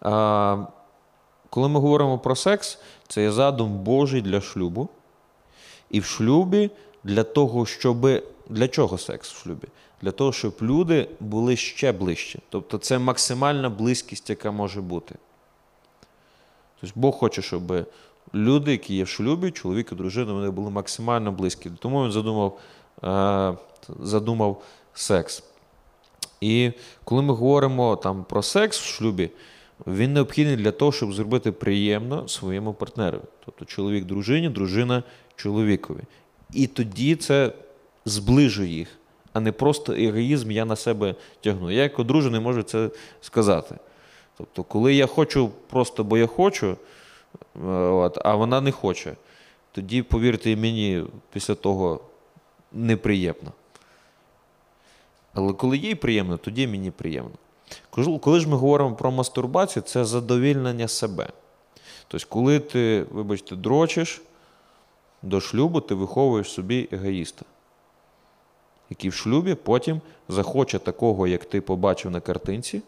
А, 0.00 0.66
коли 1.50 1.68
ми 1.68 1.80
говоримо 1.80 2.18
про 2.18 2.36
секс, 2.36 2.78
це 3.08 3.22
є 3.22 3.32
задум 3.32 3.78
Божий 3.78 4.22
для 4.22 4.40
шлюбу. 4.40 4.88
І 5.90 6.00
в 6.00 6.04
шлюбі 6.04 6.70
для 7.04 7.24
того, 7.24 7.66
щоб. 7.66 8.22
Для 8.48 8.68
чого 8.68 8.98
секс 8.98 9.32
в 9.32 9.42
шлюбі? 9.42 9.68
Для 10.02 10.10
того, 10.10 10.32
щоб 10.32 10.54
люди 10.62 11.08
були 11.20 11.56
ще 11.56 11.92
ближче. 11.92 12.38
Тобто 12.48 12.78
це 12.78 12.98
максимальна 12.98 13.70
близькість, 13.70 14.30
яка 14.30 14.50
може 14.50 14.80
бути. 14.80 15.14
Тобто 16.80 17.00
Бог 17.00 17.14
хоче, 17.14 17.42
щоб 17.42 17.86
люди, 18.34 18.70
які 18.70 18.94
є 18.94 19.04
в 19.04 19.08
шлюбі, 19.08 19.50
чоловік 19.50 19.88
і 19.92 19.94
дружина, 19.94 20.32
вони 20.32 20.50
були 20.50 20.70
максимально 20.70 21.32
близькі. 21.32 21.70
Тому 21.78 22.04
він 22.04 22.12
задумав, 22.12 22.58
е, 23.04 23.54
задумав 24.00 24.62
секс. 24.94 25.42
І 26.40 26.72
коли 27.04 27.22
ми 27.22 27.34
говоримо 27.34 27.96
там, 27.96 28.24
про 28.24 28.42
секс 28.42 28.80
в 28.80 28.84
шлюбі, 28.84 29.30
він 29.86 30.12
необхідний 30.12 30.56
для 30.56 30.72
того, 30.72 30.92
щоб 30.92 31.12
зробити 31.12 31.52
приємно 31.52 32.28
своєму 32.28 32.74
партнерові. 32.74 33.22
Тобто 33.44 33.64
чоловік 33.64 34.04
дружині, 34.04 34.48
дружина 34.48 35.02
чоловікові. 35.36 36.00
І 36.52 36.66
тоді 36.66 37.16
це 37.16 37.52
зближує 38.04 38.70
їх, 38.70 38.88
а 39.32 39.40
не 39.40 39.52
просто 39.52 39.92
егоїзм 39.92 40.50
я 40.50 40.64
на 40.64 40.76
себе 40.76 41.14
тягну. 41.40 41.70
Я 41.70 41.82
як 41.82 41.98
одружений 41.98 42.40
можу 42.40 42.62
це 42.62 42.90
сказати. 43.20 43.74
Тобто, 44.38 44.62
коли 44.62 44.94
я 44.94 45.06
хочу 45.06 45.50
просто, 45.70 46.04
бо 46.04 46.18
я 46.18 46.26
хочу, 46.26 46.76
от, 47.64 48.18
а 48.24 48.34
вона 48.34 48.60
не 48.60 48.72
хоче, 48.72 49.16
тоді, 49.72 50.02
повірте 50.02 50.56
мені, 50.56 51.04
після 51.32 51.54
того 51.54 52.00
неприємно. 52.72 53.52
Але 55.34 55.52
коли 55.52 55.76
їй 55.76 55.94
приємно, 55.94 56.36
тоді 56.36 56.66
мені 56.66 56.90
приємно. 56.90 57.30
Коли 58.20 58.40
ж 58.40 58.48
ми 58.48 58.56
говоримо 58.56 58.94
про 58.94 59.10
мастурбацію, 59.10 59.82
це 59.82 60.04
задовільнення 60.04 60.88
себе. 60.88 61.28
Тобто, 62.08 62.26
коли 62.28 62.60
ти, 62.60 63.06
вибачте, 63.10 63.56
дрочиш 63.56 64.22
до 65.22 65.40
шлюбу, 65.40 65.80
ти 65.80 65.94
виховуєш 65.94 66.50
собі 66.50 66.88
егоїста, 66.92 67.44
який 68.90 69.10
в 69.10 69.14
шлюбі 69.14 69.54
потім 69.54 70.00
захоче 70.28 70.78
такого, 70.78 71.26
як 71.26 71.44
ти 71.44 71.60
побачив 71.60 72.10
на 72.10 72.20
картинці, 72.20 72.82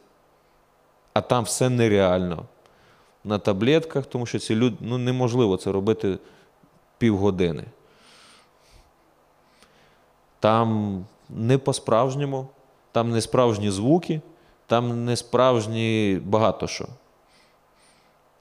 а 1.12 1.20
там 1.20 1.44
все 1.44 1.68
нереально. 1.68 2.44
На 3.24 3.38
таблетках, 3.38 4.06
тому 4.06 4.26
що 4.26 4.38
ці 4.38 4.54
люди, 4.54 4.76
ну, 4.80 4.98
неможливо 4.98 5.56
це 5.56 5.72
робити 5.72 6.18
півгодини. 6.98 7.64
Там 10.40 11.04
не 11.28 11.58
по-справжньому, 11.58 12.48
там 12.92 13.10
не 13.10 13.20
справжні 13.20 13.70
звуки, 13.70 14.20
там 14.66 15.04
не 15.04 15.16
справжні 15.16 16.20
багато 16.24 16.66
що. 16.66 16.88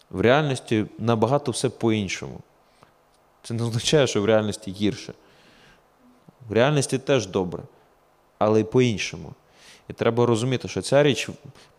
В 0.10 0.22
реальності 0.22 0.86
набагато 1.00 1.52
все 1.52 1.70
по-іншому. 1.70 2.40
Це 3.44 3.54
не 3.54 3.64
означає, 3.64 4.08
що 4.08 4.22
в 4.22 4.26
реальності 4.26 4.72
гірше. 4.72 5.14
В 6.50 6.54
реальності 6.54 6.98
теж 6.98 7.28
добре, 7.28 7.64
але 8.38 8.60
й 8.60 8.64
по-іншому. 8.64 9.34
І 9.88 9.94
треба 9.94 10.26
розуміти, 10.26 10.68
що 10.68 10.82
ця 10.82 11.04
річ, 11.04 11.30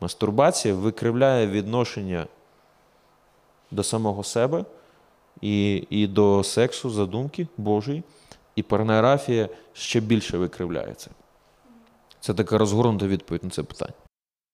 мастурбація, 0.01 0.75
викривляє 0.75 1.47
відношення 1.47 2.27
до 3.71 3.83
самого 3.83 4.25
себе 4.25 4.65
і, 5.41 5.87
і 5.91 6.07
до 6.07 6.45
сексу, 6.45 6.91
задумки 6.91 7.47
Божої, 7.57 8.03
і 8.57 8.63
порнографія 8.63 9.49
ще 9.73 10.01
більше 10.01 10.39
викривляється. 10.39 11.11
Це 12.21 12.35
така 12.35 12.59
розгорнута 12.59 13.07
відповідь 13.07 13.45
на 13.45 13.51
це 13.51 13.63
питання. 13.63 14.08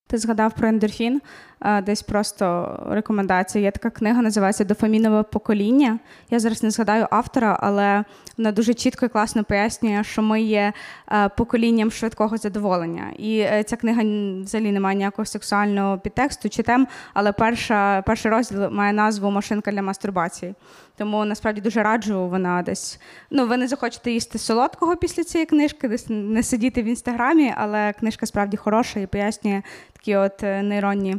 Ти 0.07 0.17
згадав 0.17 0.53
про 0.53 0.67
ендорфін, 0.67 1.21
е, 1.61 1.81
десь 1.81 2.01
просто 2.01 2.79
рекомендація. 2.89 3.63
Є 3.63 3.71
така 3.71 3.89
книга, 3.89 4.21
називається 4.21 4.63
Дофамінове 4.63 5.23
покоління. 5.23 5.99
Я 6.29 6.39
зараз 6.39 6.63
не 6.63 6.69
згадаю 6.69 7.07
автора, 7.11 7.57
але 7.61 8.03
вона 8.37 8.51
дуже 8.51 8.73
чітко 8.73 9.05
і 9.05 9.09
класно 9.09 9.43
пояснює, 9.43 10.03
що 10.03 10.21
ми 10.21 10.41
є 10.41 10.73
е, 11.11 11.29
поколінням 11.29 11.91
швидкого 11.91 12.37
задоволення. 12.37 13.11
І 13.17 13.39
е, 13.39 13.63
ця 13.63 13.75
книга 13.75 14.01
взагалі 14.43 14.71
не 14.71 14.79
має 14.79 14.97
ніякого 14.97 15.25
сексуального 15.25 15.97
підтексту 15.97 16.49
чи 16.49 16.63
тем, 16.63 16.87
але 17.13 17.31
перша, 17.31 18.01
перший 18.01 18.31
розділ 18.31 18.69
має 18.69 18.93
назву 18.93 19.31
Машинка 19.31 19.71
для 19.71 19.81
мастурбації. 19.81 20.53
Тому 20.97 21.25
насправді 21.25 21.61
дуже 21.61 21.83
раджу 21.83 22.27
вона 22.27 22.61
десь. 22.61 22.99
Ну, 23.31 23.47
ви 23.47 23.57
не 23.57 23.67
захочете 23.67 24.11
їсти 24.11 24.37
солодкого 24.37 24.95
після 24.95 25.23
цієї 25.23 25.45
книжки, 25.45 25.87
десь 25.87 26.05
не 26.09 26.43
сидіти 26.43 26.81
в 26.81 26.85
інстаграмі, 26.85 27.53
але 27.57 27.93
книжка 27.93 28.25
справді 28.25 28.57
хороша 28.57 28.99
і 28.99 29.07
пояснює 29.07 29.61
такі 29.93 30.15
от 30.15 30.43
е, 30.43 30.63
нейронні 30.63 31.17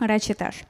речі 0.00 0.34
теж. 0.34 0.64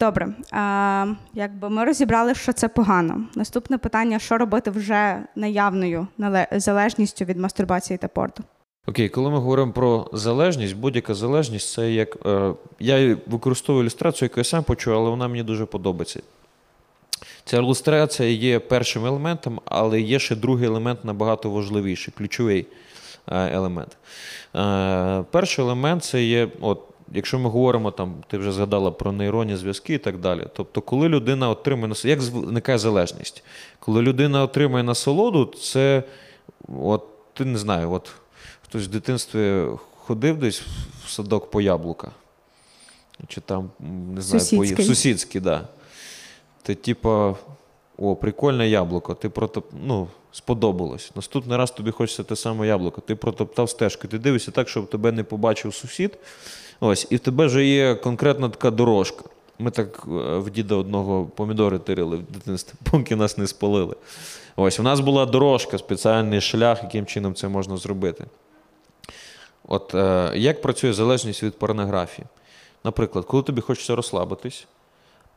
Добре, 0.00 0.28
а, 0.52 1.06
якби 1.34 1.70
ми 1.70 1.84
розібрали, 1.84 2.34
що 2.34 2.52
це 2.52 2.68
погано. 2.68 3.24
Наступне 3.34 3.78
питання: 3.78 4.18
що 4.18 4.38
робити 4.38 4.70
вже 4.70 5.22
наявною 5.36 6.06
залежністю 6.52 7.24
від 7.24 7.38
мастурбації 7.38 7.98
та 7.98 8.08
порту? 8.08 8.44
Окей, 8.86 9.08
коли 9.08 9.30
ми 9.30 9.38
говоримо 9.38 9.72
про 9.72 10.10
залежність, 10.12 10.76
будь-яка 10.76 11.14
залежність 11.14 11.72
це 11.72 11.92
як. 11.92 12.26
Е, 12.26 12.54
я 12.78 13.16
використовую 13.26 13.84
ілюстрацію, 13.84 14.26
яку 14.26 14.40
я 14.40 14.44
сам 14.44 14.64
почув, 14.64 14.94
але 14.94 15.10
вона 15.10 15.28
мені 15.28 15.42
дуже 15.42 15.66
подобається. 15.66 16.20
Ця 17.48 17.56
ілюстрація 17.56 18.28
є 18.28 18.58
першим 18.58 19.06
елементом, 19.06 19.60
але 19.64 20.00
є 20.00 20.18
ще 20.18 20.36
другий 20.36 20.66
елемент 20.66 21.04
набагато 21.04 21.50
важливіший, 21.50 22.14
ключовий 22.18 22.66
е, 23.26 23.56
елемент. 23.56 23.96
Е, 24.56 25.24
перший 25.30 25.64
елемент 25.64 26.04
це 26.04 26.24
є, 26.24 26.48
от, 26.60 26.80
якщо 27.12 27.38
ми 27.38 27.50
говоримо, 27.50 27.90
там, 27.90 28.14
ти 28.26 28.38
вже 28.38 28.52
згадала 28.52 28.90
про 28.90 29.12
нейронні 29.12 29.56
зв'язки 29.56 29.94
і 29.94 29.98
так 29.98 30.18
далі. 30.18 30.46
Тобто, 30.56 30.80
коли 30.80 31.08
людина 31.08 31.50
отримує 31.50 31.94
як 32.04 32.20
виникає 32.22 32.78
залежність? 32.78 33.42
Коли 33.78 34.02
людина 34.02 34.42
отримує 34.42 34.82
насолоду, 34.82 35.44
це 35.44 36.02
от, 36.82 37.04
ти 37.34 37.44
не 37.44 37.58
знаю, 37.58 37.92
от 37.92 38.10
хтось 38.62 38.84
в 38.84 38.90
дитинстві 38.90 39.64
ходив 39.96 40.38
десь 40.38 40.62
в 41.06 41.10
садок 41.10 41.50
по 41.50 41.60
яблука. 41.60 42.10
Чи 43.28 43.40
там, 43.40 43.70
не 44.14 44.20
знаю, 44.20 44.40
Сусідський. 44.40 44.58
поїв. 44.58 44.86
Сусідський. 44.86 45.40
Да. 45.40 45.68
Ти, 46.62 46.74
типа, 46.74 47.36
о, 47.98 48.16
прикольне 48.16 48.68
яблуко, 48.68 49.14
ти 49.14 49.28
протоп... 49.28 49.66
ну, 49.86 50.08
сподобалось. 50.32 51.10
Наступний 51.16 51.58
раз 51.58 51.70
тобі 51.70 51.90
хочеться 51.90 52.22
те 52.22 52.36
саме 52.36 52.66
яблуко. 52.66 53.00
Ти 53.00 53.16
протоптав 53.16 53.70
стежку, 53.70 54.08
ти 54.08 54.18
дивишся 54.18 54.50
так, 54.50 54.68
щоб 54.68 54.90
тебе 54.90 55.12
не 55.12 55.24
побачив 55.24 55.74
сусід. 55.74 56.18
Ось, 56.80 57.06
і 57.10 57.16
в 57.16 57.20
тебе 57.20 57.46
вже 57.46 57.64
є 57.64 57.94
конкретна 57.94 58.48
така 58.48 58.70
дорожка. 58.70 59.24
Ми 59.58 59.70
так 59.70 60.02
е, 60.06 60.38
в 60.38 60.50
діда 60.50 60.74
одного 60.74 61.24
помідори 61.24 61.78
тирили 61.78 62.16
в 62.16 62.22
дитинстві, 62.22 62.78
поки 62.90 63.16
нас 63.16 63.38
не 63.38 63.46
спалили. 63.46 63.96
Ось, 64.56 64.80
у 64.80 64.82
нас 64.82 65.00
була 65.00 65.26
дорожка, 65.26 65.78
спеціальний 65.78 66.40
шлях, 66.40 66.82
яким 66.82 67.06
чином 67.06 67.34
це 67.34 67.48
можна 67.48 67.76
зробити. 67.76 68.24
От 69.68 69.94
е, 69.94 70.32
як 70.34 70.62
працює 70.62 70.92
залежність 70.92 71.42
від 71.42 71.58
порнографії? 71.58 72.26
Наприклад, 72.84 73.24
коли 73.24 73.42
тобі 73.42 73.60
хочеться 73.60 73.96
розслабитись, 73.96 74.66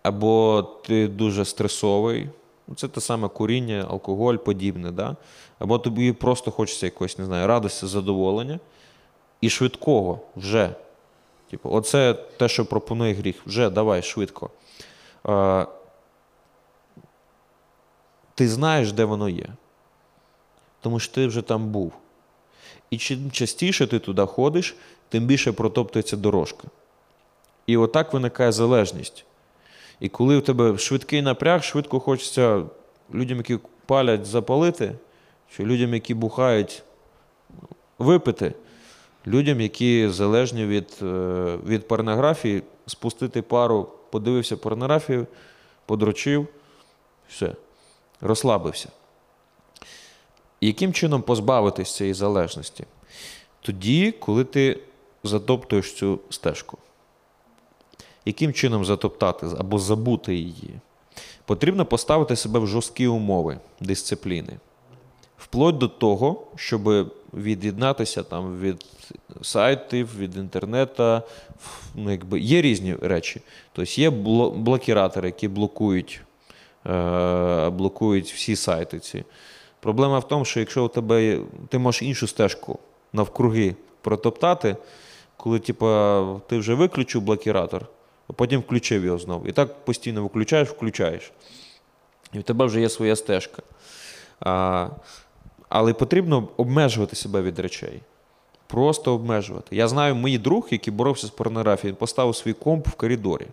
або 0.03 0.63
ти 0.85 1.07
дуже 1.07 1.45
стресовий, 1.45 2.29
ну, 2.67 2.75
це 2.75 2.87
те 2.87 3.01
саме 3.01 3.27
куріння, 3.27 3.85
алкоголь, 3.89 4.35
подібне, 4.35 4.91
да? 4.91 5.15
або 5.59 5.79
тобі 5.79 6.13
просто 6.13 6.51
хочеться 6.51 6.85
якогось, 6.85 7.17
не 7.17 7.25
знаю, 7.25 7.47
радості, 7.47 7.87
задоволення 7.87 8.59
і 9.41 9.49
швидкого 9.49 10.19
вже. 10.35 10.75
Типу, 11.51 11.69
оце 11.69 12.13
те, 12.13 12.49
що 12.49 12.65
пропонує 12.65 13.13
гріх. 13.13 13.35
Вже 13.45 13.69
давай 13.69 14.01
швидко. 14.01 14.49
Е, 15.27 15.65
ти 18.35 18.49
знаєш, 18.49 18.91
де 18.91 19.05
воно 19.05 19.29
є. 19.29 19.47
Тому 20.81 20.99
що 20.99 21.13
ти 21.13 21.27
вже 21.27 21.41
там 21.41 21.67
був. 21.67 21.93
І 22.89 22.97
чим 22.97 23.31
частіше 23.31 23.87
ти 23.87 23.99
туди 23.99 24.25
ходиш, 24.25 24.75
тим 25.09 25.25
більше 25.25 25.51
протоптується 25.51 26.17
дорожка. 26.17 26.67
І 27.67 27.77
отак 27.77 28.13
виникає 28.13 28.51
залежність. 28.51 29.25
І 30.01 30.09
коли 30.09 30.37
у 30.37 30.41
тебе 30.41 30.77
швидкий 30.77 31.21
напряг, 31.21 31.63
швидко 31.63 31.99
хочеться 31.99 32.63
людям, 33.13 33.37
які 33.37 33.59
палять, 33.85 34.25
запалити, 34.25 34.95
чи 35.55 35.63
людям, 35.63 35.93
які 35.93 36.13
бухають, 36.13 36.83
випити, 37.99 38.53
людям, 39.27 39.61
які 39.61 40.09
залежні 40.09 40.65
від, 40.65 40.97
е, 41.01 41.57
від 41.67 41.87
порнографії, 41.87 42.63
спустити 42.85 43.41
пару, 43.41 43.89
подивився 44.09 44.57
порнографію, 44.57 45.27
подрочив, 45.85 46.47
все, 47.29 47.55
розслабився. 48.21 48.89
Яким 50.61 50.93
чином 50.93 51.21
позбавитись 51.21 51.95
цієї 51.95 52.13
залежності? 52.13 52.85
Тоді, 53.61 54.11
коли 54.11 54.43
ти 54.43 54.79
затоптуєш 55.23 55.93
цю 55.93 56.19
стежку. 56.29 56.77
Яким 58.25 58.53
чином 58.53 58.85
затоптати 58.85 59.47
або 59.59 59.79
забути 59.79 60.35
її? 60.35 60.79
Потрібно 61.45 61.85
поставити 61.85 62.35
себе 62.35 62.59
в 62.59 62.67
жорсткі 62.67 63.07
умови 63.07 63.57
дисципліни. 63.79 64.57
Вплоть 65.37 65.77
до 65.77 65.87
того, 65.87 66.47
щоб 66.55 67.11
від'єднатися 67.33 68.23
там 68.23 68.59
від 68.59 68.85
сайтів, 69.41 70.19
від 70.19 70.37
інтернету. 70.37 71.21
Ну, 71.95 72.11
якби, 72.11 72.39
є 72.39 72.61
різні 72.61 72.95
речі. 73.01 73.41
Тобто 73.73 73.91
є 74.01 74.09
блокіратори, 74.09 75.27
які 75.27 75.47
блокують, 75.47 76.21
е, 76.85 77.69
блокують 77.69 78.33
всі 78.33 78.55
сайти 78.55 78.99
ці. 78.99 79.23
Проблема 79.79 80.19
в 80.19 80.27
тому, 80.27 80.45
що 80.45 80.59
якщо 80.59 80.85
у 80.85 80.87
тебе 80.87 81.39
ти 81.69 81.77
можеш 81.77 82.01
іншу 82.01 82.27
стежку 82.27 82.79
навкруги 83.13 83.75
протоптати, 84.01 84.75
коли 85.37 85.59
типа, 85.59 86.23
ти 86.47 86.57
вже 86.57 86.73
виключив 86.73 87.21
блокіратор, 87.21 87.85
потім 88.33 88.59
включив 88.59 89.05
його 89.05 89.17
знову. 89.17 89.47
І 89.47 89.51
так 89.51 89.85
постійно 89.85 90.23
виключаєш, 90.23 90.69
включаєш. 90.69 91.31
І 92.33 92.39
в 92.39 92.43
тебе 92.43 92.65
вже 92.65 92.81
є 92.81 92.89
своя 92.89 93.15
стежка. 93.15 93.61
А, 94.39 94.89
але 95.69 95.93
потрібно 95.93 96.47
обмежувати 96.57 97.15
себе 97.15 97.41
від 97.41 97.59
речей. 97.59 98.01
Просто 98.67 99.13
обмежувати. 99.13 99.75
Я 99.75 99.87
знаю, 99.87 100.15
мій 100.15 100.37
друг, 100.37 100.67
який 100.71 100.93
боровся 100.93 101.27
з 101.27 101.29
порнографією, 101.29 101.93
він 101.93 101.99
поставив 101.99 102.35
свій 102.35 102.53
комп 102.53 102.87
в 102.87 102.91
коридорі. 102.91 103.47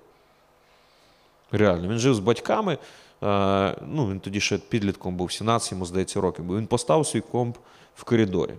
Реально, 1.53 1.89
він 1.89 1.99
жив 1.99 2.15
з 2.15 2.19
батьками. 2.19 2.79
Е, 3.23 3.77
ну, 3.87 4.11
він 4.11 4.21
тоді 4.21 4.41
ще 4.41 4.59
підлітком 4.59 5.17
був, 5.17 5.33
17, 5.33 5.73
йому 5.73 5.87
здається, 5.87 6.21
років. 6.21 6.45
був. 6.45 6.57
Він 6.57 6.67
поставив 6.67 7.07
свій 7.07 7.21
комп 7.21 7.57
в 7.97 8.05
коридорі. 8.05 8.55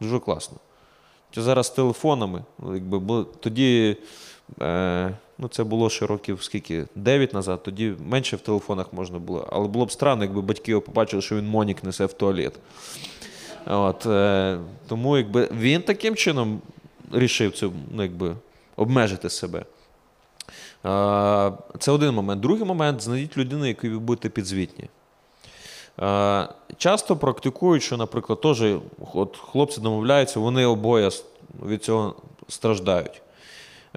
Дуже 0.00 0.18
класно. 0.18 0.58
Зараз 1.36 1.66
з 1.66 1.70
телефонами, 1.70 2.44
ну, 2.58 2.74
якби, 2.74 2.98
бо 2.98 3.24
тоді, 3.24 3.96
е, 4.60 5.14
ну 5.38 5.48
це 5.48 5.64
було 5.64 5.90
ще 5.90 6.06
років 6.06 6.42
скільки, 6.42 6.86
9 6.94 7.34
назад, 7.34 7.62
тоді 7.62 7.94
менше 8.06 8.36
в 8.36 8.40
телефонах 8.40 8.92
можна 8.92 9.18
було. 9.18 9.48
Але 9.52 9.68
було 9.68 9.86
б 9.86 9.92
странно, 9.92 10.24
якби 10.24 10.42
батьки 10.42 10.70
його 10.70 10.82
побачили, 10.82 11.22
що 11.22 11.36
він 11.36 11.48
монік 11.48 11.84
несе 11.84 12.06
в 12.06 12.12
туалет. 12.12 12.52
От, 13.66 14.06
е, 14.06 14.58
тому 14.88 15.16
якби, 15.16 15.48
він 15.52 15.82
таким 15.82 16.16
чином 16.16 16.60
рішив 17.12 17.52
цю, 17.52 17.72
ну, 17.90 18.02
якби, 18.02 18.36
обмежити 18.76 19.30
себе. 19.30 19.58
Е, 19.58 19.64
Це 21.78 21.92
один 21.92 22.14
момент. 22.14 22.40
Другий 22.40 22.64
момент 22.64 23.02
знайдіть 23.02 23.36
людину, 23.36 23.66
якій 23.66 23.88
ви 23.88 23.98
будете 23.98 24.28
підзвітні. 24.28 24.88
Часто 26.76 27.16
практикують, 27.16 27.82
що, 27.82 27.96
наприклад, 27.96 28.40
теж 28.40 28.62
от 29.14 29.36
хлопці 29.36 29.80
домовляються, 29.80 30.40
вони 30.40 30.66
обоє 30.66 31.10
від 31.66 31.84
цього 31.84 32.14
страждають. 32.48 33.22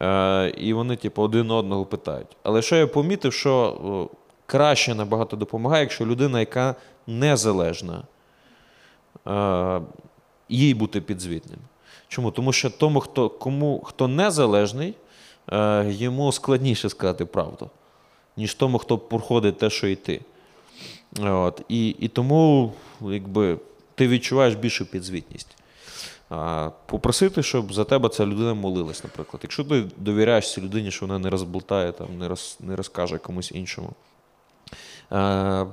Е, 0.02 0.50
І 0.58 0.74
вони, 0.74 0.96
типу, 0.96 1.22
один 1.22 1.52
одного 1.52 1.86
питають. 1.86 2.38
Але 2.44 2.62
що 2.62 2.76
я 2.76 2.88
помітив, 2.88 3.34
що 3.34 4.10
краще 4.46 4.96
набагато 4.96 5.36
допомагає, 5.36 5.82
якщо 5.84 6.06
людина, 6.06 6.40
яка 6.40 6.76
незалежна, 7.08 8.04
е, 9.28 9.82
їй 10.50 10.74
бути 10.74 11.02
підзвітним. 11.02 11.60
Чому? 12.08 12.32
Тому 12.32 12.54
що 12.54 12.70
тому, 12.70 13.00
хто, 13.00 13.30
кому, 13.30 13.82
хто 13.86 14.08
незалежний, 14.08 14.94
е, 15.52 15.86
йому 15.90 16.32
складніше 16.32 16.90
сказати 16.90 17.26
правду, 17.26 17.70
ніж 18.38 18.54
тому, 18.54 18.78
хто 18.78 18.98
проходить 18.98 19.58
те, 19.58 19.70
що 19.70 19.88
і 19.88 19.96
ти. 19.96 20.22
От. 21.22 21.62
І, 21.70 21.90
і 21.90 22.08
тому 22.08 22.74
якби, 23.02 23.58
ти 23.96 24.08
відчуваєш 24.08 24.56
більшу 24.56 24.86
підзвітність. 24.86 25.56
Попросити, 26.86 27.44
щоб 27.44 27.74
за 27.74 27.84
тебе 27.84 28.10
ця 28.10 28.26
людина 28.26 28.54
молилась, 28.54 29.04
наприклад. 29.04 29.40
Якщо 29.44 29.64
ти 29.64 29.86
довіряєш 29.98 30.54
цій 30.54 30.62
людині, 30.62 30.92
що 30.92 31.06
вона 31.06 31.20
не 31.20 31.30
розболтає, 31.30 31.92
там, 31.92 32.18
не, 32.18 32.28
роз, 32.28 32.58
не 32.60 32.76
розкаже 32.76 33.18
комусь 33.18 33.52
іншому. 33.52 33.90
А, 35.10 35.66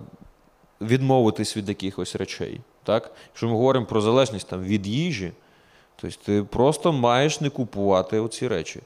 відмовитись 0.81 1.57
від 1.57 1.69
якихось 1.69 2.17
речей. 2.17 2.61
Так? 2.85 3.11
Якщо 3.29 3.47
ми 3.47 3.53
говоримо 3.53 3.87
про 3.87 4.01
залежність 4.01 4.49
там, 4.49 4.63
від 4.63 4.87
їжі, 4.87 5.33
то 5.97 6.09
ти 6.25 6.43
просто 6.43 6.93
маєш 6.93 7.41
не 7.41 7.51
купувати 7.51 8.21
оці 8.21 8.49
речі. 8.49 8.81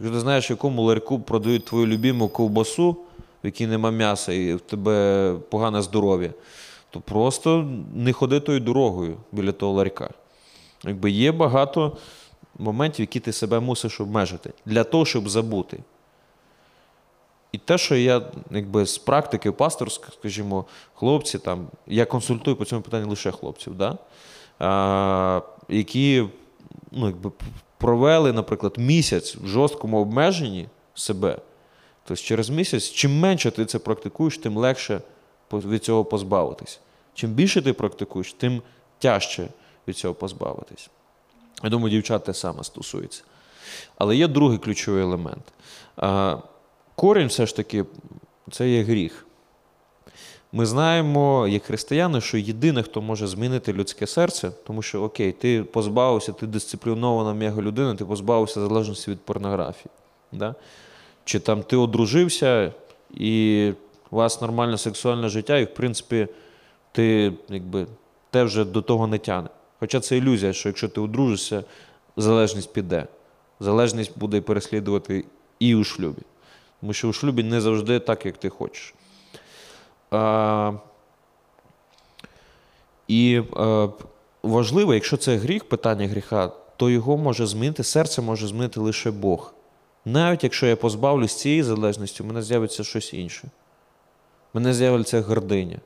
Якщо 0.00 0.14
ти 0.14 0.20
знаєш, 0.20 0.50
якому 0.50 0.82
ларьку 0.82 1.20
продають 1.20 1.64
твою 1.64 1.86
любиму 1.86 2.28
ковбасу, 2.28 2.92
в 3.44 3.46
якій 3.46 3.66
нема 3.66 3.90
м'яса, 3.90 4.32
і 4.32 4.54
в 4.54 4.60
тебе 4.60 5.34
погане 5.50 5.82
здоров'я, 5.82 6.30
то 6.90 7.00
просто 7.00 7.70
не 7.94 8.12
ходи 8.12 8.40
тою 8.40 8.60
дорогою 8.60 9.16
біля 9.32 9.52
того 9.52 9.72
ларька. 9.72 10.10
Якби 10.84 11.10
є 11.10 11.32
багато 11.32 11.96
моментів, 12.58 13.02
які 13.02 13.20
ти 13.20 13.32
себе 13.32 13.60
мусиш 13.60 14.00
обмежити 14.00 14.52
для 14.66 14.84
того, 14.84 15.04
щоб 15.04 15.28
забути. 15.28 15.78
І 17.52 17.58
те, 17.58 17.78
що 17.78 17.96
я 17.96 18.22
якби, 18.50 18.86
з 18.86 18.98
практики 18.98 19.52
пасторської, 19.52 20.12
скажімо, 20.20 20.64
хлопці, 20.94 21.38
там, 21.38 21.66
я 21.86 22.04
консультую 22.04 22.56
по 22.56 22.64
цьому 22.64 22.82
питанню 22.82 23.08
лише 23.08 23.30
хлопців, 23.30 23.74
да? 23.74 23.98
а, 24.58 25.40
які 25.68 26.28
ну, 26.90 27.06
якби, 27.06 27.30
провели, 27.78 28.32
наприклад, 28.32 28.74
місяць 28.78 29.36
в 29.36 29.46
жорсткому 29.46 30.00
обмеженні 30.00 30.68
себе. 30.94 31.38
Тобто 32.04 32.22
через 32.22 32.50
місяць, 32.50 32.90
чим 32.90 33.18
менше 33.18 33.50
ти 33.50 33.64
це 33.64 33.78
практикуєш, 33.78 34.38
тим 34.38 34.56
легше 34.56 35.00
від 35.52 35.84
цього 35.84 36.04
позбавитись. 36.04 36.80
Чим 37.14 37.30
більше 37.30 37.62
ти 37.62 37.72
практикуєш, 37.72 38.32
тим 38.32 38.62
тяжче 38.98 39.48
від 39.88 39.96
цього 39.96 40.14
позбавитись. 40.14 40.90
Я 41.62 41.70
думаю, 41.70 41.90
дівчат 41.90 42.24
те 42.24 42.34
саме 42.34 42.64
стосується. 42.64 43.22
Але 43.98 44.16
є 44.16 44.28
другий 44.28 44.58
ключовий 44.58 45.02
елемент. 45.02 45.52
Корінь 46.94 47.26
все 47.26 47.46
ж 47.46 47.56
таки 47.56 47.84
це 48.50 48.68
є 48.68 48.82
гріх. 48.82 49.26
Ми 50.52 50.66
знаємо, 50.66 51.48
як 51.48 51.62
християни, 51.62 52.20
що 52.20 52.38
єдине, 52.38 52.82
хто 52.82 53.02
може 53.02 53.26
змінити 53.26 53.72
людське 53.72 54.06
серце, 54.06 54.50
тому 54.66 54.82
що 54.82 55.02
окей, 55.02 55.32
ти 55.32 55.64
позбавився, 55.64 56.32
ти 56.32 56.46
дисциплінована 56.46 57.34
м'яга 57.34 57.62
людина, 57.62 57.94
ти 57.94 58.04
позбавився 58.04 58.60
залежності 58.60 59.10
від 59.10 59.20
порнографії. 59.20 59.90
Да? 60.32 60.54
Чи 61.24 61.40
там 61.40 61.62
ти 61.62 61.76
одружився, 61.76 62.72
і 63.14 63.72
у 64.10 64.16
вас 64.16 64.40
нормальне 64.40 64.78
сексуальне 64.78 65.28
життя, 65.28 65.58
і 65.58 65.64
в 65.64 65.74
принципі 65.74 66.28
ти 66.92 67.32
якби, 67.48 67.86
те 68.30 68.44
вже 68.44 68.64
до 68.64 68.82
того 68.82 69.06
не 69.06 69.18
тяне. 69.18 69.48
Хоча 69.82 70.00
це 70.00 70.16
ілюзія, 70.16 70.52
що 70.52 70.68
якщо 70.68 70.88
ти 70.88 71.00
одружишся, 71.00 71.64
залежність 72.16 72.72
піде. 72.72 73.06
Залежність 73.60 74.18
буде 74.18 74.40
переслідувати 74.40 75.24
і 75.58 75.74
у 75.74 75.84
шлюбі. 75.84 76.22
Тому 76.80 76.92
що 76.92 77.08
у 77.08 77.12
шлюбі 77.12 77.42
не 77.42 77.60
завжди 77.60 78.00
так, 78.00 78.26
як 78.26 78.36
ти 78.36 78.48
хочеш. 78.48 78.94
А, 80.10 80.72
і 83.08 83.42
е, 83.56 83.88
важливо, 84.42 84.94
якщо 84.94 85.16
це 85.16 85.36
гріх, 85.36 85.64
питання 85.64 86.08
гріха, 86.08 86.52
то 86.76 86.90
його 86.90 87.16
може 87.16 87.46
змінити, 87.46 87.84
серце 87.84 88.22
може 88.22 88.46
змінити 88.46 88.80
лише 88.80 89.10
Бог. 89.10 89.54
Навіть 90.04 90.44
якщо 90.44 90.66
я 90.66 90.76
позбавлюсь 90.76 91.34
цієї 91.34 91.62
залежності, 91.62 92.22
у 92.22 92.26
мене 92.26 92.42
з'явиться 92.42 92.84
щось 92.84 93.14
інше. 93.14 93.48
У 94.54 94.58
мене 94.58 94.74
з'явиться 94.74 95.20
гординя. 95.20 95.78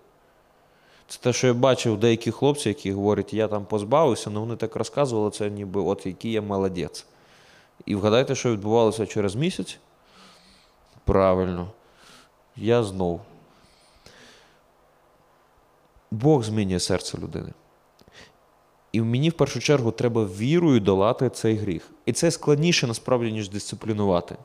Це 1.09 1.19
те, 1.21 1.33
що 1.33 1.47
я 1.47 1.55
бачив 1.55 2.01
деякі 2.01 2.31
хлопці, 2.31 2.69
які 2.69 2.93
говорять, 2.93 3.35
я 3.35 3.49
там 3.49 3.65
позбавився, 3.65 4.31
але 4.31 4.41
вони 4.41 4.57
так 4.57 4.77
розказували, 4.77 5.31
це 5.31 5.51
ніби 5.51 5.81
от 5.81 6.07
який 6.07 6.33
я 6.33 6.43
молодець. 6.43 7.07
І 7.87 7.95
вгадайте, 7.95 8.35
що 8.35 8.53
відбувалося 8.53 9.07
через 9.07 9.35
місяць? 9.35 9.79
Правильно. 11.05 11.71
Я 12.57 12.83
знов. 12.83 13.21
Бог 16.11 16.43
змінює 16.43 16.81
серце 16.81 17.19
людини. 17.19 17.53
І 18.93 19.01
мені 19.01 19.31
в 19.31 19.33
першу 19.33 19.61
чергу 19.61 19.91
треба 19.91 20.25
вірою 20.25 20.81
долати 20.81 21.31
цей 21.31 21.57
гріх. 21.57 21.91
І 22.07 22.13
це 22.13 22.31
складніше 22.31 22.87
насправді, 22.87 23.33
ніж 23.33 23.49
дисциплінувати. 23.49 24.37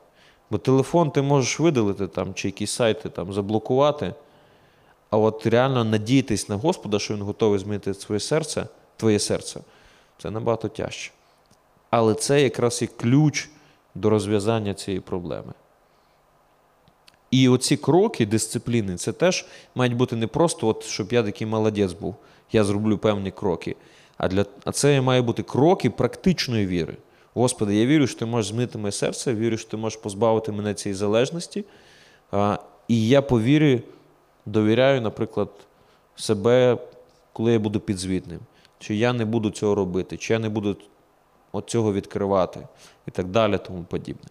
Бо 0.49 0.57
телефон 0.57 1.11
ти 1.11 1.21
можеш 1.21 1.59
видалити 1.59 2.07
там, 2.07 2.33
чи 2.33 2.47
якісь 2.47 2.71
сайти 2.71 3.09
там, 3.09 3.33
заблокувати, 3.33 4.13
а 5.11 5.17
от 5.17 5.45
реально 5.45 5.83
надіятись 5.83 6.49
на 6.49 6.55
Господа, 6.55 6.99
що 6.99 7.13
Він 7.13 7.21
готовий 7.21 7.59
змінити 7.59 7.93
своє 7.93 8.19
серце, 8.19 8.67
твоє 8.97 9.19
серце, 9.19 9.61
це 10.21 10.31
набагато 10.31 10.67
тяжче. 10.67 11.11
Але 11.89 12.13
це 12.13 12.41
якраз 12.41 12.81
і 12.81 12.87
ключ 12.87 13.49
до 13.95 14.09
розв'язання 14.09 14.73
цієї 14.73 15.01
проблеми. 15.01 15.53
І 17.31 17.49
оці 17.49 17.77
кроки 17.77 18.25
дисципліни, 18.25 18.95
це 18.95 19.13
теж 19.13 19.45
мають 19.75 19.95
бути 19.95 20.15
не 20.15 20.27
просто, 20.27 20.67
от, 20.67 20.83
щоб 20.83 21.13
я 21.13 21.23
такий 21.23 21.47
молодець 21.47 21.93
був, 21.93 22.15
я 22.51 22.63
зроблю 22.63 22.97
певні 22.97 23.31
кроки. 23.31 23.75
А, 24.17 24.27
для, 24.27 24.45
а 24.63 24.71
це 24.71 25.01
має 25.01 25.21
бути 25.21 25.43
кроки 25.43 25.89
практичної 25.89 26.67
віри. 26.67 26.97
Господи, 27.33 27.75
я 27.75 27.85
вірю, 27.85 28.07
що 28.07 28.19
ти 28.19 28.25
можеш 28.25 28.51
змінити 28.51 28.77
моє 28.77 28.91
серце, 28.91 29.33
вірю, 29.33 29.57
що 29.57 29.69
ти 29.69 29.77
можеш 29.77 29.99
позбавити 29.99 30.51
мене 30.51 30.73
цієї 30.73 30.95
залежності. 30.95 31.65
А, 32.31 32.57
і 32.87 33.07
я 33.07 33.21
по 33.21 33.41
вірі 33.41 33.81
довіряю, 34.45 35.01
наприклад, 35.01 35.49
себе, 36.15 36.77
коли 37.33 37.53
я 37.53 37.59
буду 37.59 37.79
підзвітним. 37.79 38.39
Чи 38.79 38.95
я 38.95 39.13
не 39.13 39.25
буду 39.25 39.49
цього 39.49 39.75
робити, 39.75 40.17
чи 40.17 40.33
я 40.33 40.39
не 40.39 40.49
буду 40.49 40.77
от 41.51 41.69
цього 41.69 41.93
відкривати 41.93 42.67
і 43.07 43.11
так 43.11 43.27
далі, 43.27 43.59
тому 43.67 43.83
подібне. 43.83 44.29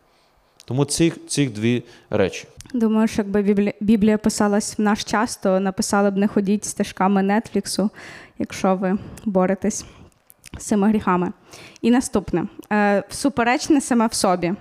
Тому 0.65 0.85
цих, 0.85 1.27
цих 1.27 1.53
дві 1.53 1.83
речі. 2.11 2.49
Думаю, 2.75 3.09
що 3.09 3.23
якби 3.23 3.43
Біблія, 3.43 3.73
Біблія 3.81 4.19
писалась 4.19 4.79
в 4.79 4.83
наш 4.83 5.05
час, 5.05 5.37
то 5.37 5.61
написали 5.61 6.11
б 6.11 6.17
не 6.17 6.29
ходіть 6.29 6.65
стежками 6.65 7.23
Нетфліксу, 7.23 7.91
якщо 8.39 8.77
ви 8.77 8.99
боретесь 9.25 9.85
з 10.59 10.65
цими 10.65 10.89
гріхами. 10.89 11.33
І 11.83 11.91
наступне 11.91 12.47
Е, 12.73 13.03
суперечне 13.11 13.81
саме 13.81 14.07
в 14.07 14.15
собі. 14.15 14.55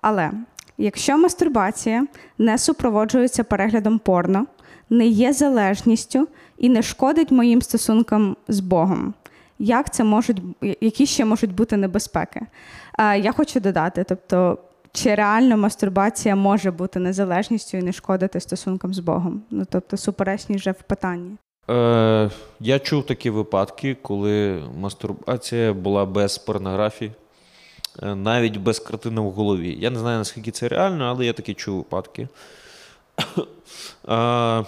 Але 0.00 0.30
якщо 0.78 1.18
мастурбація 1.18 2.06
не 2.38 2.58
супроводжується 2.58 3.44
переглядом 3.44 3.98
порно, 3.98 4.46
не 4.94 5.06
є 5.06 5.32
залежністю 5.32 6.28
і 6.58 6.68
не 6.68 6.82
шкодить 6.82 7.30
моїм 7.30 7.62
стосункам 7.62 8.36
з 8.48 8.60
Богом, 8.60 9.14
як 9.58 9.94
це 9.94 10.04
можуть, 10.04 10.42
які 10.80 11.06
ще 11.06 11.24
можуть 11.24 11.54
бути 11.54 11.76
небезпеки? 11.76 12.40
Я 12.98 13.32
хочу 13.32 13.60
додати, 13.60 14.04
тобто, 14.08 14.58
чи 14.92 15.14
реально 15.14 15.56
мастурбація 15.56 16.36
може 16.36 16.70
бути 16.70 16.98
незалежністю 16.98 17.76
і 17.78 17.82
не 17.82 17.92
шкодити 17.92 18.40
стосункам 18.40 18.94
з 18.94 18.98
Богом? 18.98 19.42
Ну 19.50 19.64
тобто, 19.70 19.96
суперечність 19.96 20.60
вже 20.60 20.70
в 20.70 20.82
питанні. 20.82 21.36
Е, 21.70 22.30
я 22.60 22.78
чув 22.78 23.06
такі 23.06 23.30
випадки, 23.30 23.96
коли 24.02 24.62
мастурбація 24.76 25.72
була 25.72 26.06
без 26.06 26.38
порнографії, 26.38 27.12
е, 28.02 28.14
навіть 28.14 28.56
без 28.56 28.78
картини 28.78 29.20
в 29.20 29.30
голові. 29.30 29.76
Я 29.80 29.90
не 29.90 29.98
знаю, 29.98 30.18
наскільки 30.18 30.50
це 30.50 30.68
реально, 30.68 31.04
але 31.04 31.26
я 31.26 31.32
такі 31.32 31.54
чув 31.54 31.76
випадки. 31.76 32.28
Е, 34.08 34.64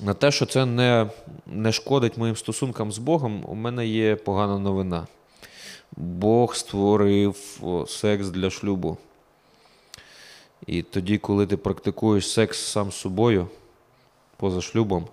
на 0.00 0.14
те, 0.14 0.30
що 0.30 0.46
це 0.46 0.66
не, 0.66 1.10
не 1.46 1.72
шкодить 1.72 2.16
моїм 2.16 2.36
стосункам 2.36 2.92
з 2.92 2.98
Богом, 2.98 3.44
у 3.48 3.54
мене 3.54 3.86
є 3.86 4.16
погана 4.16 4.58
новина. 4.58 5.06
Бог 5.96 6.54
створив 6.54 7.36
секс 7.88 8.28
для 8.28 8.50
шлюбу. 8.50 8.96
І 10.66 10.82
тоді, 10.82 11.18
коли 11.18 11.46
ти 11.46 11.56
практикуєш 11.56 12.32
секс 12.32 12.58
сам 12.58 12.90
з 12.90 12.94
собою, 12.94 13.48
поза 14.36 14.60
шлюбом, 14.60 15.06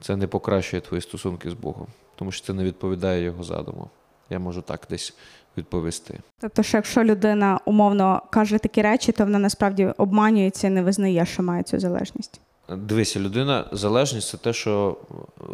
це 0.00 0.16
не 0.16 0.26
покращує 0.26 0.80
твої 0.80 1.00
стосунки 1.00 1.50
з 1.50 1.54
Богом, 1.54 1.86
тому 2.16 2.32
що 2.32 2.46
це 2.46 2.52
не 2.52 2.64
відповідає 2.64 3.22
його 3.22 3.44
задуму. 3.44 3.90
Я 4.30 4.38
можу 4.38 4.62
так 4.62 4.86
десь 4.90 5.14
відповісти. 5.56 6.20
Тобто, 6.40 6.62
що 6.62 6.76
якщо 6.76 7.04
людина 7.04 7.60
умовно 7.64 8.22
каже 8.30 8.58
такі 8.58 8.82
речі, 8.82 9.12
то 9.12 9.24
вона 9.24 9.38
насправді 9.38 9.86
обманюється 9.86 10.66
і 10.66 10.70
не 10.70 10.82
визнає, 10.82 11.26
що 11.26 11.42
має 11.42 11.62
цю 11.62 11.78
залежність. 11.78 12.40
Дивися, 12.68 13.20
людина 13.20 13.64
залежність 13.72 14.28
це 14.28 14.36
те, 14.36 14.52
що 14.52 14.96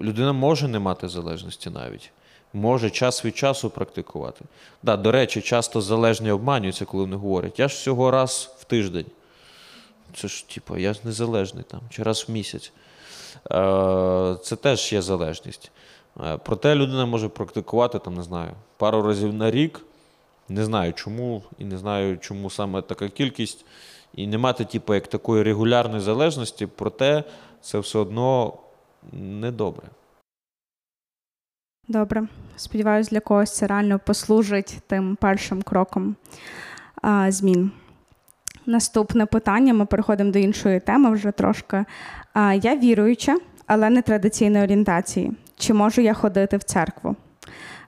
людина 0.00 0.32
може 0.32 0.68
не 0.68 0.78
мати 0.78 1.08
залежності 1.08 1.70
навіть. 1.70 2.10
Може 2.52 2.90
час 2.90 3.24
від 3.24 3.36
часу 3.36 3.70
практикувати. 3.70 4.44
Да, 4.82 4.96
до 4.96 5.12
речі, 5.12 5.40
часто 5.40 5.80
залежні 5.80 6.30
обманюються, 6.30 6.84
коли 6.84 7.02
вони 7.02 7.16
говорять. 7.16 7.58
Я 7.58 7.68
ж 7.68 7.74
всього 7.74 8.10
раз 8.10 8.50
в 8.58 8.64
тиждень. 8.64 9.06
Це 10.14 10.28
ж, 10.28 10.48
типу, 10.48 10.76
я 10.76 10.94
незалежний 11.04 11.64
там, 11.64 11.80
чи 11.90 12.02
раз 12.02 12.24
в 12.28 12.32
місяць. 12.32 12.72
Е, 13.50 14.36
Це 14.42 14.56
теж 14.56 14.92
є 14.92 15.02
залежність. 15.02 15.70
Е, 16.20 16.38
Проте 16.44 16.74
людина 16.74 17.06
може 17.06 17.28
практикувати, 17.28 17.98
там, 17.98 18.14
не 18.14 18.22
знаю, 18.22 18.50
пару 18.76 19.02
разів 19.02 19.34
на 19.34 19.50
рік. 19.50 19.80
Не 20.48 20.64
знаю 20.64 20.92
чому, 20.92 21.42
і 21.58 21.64
не 21.64 21.78
знаю, 21.78 22.18
чому 22.18 22.50
саме 22.50 22.82
така 22.82 23.08
кількість. 23.08 23.64
І 24.14 24.26
не 24.26 24.38
мати, 24.38 24.64
типу, 24.64 24.94
як 24.94 25.06
такої 25.06 25.42
регулярної 25.42 26.00
залежності, 26.00 26.66
проте 26.66 27.24
це 27.60 27.78
все 27.78 27.98
одно 27.98 28.58
недобре. 29.12 29.88
Добре. 31.88 32.22
Сподіваюсь, 32.56 33.08
для 33.08 33.20
когось 33.20 33.56
це 33.56 33.66
реально 33.66 34.00
послужить 34.06 34.78
тим 34.86 35.16
першим 35.20 35.62
кроком 35.62 36.16
а, 37.02 37.32
змін. 37.32 37.70
Наступне 38.66 39.26
питання. 39.26 39.74
Ми 39.74 39.86
переходимо 39.86 40.30
до 40.32 40.38
іншої 40.38 40.80
теми 40.80 41.10
вже 41.10 41.30
трошки. 41.30 41.84
А, 42.32 42.54
я 42.54 42.76
віруюча, 42.76 43.38
але 43.66 43.90
не 43.90 44.02
традиційної 44.02 44.64
орієнтації. 44.64 45.32
Чи 45.56 45.74
можу 45.74 46.00
я 46.00 46.14
ходити 46.14 46.56
в 46.56 46.62
церкву? 46.62 47.16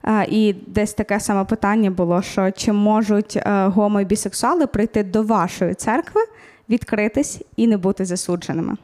А, 0.07 0.25
і 0.29 0.53
десь 0.53 0.93
таке 0.93 1.19
саме 1.19 1.45
питання 1.45 1.91
було: 1.91 2.21
що 2.21 2.51
чи 2.51 2.71
можуть 2.71 3.37
е, 3.37 3.67
гомо 3.67 4.01
і 4.01 4.05
бісексуали 4.05 4.67
прийти 4.67 5.03
до 5.03 5.23
вашої 5.23 5.73
церкви, 5.73 6.21
відкритись 6.69 7.41
і 7.55 7.67
не 7.67 7.77
бути 7.77 8.05
засудженими? 8.05 8.75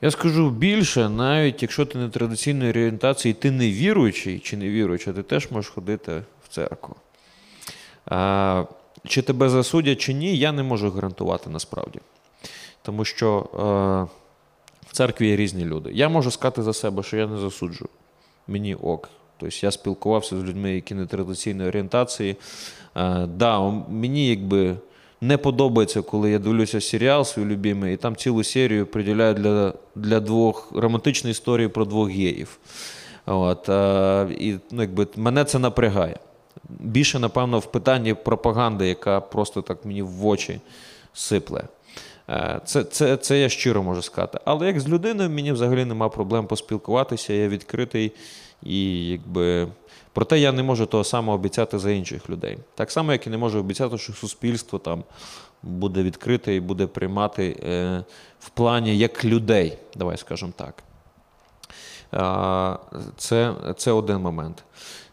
Я 0.00 0.10
скажу 0.10 0.50
більше, 0.50 1.08
навіть 1.08 1.62
якщо 1.62 1.86
ти 1.86 1.98
не 1.98 2.08
традиційної 2.08 2.70
орієнтації, 2.70 3.34
ти 3.34 3.50
не 3.50 3.70
віруючий 3.70 4.38
чи 4.38 4.56
не 4.56 4.68
віруюча, 4.68 5.12
ти 5.12 5.22
теж 5.22 5.50
можеш 5.50 5.70
ходити 5.70 6.22
в 6.44 6.48
церкву. 6.48 6.96
А, 8.06 8.64
чи 9.06 9.22
тебе 9.22 9.48
засудять, 9.48 9.98
чи 9.98 10.14
ні, 10.14 10.36
я 10.36 10.52
не 10.52 10.62
можу 10.62 10.90
гарантувати 10.90 11.50
насправді. 11.50 12.00
Тому 12.82 13.04
що 13.04 13.46
е, 13.54 13.58
в 14.86 14.92
церкві 14.92 15.28
є 15.28 15.36
різні 15.36 15.64
люди. 15.64 15.90
Я 15.92 16.08
можу 16.08 16.30
сказати 16.30 16.62
за 16.62 16.72
себе, 16.72 17.02
що 17.02 17.16
я 17.16 17.26
не 17.26 17.38
засуджую. 17.38 17.88
Мені 18.46 18.74
ок. 18.74 19.08
Тобто 19.42 19.66
я 19.66 19.70
спілкувався 19.70 20.40
з 20.40 20.44
людьми, 20.44 20.74
які 20.74 20.94
не 20.94 21.06
традиційної 21.06 21.68
орієнтації. 21.68 22.36
Е, 22.96 23.26
да, 23.26 23.70
мені 23.88 24.28
якби 24.28 24.76
не 25.20 25.36
подобається, 25.36 26.02
коли 26.02 26.30
я 26.30 26.38
дивлюся 26.38 26.80
серіал 26.80 27.24
свій 27.24 27.44
любимий, 27.44 27.94
і 27.94 27.96
там 27.96 28.16
цілу 28.16 28.44
серію 28.44 28.86
приділяють 28.86 29.38
для, 29.38 29.72
для 29.94 30.20
двох 30.20 30.72
романтичної 30.74 31.30
історії 31.30 31.68
про 31.68 31.84
двох 31.84 32.10
геїв. 32.10 32.58
От, 33.26 33.68
е, 33.68 34.28
і 34.38 34.54
ну, 34.70 34.82
якби, 34.82 35.06
мене 35.16 35.44
це 35.44 35.58
напрягає. 35.58 36.16
Більше, 36.68 37.18
напевно, 37.18 37.58
в 37.58 37.66
питанні 37.66 38.14
пропаганди, 38.14 38.88
яка 38.88 39.20
просто 39.20 39.62
так 39.62 39.84
мені 39.84 40.02
в 40.02 40.26
очі 40.26 40.60
сипле. 41.12 41.64
Е, 42.30 42.60
Це, 42.64 42.84
це, 42.84 43.16
це 43.16 43.38
я 43.38 43.48
щиро 43.48 43.82
можу 43.82 44.02
сказати. 44.02 44.38
Але 44.44 44.66
як 44.66 44.80
з 44.80 44.88
людиною 44.88 45.30
мені 45.30 45.52
взагалі 45.52 45.84
нема 45.84 46.08
проблем 46.08 46.46
поспілкуватися, 46.46 47.32
я 47.32 47.48
відкритий 47.48 48.12
і 48.62 49.08
якби. 49.08 49.68
Проте 50.12 50.38
я 50.38 50.52
не 50.52 50.62
можу 50.62 50.86
того 50.86 51.04
самого 51.04 51.38
обіцяти 51.38 51.78
за 51.78 51.90
інших 51.90 52.30
людей. 52.30 52.58
Так 52.74 52.90
само, 52.90 53.12
як 53.12 53.26
і 53.26 53.30
не 53.30 53.38
можу 53.38 53.58
обіцяти, 53.58 53.98
що 53.98 54.12
суспільство 54.12 54.78
там 54.78 55.04
буде 55.62 56.02
відкрите 56.02 56.54
і 56.54 56.60
буде 56.60 56.86
приймати 56.86 57.60
е, 57.62 58.04
в 58.40 58.48
плані 58.48 58.98
як 58.98 59.24
людей, 59.24 59.78
давай 59.96 60.16
скажемо 60.16 60.52
так. 60.56 60.82
А, 62.10 62.76
Це, 63.16 63.54
це 63.76 63.92
один 63.92 64.18
момент. 64.18 64.64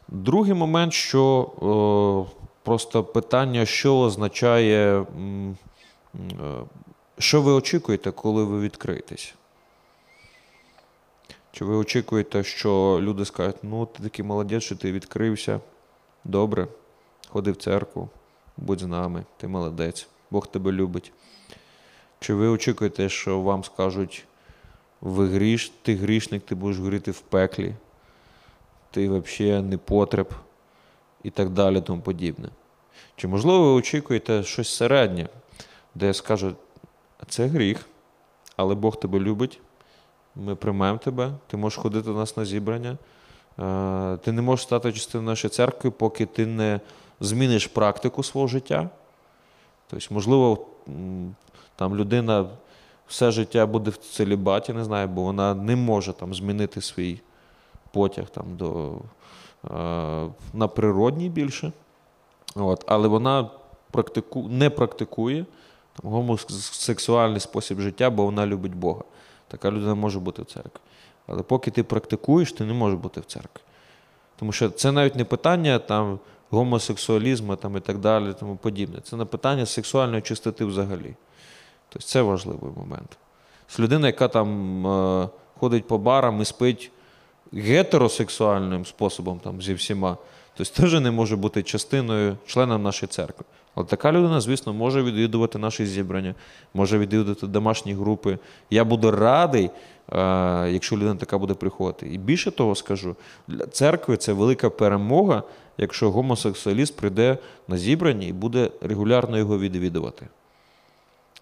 Другий 0.08 0.54
момент, 0.54 0.94
що 0.94 1.24
о, 1.62 2.26
просто 2.64 3.04
питання, 3.04 3.66
що 3.66 4.00
означає, 4.00 5.02
е, 5.02 5.06
що 7.18 7.42
ви 7.42 7.52
очікуєте, 7.52 8.12
коли 8.12 8.44
ви 8.44 8.60
відкриєтесь? 8.60 9.34
Чи 11.52 11.66
ви 11.66 11.76
очікуєте, 11.76 12.44
що 12.44 13.00
люди 13.02 13.26
скажуть, 13.26 13.56
ну, 13.64 13.86
ти 13.86 14.04
такий 14.04 14.26
молодець, 14.26 14.64
що 14.64 14.76
ти 14.76 14.92
відкрився, 14.92 15.60
добре, 16.24 16.68
ходи 17.30 17.52
в 17.52 17.56
церкву, 17.56 18.10
будь 18.58 18.80
з 18.80 18.86
нами, 18.86 19.24
ти 19.38 19.48
молодець, 19.48 20.08
Бог 20.32 20.48
тебе 20.48 20.72
любить. 20.72 21.12
Чи 22.20 22.34
ви 22.34 22.48
очікуєте, 22.48 23.10
що 23.10 23.42
вам 23.42 23.64
скажуть, 23.64 24.26
ви 25.02 25.28
гріш, 25.28 25.72
ти 25.82 25.96
грішник, 25.96 26.46
ти 26.46 26.56
будеш 26.56 26.78
горіти 26.78 27.12
в 27.12 27.20
пеклі, 27.20 27.76
ти 28.92 29.10
взагалі 29.10 29.62
не 29.62 29.78
потреб 29.78 30.34
і 31.24 31.30
так 31.30 31.50
далі, 31.50 31.82
тому 31.82 32.02
подібне. 32.02 32.50
Чи 33.16 33.28
можливо 33.28 33.64
ви 33.64 33.80
очікуєте 33.80 34.44
щось 34.44 34.76
середнє, 34.76 35.30
де 35.96 36.14
скажуть, 36.14 36.56
це 37.28 37.48
гріх, 37.48 37.86
але 38.56 38.76
Бог 38.76 39.00
тебе 39.00 39.20
любить, 39.20 39.62
ми 40.46 40.56
приймемо 40.56 40.98
тебе, 40.98 41.32
ти 41.48 41.58
можеш 41.58 41.80
ходити 41.80 42.06
до 42.06 42.14
нас 42.14 42.38
на 42.38 42.46
зібрання. 42.46 42.98
Е, 43.60 44.18
Ти 44.18 44.32
не 44.32 44.42
можеш 44.42 44.66
стати 44.66 44.94
частиною 44.94 45.30
нашої 45.30 45.52
церкви, 45.52 45.92
поки 45.92 46.26
ти 46.26 46.46
не 46.46 46.80
зміниш 47.20 47.68
практику 47.68 48.24
свого 48.24 48.48
життя. 48.48 48.90
Тобто, 49.90 50.14
можливо, 50.14 50.68
там 51.76 51.96
людина 51.96 52.46
все 53.08 53.32
життя 53.32 53.66
буде 53.66 53.92
в 53.92 53.98
целібаті, 53.98 54.74
не 54.74 54.84
знаю, 54.84 55.08
бо 55.08 55.22
вона 55.22 55.54
не 55.54 55.76
може 55.76 56.14
там 56.14 56.36
змінити 56.36 56.82
свій 56.82 57.20
потяг 57.92 58.30
там, 58.30 58.46
до, 58.58 58.92
е, 59.66 60.30
на 60.54 60.68
природній 60.68 61.30
більше. 61.30 61.72
От, 62.56 62.84
але 62.88 63.08
вона 63.08 63.50
практику, 63.92 64.48
не 64.50 64.70
практикує 64.70 65.46
там, 66.02 66.12
гомосексуальний 66.12 67.40
спосіб 67.40 67.80
життя, 67.80 68.10
бо 68.10 68.26
вона 68.26 68.46
любить 68.46 68.76
Бога. 68.76 69.04
Така 69.50 69.72
людина 69.72 69.96
може 69.96 70.20
бути 70.20 70.42
в 70.42 70.46
церкві. 70.46 70.82
Але 71.28 71.44
поки 71.44 71.72
ти 71.72 71.84
практикуєш, 71.84 72.54
ти 72.54 72.66
не 72.66 72.74
можеш 72.74 73.00
бути 73.00 73.22
в 73.22 73.26
церкві. 73.26 73.62
Тому 74.36 74.52
що 74.52 74.70
це 74.70 74.92
навіть 74.92 75.16
не 75.16 75.26
питання 75.26 75.80
там, 75.80 76.20
гомосексуалізму 76.50 77.56
там, 77.56 77.78
і 77.78 77.80
так 77.80 77.98
далі, 77.98 78.34
тому 78.40 78.56
подібне. 78.56 79.00
Це 79.04 79.16
не 79.16 79.26
питання 79.26 79.66
сексуальної 79.66 80.22
чистоти 80.22 80.66
взагалі. 80.66 81.16
Тобто 81.90 82.08
це 82.08 82.22
важливий 82.22 82.72
момент. 82.76 83.18
З 83.68 83.80
людина, 83.80 84.08
яка 84.08 84.28
там 84.28 84.88
е, 84.88 85.30
ходить 85.60 85.88
по 85.88 85.98
барам 85.98 86.42
і 86.42 86.46
спить 86.46 86.92
гетеросексуальним 87.54 88.86
способом 88.86 89.40
там, 89.40 89.62
зі 89.62 89.74
всіма, 89.74 90.18
Тобто 90.60 90.82
теж 90.82 90.94
не 90.94 91.12
може 91.12 91.36
бути 91.36 91.64
частиною, 91.64 92.38
членом 92.46 92.84
нашої 92.84 93.08
церкви. 93.08 93.46
Але 93.76 93.86
така 93.86 94.12
людина, 94.12 94.42
звісно, 94.42 94.74
може 94.74 95.04
відвідувати 95.04 95.60
наші 95.60 95.86
зібрання, 95.86 96.36
може 96.74 96.98
відвідувати 96.98 97.48
домашні 97.48 97.94
групи. 97.94 98.38
Я 98.70 98.84
буду 98.84 99.12
радий, 99.12 99.66
е, 99.66 99.70
якщо 100.72 100.96
людина 100.96 101.16
така 101.16 101.38
буде 101.38 101.54
приходити. 101.54 102.08
І 102.08 102.18
більше 102.18 102.52
того 102.52 102.76
скажу, 102.76 103.16
для 103.48 103.66
церкви 103.66 104.18
це 104.18 104.34
велика 104.34 104.70
перемога, 104.70 105.44
якщо 105.78 106.12
гомосексуаліст 106.12 106.96
прийде 106.96 107.38
на 107.68 107.78
зібрання 107.78 108.28
і 108.28 108.34
буде 108.34 108.72
регулярно 108.82 109.38
його 109.38 109.60
відвідувати. 109.60 110.28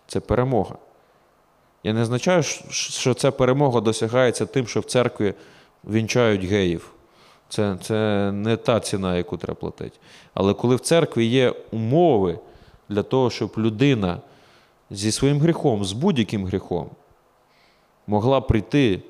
Це 0.07 0.19
перемога. 0.19 0.75
Я 1.83 1.93
не 1.93 2.01
означаю, 2.01 2.43
що 2.69 3.13
ця 3.13 3.31
перемога 3.31 3.81
досягається 3.81 4.45
тим, 4.45 4.67
що 4.67 4.79
в 4.79 4.85
церкві 4.85 5.33
вінчають 5.83 6.43
геїв. 6.43 6.91
Це, 7.49 7.77
Це 7.81 8.31
не 8.31 8.57
та 8.57 8.79
ціна, 8.79 9.17
яку 9.17 9.37
треба 9.37 9.55
платити. 9.55 9.97
Але 10.33 10.53
коли 10.53 10.75
в 10.75 10.79
церкві 10.79 11.25
є 11.25 11.53
умови 11.71 12.39
для 12.89 13.03
того, 13.03 13.29
щоб 13.29 13.53
людина 13.57 14.17
зі 14.89 15.11
своїм 15.11 15.39
гріхом, 15.39 15.85
з 15.85 15.91
будь-яким 15.91 16.45
гріхом, 16.45 16.89
могла 18.07 18.41
прийти 18.41 19.01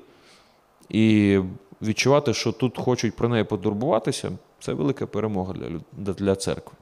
і 0.88 1.38
відчувати, 1.82 2.34
що 2.34 2.52
тут 2.52 2.78
хочуть 2.78 3.16
про 3.16 3.28
неї 3.28 3.44
потурбуватися, 3.44 4.30
це 4.60 4.72
велика 4.72 5.06
перемога 5.06 5.54
для, 5.92 6.12
для 6.12 6.34
церкви. 6.34 6.72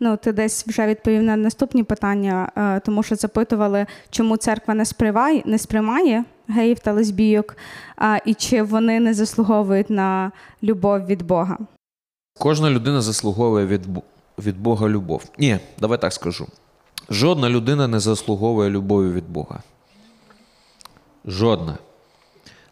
Ну, 0.00 0.16
ти 0.16 0.32
десь 0.32 0.66
вже 0.66 0.86
відповів 0.86 1.22
на 1.22 1.36
наступні 1.36 1.82
питання, 1.82 2.52
е, 2.56 2.80
тому 2.80 3.02
що 3.02 3.16
запитували, 3.16 3.86
чому 4.10 4.36
церква 4.36 4.74
не 4.74 4.84
сприймає, 4.84 5.42
не 5.44 5.58
сприймає 5.58 6.24
геїв 6.48 6.78
та 6.78 6.92
лесбійок, 6.92 7.56
і 8.24 8.34
чи 8.34 8.62
вони 8.62 9.00
не 9.00 9.14
заслуговують 9.14 9.90
на 9.90 10.32
любов 10.62 11.06
від 11.06 11.22
Бога. 11.22 11.58
Кожна 12.38 12.70
людина 12.70 13.00
заслуговує 13.00 13.66
від 13.66 13.86
від 14.38 14.60
Бога 14.60 14.88
любов. 14.88 15.24
Ні, 15.38 15.58
давай 15.80 16.00
так 16.00 16.12
скажу. 16.12 16.46
Жодна 17.10 17.50
людина 17.50 17.88
не 17.88 18.00
заслуговує 18.00 18.70
любові 18.70 19.10
від 19.10 19.30
Бога. 19.30 19.62
Жодна. 21.24 21.78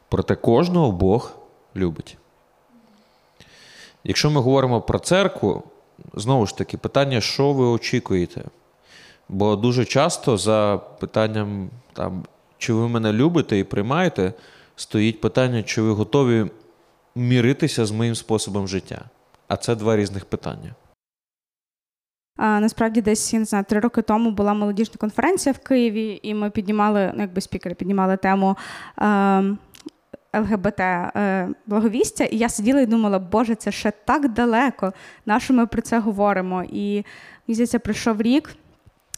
Проте 0.09 0.35
кожного 0.35 0.93
Бог 0.93 1.33
любить. 1.77 2.17
Якщо 4.05 4.31
ми 4.31 4.41
говоримо 4.41 4.81
про 4.81 4.99
церкву, 4.99 5.63
знову 6.15 6.47
ж 6.47 6.57
таки, 6.57 6.77
питання, 6.77 7.21
що 7.21 7.53
ви 7.53 7.65
очікуєте? 7.65 8.45
Бо 9.29 9.57
дуже 9.57 9.85
часто 9.85 10.37
за 10.37 10.81
питанням, 11.01 11.71
там, 11.93 12.25
чи 12.59 12.73
ви 12.73 12.89
мене 12.89 13.13
любите 13.13 13.59
і 13.59 13.65
приймаєте, 13.65 14.33
стоїть 14.77 15.21
питання, 15.21 15.63
чи 15.63 15.83
ви 15.83 15.93
готові 15.93 16.47
міритися 17.15 17.87
з 17.87 17.91
моїм 17.91 18.15
способом 18.15 18.69
життя. 18.69 19.05
А 19.49 19.57
це 19.57 19.75
два 19.75 19.97
різних 19.97 20.25
питання. 20.25 20.75
А, 22.37 22.61
Насправді, 22.61 23.01
десь 23.01 23.33
я 23.33 23.39
не 23.39 23.45
знаю, 23.45 23.65
три 23.69 23.81
роки 23.81 24.03
тому 24.03 24.31
була 24.31 24.55
молодіжна 24.55 24.95
конференція 24.99 25.53
в 25.53 25.59
Києві, 25.59 26.21
і 26.23 26.35
ми 26.35 26.51
піднімали, 26.51 27.13
ну 27.15 27.21
якби 27.23 27.41
спікери 27.41 27.75
піднімали 27.75 28.17
тему. 28.17 28.57
Е, 28.99 29.57
ЛГБТ 30.35 30.81
е, 30.81 31.49
благовістя, 31.67 32.25
і 32.25 32.37
я 32.37 32.49
сиділа 32.49 32.81
і 32.81 32.87
думала, 32.87 33.19
Боже, 33.19 33.55
це 33.55 33.73
ще 33.73 33.93
так 34.05 34.33
далеко. 34.33 34.93
на 35.27 35.41
що 35.41 35.55
ми 35.55 35.67
про 35.67 35.83
це 35.83 35.99
говоримо? 35.99 36.65
І 36.73 37.05
здається, 37.49 37.79
пройшов 37.79 38.23
рік. 38.23 38.57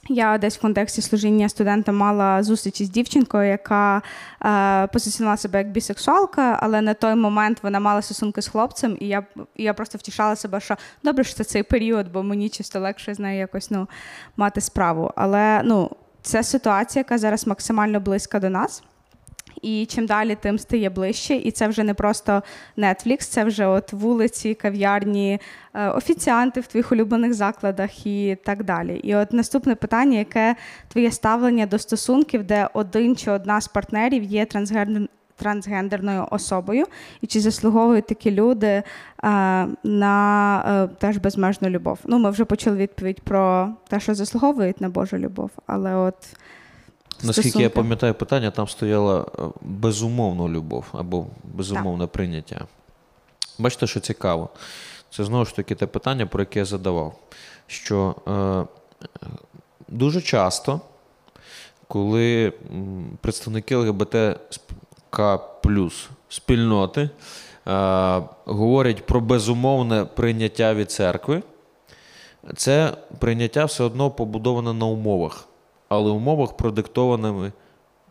Я 0.08 0.38
десь 0.38 0.58
в 0.58 0.61
контексті 0.61 1.02
служіння 1.02 1.48
студента 1.48 1.92
мала 1.92 2.42
зустріч 2.42 2.80
із 2.80 2.90
дівчинкою, 2.90 3.48
яка 3.48 4.02
е, 4.44 4.86
позиціонувала 4.86 5.36
себе 5.36 5.58
як 5.58 5.70
бісексуалка, 5.70 6.58
але 6.62 6.80
на 6.80 6.94
той 6.94 7.14
момент 7.14 7.58
вона 7.62 7.80
мала 7.80 8.02
стосунки 8.02 8.42
з 8.42 8.48
хлопцем, 8.48 8.96
і 9.00 9.08
я 9.08 9.26
і 9.56 9.62
я 9.62 9.74
просто 9.74 9.98
втішала 9.98 10.36
себе, 10.36 10.61
що 10.61 10.76
добре, 11.02 11.24
що 11.24 11.34
це 11.34 11.44
цей 11.44 11.62
період, 11.62 12.12
бо 12.12 12.22
мені 12.22 12.48
чисто 12.48 12.80
легше 12.80 13.14
з 13.14 13.18
нею 13.18 13.38
якось 13.38 13.70
ну, 13.70 13.88
мати 14.36 14.61
справу. 14.61 15.11
Але 15.16 15.62
ну, 15.64 15.90
це 16.22 16.42
ситуація, 16.42 17.00
яка 17.00 17.18
зараз 17.18 17.46
максимально 17.46 18.00
близька 18.00 18.40
до 18.40 18.50
нас. 18.50 18.82
І 19.62 19.86
чим 19.86 20.06
далі, 20.06 20.36
тим 20.40 20.58
стає 20.58 20.90
ближче. 20.90 21.34
І 21.34 21.50
це 21.50 21.68
вже 21.68 21.84
не 21.84 21.94
просто 21.94 22.42
Netflix, 22.78 23.18
це 23.18 23.44
вже 23.44 23.66
от 23.66 23.92
вулиці, 23.92 24.54
кав'ярні, 24.54 25.40
е, 25.74 25.88
офіціанти 25.88 26.61
в 26.61 26.66
твоїх 26.66 26.92
улюблених 26.92 27.34
закладах 27.34 28.06
і 28.06 28.36
так 28.44 28.64
далі. 28.64 28.96
І 28.96 29.14
от 29.14 29.32
наступне 29.32 29.74
питання: 29.74 30.18
яке 30.18 30.56
твоє 30.88 31.11
ставлення 31.11 31.66
до 31.66 31.78
стосунків, 31.78 32.44
де 32.44 32.68
один 32.74 33.16
чи 33.16 33.30
одна 33.30 33.61
з 33.61 33.68
партнерів 33.68 34.22
є 34.22 34.44
трансгендер... 34.44 35.08
трансгендерною 35.36 36.26
особою, 36.30 36.86
і 37.20 37.26
чи 37.26 37.40
заслуговують 37.40 38.06
такі 38.06 38.30
люди 38.30 38.82
а, 39.16 39.66
е, 39.68 39.88
на 39.88 40.06
а, 40.64 40.84
е, 40.84 40.88
теж 40.98 41.16
безмежну 41.16 41.68
любов? 41.68 41.98
Ну, 42.04 42.18
ми 42.18 42.30
вже 42.30 42.44
почули 42.44 42.76
відповідь 42.76 43.20
про 43.20 43.68
те, 43.88 44.00
що 44.00 44.14
заслуговують 44.14 44.80
на 44.80 44.88
Божу 44.88 45.18
любов, 45.18 45.50
але 45.66 45.94
от. 45.94 46.14
Наскільки 47.22 47.62
я 47.62 47.70
пам'ятаю 47.70 48.14
питання, 48.14 48.50
там 48.50 48.68
стояла 48.68 49.20
е, 49.20 49.42
безумовна 49.60 50.48
любов 50.48 50.84
або 50.92 51.26
безумовне 51.44 52.04
так. 52.04 52.12
прийняття. 52.12 52.66
Бачите, 53.58 53.86
що 53.86 54.00
цікаво. 54.00 54.48
Це 55.10 55.24
знову 55.24 55.44
ж 55.44 55.56
таки 55.56 55.74
те 55.74 55.86
питання, 55.86 56.26
про 56.26 56.42
яке 56.42 56.58
я 56.58 56.64
задавав. 56.64 57.18
Що 57.66 58.14
е, 58.28 58.64
дуже 59.88 60.20
часто, 60.20 60.80
коли 61.88 62.52
представники 63.20 63.76
ЛГБТК 63.76 65.40
спільноти 66.28 67.00
е, 67.00 67.10
говорять 68.44 69.06
про 69.06 69.20
безумовне 69.20 70.04
прийняття 70.04 70.74
від 70.74 70.90
церкви, 70.90 71.42
це 72.56 72.96
прийняття 73.18 73.64
все 73.64 73.84
одно 73.84 74.10
побудоване 74.10 74.72
на 74.72 74.86
умовах 74.86 75.46
але 75.91 76.11
в 76.11 76.16
умовах, 76.16 76.57
продиктованими 76.57 77.53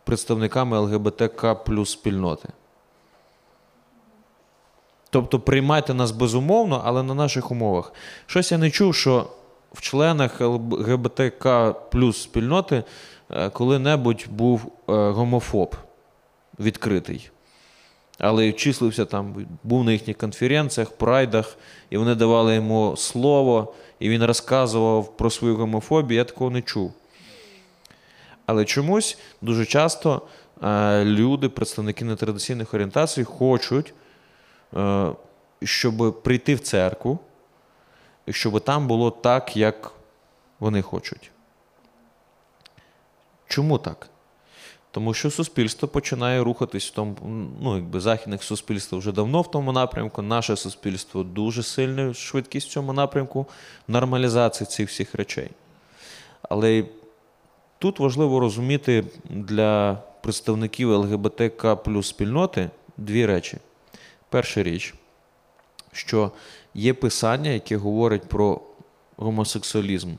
представниками 0.04 0.78
ЛГБТК 0.78 1.54
плюс 1.54 1.90
спільноти. 1.90 2.48
Тобто 5.10 5.40
приймайте 5.40 5.94
нас 5.94 6.10
безумовно, 6.10 6.82
але 6.84 7.02
на 7.02 7.14
наших 7.14 7.50
умовах. 7.50 7.92
Щось 8.26 8.52
я 8.52 8.58
не 8.58 8.70
чув, 8.70 8.94
що 8.94 9.26
в 9.72 9.80
членах 9.80 10.40
ЛГБТК 10.40 11.74
плюс 11.90 12.22
спільноти 12.22 12.84
е, 13.30 13.50
коли-небудь 13.50 14.26
був 14.30 14.60
е, 14.88 14.92
гомофоб 15.10 15.76
відкритий. 16.58 17.30
Але 18.18 18.52
числився 18.52 19.04
там, 19.04 19.46
був 19.62 19.84
на 19.84 19.92
їхніх 19.92 20.16
конференціях, 20.16 20.90
прайдах, 20.90 21.56
і 21.90 21.96
вони 21.96 22.14
давали 22.14 22.54
йому 22.54 22.96
слово, 22.96 23.74
і 23.98 24.08
він 24.08 24.24
розказував 24.24 25.16
про 25.16 25.30
свою 25.30 25.56
гомофобію. 25.56 26.18
Я 26.18 26.24
такого 26.24 26.50
не 26.50 26.62
чув. 26.62 26.92
Але 28.50 28.64
чомусь 28.64 29.18
дуже 29.40 29.66
часто 29.66 30.22
е, 30.62 31.04
люди, 31.04 31.48
представники 31.48 32.04
нетрадиційних 32.04 32.74
орієнтацій, 32.74 33.24
хочуть, 33.24 33.94
е, 34.76 35.12
щоб 35.62 36.22
прийти 36.22 36.54
в 36.54 36.60
церкву, 36.60 37.18
і 38.26 38.32
щоб 38.32 38.60
там 38.60 38.86
було 38.86 39.10
так, 39.10 39.56
як 39.56 39.92
вони 40.60 40.82
хочуть. 40.82 41.30
Чому 43.46 43.78
так? 43.78 44.08
Тому 44.90 45.14
що 45.14 45.30
суспільство 45.30 45.88
починає 45.88 46.42
рухатись 46.42 46.88
в 46.88 46.94
тому, 46.94 47.16
ну, 47.60 47.76
якби 47.76 48.00
західних 48.00 48.42
суспільств 48.42 48.96
вже 48.96 49.12
давно 49.12 49.42
в 49.42 49.50
тому 49.50 49.72
напрямку. 49.72 50.22
Наше 50.22 50.56
суспільство 50.56 51.22
дуже 51.22 51.62
сильна 51.62 52.14
швидкість 52.14 52.68
в 52.68 52.72
цьому 52.72 52.92
напрямку 52.92 53.46
нормалізації 53.88 54.66
цих 54.66 54.88
всіх 54.88 55.14
речей. 55.14 55.50
Але 56.42 56.84
Тут 57.80 57.98
важливо 57.98 58.40
розуміти 58.40 59.04
для 59.24 60.02
представників 60.22 60.90
ЛГБТК 60.90 61.76
плюс 61.76 62.08
спільноти 62.08 62.70
дві 62.96 63.26
речі. 63.26 63.58
Перша 64.28 64.62
річ, 64.62 64.94
що 65.92 66.32
є 66.74 66.94
писання, 66.94 67.50
яке 67.50 67.76
говорить 67.76 68.28
про 68.28 68.60
гомосексуалізм. 69.16 70.14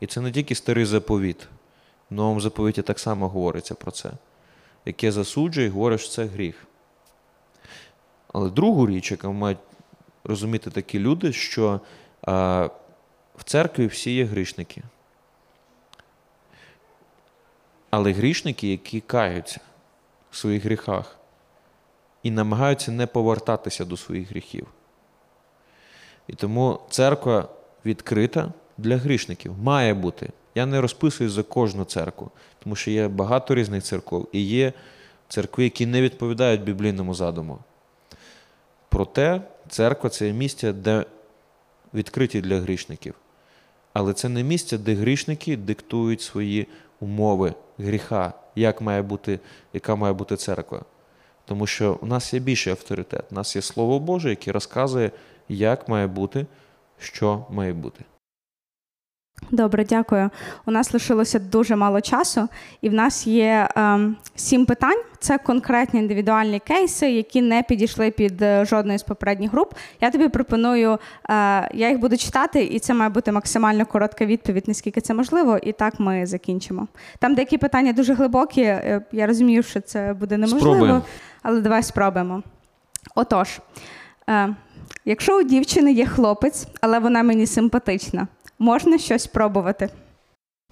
І 0.00 0.06
це 0.06 0.20
не 0.20 0.32
тільки 0.32 0.54
старий 0.54 0.84
заповіт. 0.84 1.48
В 2.10 2.14
новому 2.14 2.40
заповіті 2.40 2.82
так 2.82 2.98
само 2.98 3.28
говориться 3.28 3.74
про 3.74 3.90
це, 3.90 4.10
яке 4.84 5.12
засуджує 5.12 5.66
і 5.66 5.70
говорить, 5.70 6.00
що 6.00 6.10
це 6.10 6.24
гріх. 6.24 6.66
Але 8.32 8.50
другу 8.50 8.86
річ, 8.86 9.10
яку 9.10 9.32
мають 9.32 9.58
розуміти 10.24 10.70
такі 10.70 10.98
люди, 10.98 11.32
що 11.32 11.80
а, 12.22 12.68
в 13.36 13.44
церкві 13.44 13.86
всі 13.86 14.14
є 14.14 14.24
грішники 14.24 14.82
але 17.96 18.12
грішники, 18.12 18.68
які 18.70 19.00
каються 19.00 19.60
в 20.30 20.36
своїх 20.36 20.64
гріхах 20.64 21.16
і 22.22 22.30
намагаються 22.30 22.92
не 22.92 23.06
повертатися 23.06 23.84
до 23.84 23.96
своїх 23.96 24.30
гріхів. 24.30 24.66
І 26.26 26.32
тому 26.32 26.80
церква 26.90 27.48
відкрита 27.86 28.52
для 28.78 28.96
грішників. 28.96 29.58
Має 29.58 29.94
бути. 29.94 30.30
Я 30.54 30.66
не 30.66 30.80
розписую 30.80 31.30
за 31.30 31.42
кожну 31.42 31.84
церкву, 31.84 32.30
тому 32.62 32.76
що 32.76 32.90
є 32.90 33.08
багато 33.08 33.54
різних 33.54 33.82
церков 33.82 34.28
і 34.32 34.40
є 34.40 34.72
церкви, 35.28 35.64
які 35.64 35.86
не 35.86 36.02
відповідають 36.02 36.62
біблійному 36.62 37.14
задуму. 37.14 37.58
Проте 38.88 39.40
церква 39.68 40.10
це 40.10 40.32
місце, 40.32 40.72
де 40.72 41.04
відкриті 41.94 42.40
для 42.40 42.60
грішників. 42.60 43.14
Але 43.92 44.12
це 44.12 44.28
не 44.28 44.42
місце, 44.42 44.78
де 44.78 44.94
грішники 44.94 45.56
диктують 45.56 46.20
свої 46.20 46.66
умови 47.00 47.54
гріха, 47.78 48.32
як 48.54 48.80
має 48.80 49.02
бути, 49.02 49.40
яка 49.72 49.96
має 49.96 50.14
бути 50.14 50.36
церква. 50.36 50.82
Тому 51.44 51.66
що 51.66 51.98
у 52.00 52.06
нас 52.06 52.34
є 52.34 52.40
більший 52.40 52.70
авторитет. 52.70 53.24
У 53.30 53.34
нас 53.34 53.56
є 53.56 53.62
Слово 53.62 54.00
Боже, 54.00 54.30
яке 54.30 54.52
розказує, 54.52 55.10
як 55.48 55.88
має 55.88 56.06
бути, 56.06 56.46
що 56.98 57.46
має 57.50 57.72
бути. 57.72 58.04
Добре, 59.50 59.84
дякую. 59.84 60.30
У 60.66 60.70
нас 60.70 60.92
лишилося 60.94 61.38
дуже 61.38 61.76
мало 61.76 62.00
часу, 62.00 62.48
і 62.80 62.88
в 62.88 62.92
нас 62.94 63.26
є 63.26 63.68
ем, 63.76 64.16
сім 64.34 64.66
питань. 64.66 64.98
Це 65.20 65.38
конкретні 65.38 66.00
індивідуальні 66.00 66.58
кейси, 66.58 67.10
які 67.10 67.42
не 67.42 67.62
підійшли 67.62 68.10
під 68.10 68.42
е, 68.42 68.64
жодної 68.64 68.98
з 68.98 69.02
попередніх 69.02 69.52
груп. 69.52 69.74
Я 70.00 70.10
тобі 70.10 70.28
пропоную, 70.28 70.92
е, 70.92 70.98
я 71.74 71.88
їх 71.90 71.98
буду 71.98 72.16
читати, 72.16 72.64
і 72.64 72.78
це 72.78 72.94
має 72.94 73.10
бути 73.10 73.32
максимально 73.32 73.86
коротка 73.86 74.26
відповідь, 74.26 74.68
наскільки 74.68 75.00
це 75.00 75.14
можливо, 75.14 75.58
і 75.62 75.72
так 75.72 76.00
ми 76.00 76.26
закінчимо. 76.26 76.86
Там 77.18 77.34
деякі 77.34 77.58
питання 77.58 77.92
дуже 77.92 78.14
глибокі. 78.14 78.62
е, 78.62 79.00
Я 79.12 79.26
розумію, 79.26 79.62
що 79.62 79.80
це 79.80 80.14
буде 80.20 80.36
неможливо, 80.36 80.74
Спробуємо. 80.74 81.02
але 81.42 81.60
давай 81.60 81.82
спробуємо. 81.82 82.42
Отож, 83.14 83.60
е, 84.28 84.54
якщо 85.04 85.38
у 85.38 85.42
дівчини 85.42 85.92
є 85.92 86.06
хлопець, 86.06 86.66
але 86.80 86.98
вона 86.98 87.22
мені 87.22 87.46
симпатична, 87.46 88.26
можна 88.58 88.98
щось 88.98 89.22
спробувати. 89.22 89.88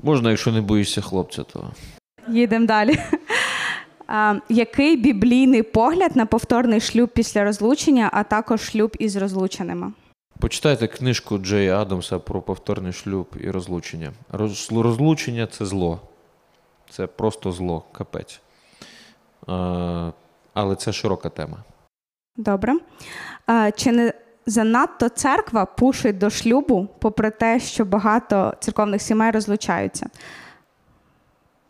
Можна, 0.02 0.30
якщо 0.30 0.52
не 0.52 0.60
боїшся 0.60 1.00
хлопця, 1.00 1.42
то 1.42 1.70
Їдемо 2.28 2.66
далі. 2.66 2.98
А, 4.06 4.34
який 4.48 4.96
біблійний 4.96 5.62
погляд 5.62 6.16
на 6.16 6.26
повторний 6.26 6.80
шлюб 6.80 7.08
після 7.08 7.44
розлучення, 7.44 8.10
а 8.12 8.22
також 8.22 8.60
шлюб 8.60 8.96
із 8.98 9.16
розлученими? 9.16 9.92
почитайте 10.38 10.86
книжку 10.86 11.38
Джея 11.38 11.82
Адамса 11.82 12.18
про 12.18 12.42
повторний 12.42 12.92
шлюб 12.92 13.26
і 13.40 13.50
розлучення. 13.50 14.12
Роз- 14.32 14.82
Розлучення 14.82 15.46
це 15.46 15.66
зло. 15.66 16.00
Це 16.90 17.06
просто 17.06 17.52
зло, 17.52 17.82
капець. 17.92 18.40
Е, 19.48 20.12
Але 20.54 20.76
це 20.76 20.92
широка 20.92 21.28
тема. 21.28 21.56
Добре. 22.36 22.74
А, 23.46 23.70
чи 23.70 23.92
не 23.92 24.12
занадто 24.46 25.08
церква 25.08 25.64
пушить 25.64 26.18
до 26.18 26.30
шлюбу, 26.30 26.88
попри 26.98 27.30
те, 27.30 27.60
що 27.60 27.84
багато 27.84 28.54
церковних 28.60 29.02
сімей 29.02 29.30
розлучаються? 29.30 30.06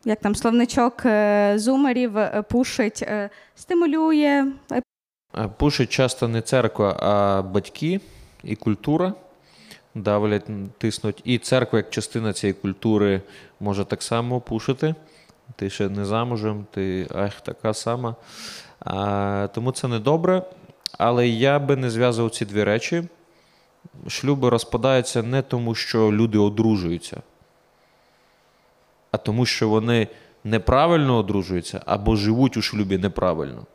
Як 0.04 0.20
там 0.20 0.34
словничок 0.34 1.06
е, 1.06 1.54
зумерів 1.56 2.18
е, 2.18 2.44
пушить, 2.48 3.02
е, 3.02 3.30
стимулює, 3.54 4.46
Пушить 5.56 5.90
часто 5.90 6.28
не 6.28 6.42
церква, 6.42 6.96
а 7.00 7.42
батьки 7.42 8.00
і 8.44 8.56
культура 8.56 9.14
давлять, 9.94 10.44
тиснуть. 10.78 11.20
І 11.24 11.38
церква, 11.38 11.78
як 11.78 11.90
частина 11.90 12.32
цієї 12.32 12.54
культури, 12.54 13.22
може 13.60 13.84
так 13.84 14.02
само 14.02 14.40
пушити. 14.40 14.94
Ти 15.56 15.70
ще 15.70 15.88
не 15.88 16.04
замужем, 16.04 16.66
ти 16.70 17.06
ах, 17.14 17.40
така 17.40 17.74
сама. 17.74 18.14
А, 18.80 19.48
тому 19.54 19.72
це 19.72 19.88
не 19.88 19.98
добре. 19.98 20.42
Але 20.98 21.28
я 21.28 21.58
би 21.58 21.76
не 21.76 21.90
зв'язував 21.90 22.30
ці 22.30 22.44
дві 22.44 22.64
речі. 22.64 23.04
Шлюби 24.08 24.50
розпадаються 24.50 25.22
не 25.22 25.42
тому, 25.42 25.74
що 25.74 26.12
люди 26.12 26.38
одружуються, 26.38 27.22
а 29.10 29.16
тому, 29.16 29.46
що 29.46 29.68
вони 29.68 30.08
неправильно 30.44 31.16
одружуються 31.16 31.82
або 31.86 32.16
живуть 32.16 32.56
у 32.56 32.62
шлюбі 32.62 32.98
неправильно. 32.98 33.66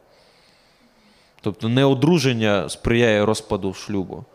Тобто 1.41 1.69
не 1.69 1.85
одруження 1.85 2.69
сприяє 2.69 3.25
розпаду 3.25 3.73
шлюбу, 3.73 4.25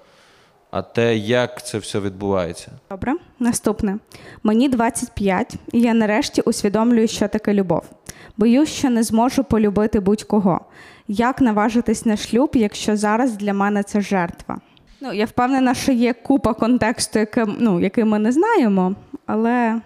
а 0.70 0.82
те, 0.82 1.16
як 1.16 1.66
це 1.66 1.78
все 1.78 2.00
відбувається. 2.00 2.72
Добре, 2.90 3.14
наступне. 3.38 3.98
Мені 4.42 4.68
25, 4.68 5.54
і 5.72 5.80
я 5.80 5.94
нарешті 5.94 6.40
усвідомлюю, 6.40 7.08
що 7.08 7.28
таке 7.28 7.54
любов. 7.54 7.90
Боюсь, 8.36 8.68
що 8.68 8.90
не 8.90 9.02
зможу 9.02 9.44
полюбити 9.44 10.00
будь-кого. 10.00 10.60
Як 11.08 11.40
наважитись 11.40 12.06
на 12.06 12.16
шлюб, 12.16 12.50
якщо 12.54 12.96
зараз 12.96 13.36
для 13.36 13.54
мене 13.54 13.82
це 13.82 14.00
жертва? 14.00 14.60
Ну, 15.00 15.12
я 15.12 15.24
впевнена, 15.24 15.74
що 15.74 15.92
є 15.92 16.12
купа 16.12 16.54
контексту, 16.54 17.18
який, 17.18 17.44
ну, 17.58 17.80
який 17.80 18.04
ми 18.04 18.18
не 18.18 18.32
знаємо, 18.32 18.94
але 19.26 19.80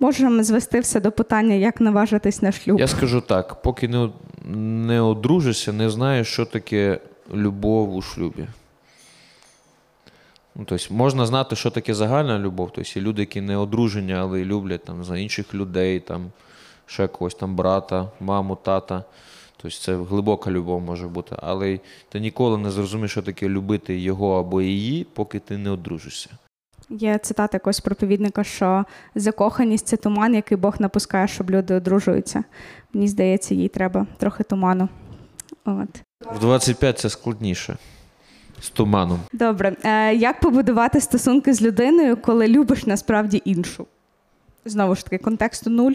можемо 0.00 0.42
звести 0.42 0.80
все 0.80 1.00
до 1.00 1.12
питання, 1.12 1.54
як 1.54 1.80
наважитись 1.80 2.42
на 2.42 2.52
шлюб. 2.52 2.80
Я 2.80 2.88
скажу 2.88 3.20
так: 3.20 3.62
поки 3.62 3.88
не, 3.88 4.10
не 4.58 5.00
одружишся, 5.00 5.72
не 5.72 5.90
знаєш, 5.90 6.28
що 6.28 6.44
таке 6.44 7.00
любов 7.34 7.94
у 7.94 8.02
шлюбі. 8.02 8.46
Ну, 10.54 10.64
тобто, 10.66 10.94
можна 10.94 11.26
знати, 11.26 11.56
що 11.56 11.70
таке 11.70 11.94
загальна 11.94 12.38
любов. 12.38 12.70
Тобто, 12.74 13.00
люди, 13.00 13.22
які 13.22 13.40
не 13.40 13.56
одружені, 13.56 14.14
але 14.14 14.44
люблять 14.44 14.84
там, 14.84 15.04
за 15.04 15.18
інших 15.18 15.54
людей, 15.54 16.00
там, 16.00 16.30
ще 16.86 17.06
когось 17.06 17.34
там 17.34 17.56
брата, 17.56 18.10
маму, 18.20 18.58
тата. 18.62 19.04
Тобто 19.66 19.78
це 19.80 19.96
глибока 19.96 20.50
любов 20.50 20.80
може 20.80 21.08
бути. 21.08 21.36
Але 21.38 21.78
ти 22.08 22.20
ніколи 22.20 22.58
не 22.58 22.70
зрозумієш, 22.70 23.10
що 23.10 23.22
таке 23.22 23.48
любити 23.48 23.98
його 23.98 24.40
або 24.40 24.62
її, 24.62 25.04
поки 25.04 25.38
ти 25.38 25.58
не 25.58 25.70
одружишся. 25.70 26.30
Є 26.90 27.18
цитата 27.18 27.56
якогось 27.56 27.80
проповідника, 27.80 28.44
що 28.44 28.84
закоханість 29.14 29.86
це 29.86 29.96
туман, 29.96 30.34
який 30.34 30.58
Бог 30.58 30.76
напускає, 30.78 31.28
щоб 31.28 31.50
люди 31.50 31.74
одружуються. 31.74 32.44
Мені 32.92 33.08
здається, 33.08 33.54
їй 33.54 33.68
треба 33.68 34.06
трохи 34.18 34.44
туману. 34.44 34.88
От. 35.64 36.02
В 36.36 36.38
25 36.40 36.98
це 36.98 37.10
складніше. 37.10 37.76
З 38.60 38.70
туманом. 38.70 39.20
Добре. 39.32 39.76
Е, 39.84 40.14
як 40.14 40.40
побудувати 40.40 41.00
стосунки 41.00 41.54
з 41.54 41.62
людиною, 41.62 42.16
коли 42.16 42.48
любиш 42.48 42.86
насправді 42.86 43.42
іншу? 43.44 43.86
Знову 44.64 44.94
ж 44.94 45.04
таки, 45.04 45.18
контексту 45.18 45.70
нуль. 45.70 45.92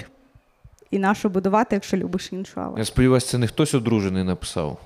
І 0.92 1.00
на 1.00 1.16
що 1.16 1.30
будувати, 1.30 1.76
якщо 1.76 1.98
любиш. 1.98 2.32
Але... 2.56 2.80
Я 2.80 2.86
сподіваюся, 2.86 3.28
це 3.28 3.38
не 3.38 3.48
хтось 3.48 3.74
одружений 3.74 4.24
написав. 4.24 4.80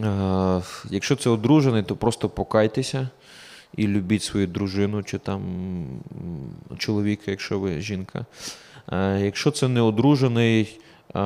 Е, 0.00 0.62
Якщо 0.90 1.16
це 1.16 1.30
одружений, 1.30 1.82
то 1.82 1.96
просто 1.96 2.28
покайтеся 2.28 3.08
і 3.76 3.86
любіть 3.86 4.22
свою 4.22 4.46
дружину 4.46 5.02
чи 5.02 5.18
там 5.18 5.42
чоловіка, 6.78 7.22
якщо 7.26 7.60
ви 7.60 7.80
жінка. 7.80 8.26
Е, 8.92 9.20
Якщо 9.20 9.50
це 9.50 9.68
не 9.68 9.80
одружений, 9.80 10.80
е, 11.16 11.20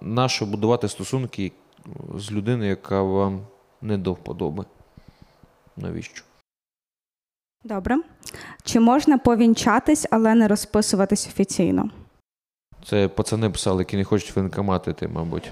нащо 0.00 0.46
будувати 0.46 0.88
стосунки 0.88 1.52
з 2.14 2.32
людиною, 2.32 2.70
яка 2.70 3.02
вам 3.02 3.40
не 3.82 3.98
до 3.98 4.12
вподоби? 4.12 4.64
Навіщо? 5.76 6.22
Добре. 7.64 7.96
Чи 8.64 8.80
можна 8.80 9.18
повінчатись, 9.18 10.06
але 10.10 10.34
не 10.34 10.48
розписуватись 10.48 11.26
офіційно? 11.26 11.90
Це 12.84 13.08
пацани 13.08 13.50
писали, 13.50 13.80
які 13.80 13.96
не 13.96 14.04
хочуть 14.04 14.36
воєнкомати 14.36 15.08
мабуть. 15.08 15.50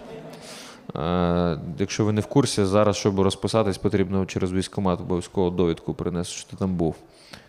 Е, 0.96 1.58
якщо 1.78 2.04
ви 2.04 2.12
не 2.12 2.20
в 2.20 2.26
курсі, 2.26 2.64
зараз, 2.64 2.96
щоб 2.96 3.20
розписатись, 3.20 3.78
потрібно 3.78 4.26
через 4.26 4.52
військкомат 4.52 5.00
обов'язково 5.00 5.50
довідку 5.50 5.94
принести, 5.94 6.34
що 6.34 6.50
ти 6.50 6.56
там 6.56 6.74
був. 6.74 6.94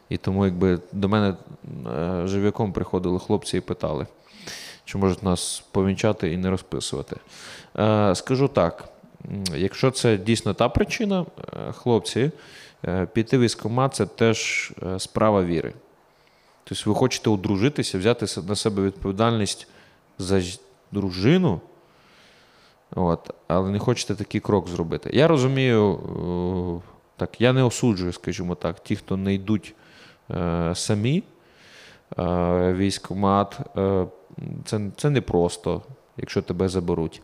І 0.10 0.18
тому, 0.18 0.45
якби 0.45 0.80
до 0.91 1.10
мене 1.10 1.34
е, 1.88 2.28
жив'яком 2.28 2.74
приходили 2.74 3.20
хлопці 3.20 3.57
і 3.57 3.62
питали, 3.62 4.07
чи 4.86 4.97
можуть 4.97 5.24
нас 5.24 5.64
повінчати 5.72 6.34
і 6.34 6.38
не 6.38 6.49
розписувати. 6.49 7.16
Е, 7.78 8.16
скажу 8.16 8.47
так: 8.47 8.89
якщо 9.55 9.91
це 9.91 10.18
дійсно 10.18 10.53
та 10.53 10.70
причина, 10.70 11.26
е, 11.53 11.72
хлопці, 11.72 12.32
піти 13.13 13.38
в 13.38 13.41
військкомат 13.41 13.93
це 13.95 14.05
теж 14.05 14.71
е, 14.84 14.99
справа 14.99 15.43
віри. 15.43 15.73
Тобто 16.63 16.89
ви 16.89 16.95
хочете 16.95 17.30
одружитися, 17.30 17.97
взяти 17.97 18.41
на 18.47 18.55
себе 18.55 18.84
відповідальність 18.84 19.67
за 20.17 20.41
дружину, 20.91 21.61
от, 22.95 23.34
але 23.47 23.69
не 23.69 23.80
хочете 23.80 24.15
такий 24.15 24.41
крок 24.41 24.67
зробити. 24.67 25.09
Я 25.13 25.27
розумію, 25.27 25.99
так, 27.17 27.41
я 27.41 27.53
не 27.53 27.63
осуджую, 27.63 28.13
скажімо 28.13 28.55
так, 28.55 28.84
ті, 28.84 28.95
хто 28.95 29.17
не 29.17 29.34
йдуть 29.34 29.75
е, 30.32 30.71
самі 30.75 31.17
е, 31.17 31.23
в 32.17 32.77
військкомат, 32.77 33.59
е, 33.77 34.05
це, 34.65 34.82
це 34.97 35.09
непросто, 35.09 35.82
якщо 36.17 36.41
тебе 36.41 36.69
заберуть. 36.69 37.21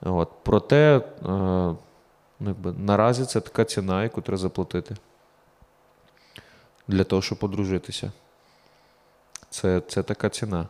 От, 0.00 0.28
проте, 0.42 0.96
е, 0.96 1.74
ну, 2.42 2.48
якби, 2.48 2.72
наразі 2.72 3.24
це 3.24 3.40
така 3.40 3.64
ціна, 3.64 4.02
яку 4.02 4.20
треба 4.20 4.38
заплатити 4.38 4.96
для 6.88 7.04
того, 7.04 7.22
щоб 7.22 7.38
одружитися. 7.40 8.12
Це, 9.50 9.82
це 9.88 10.02
така 10.02 10.28
ціна. 10.28 10.68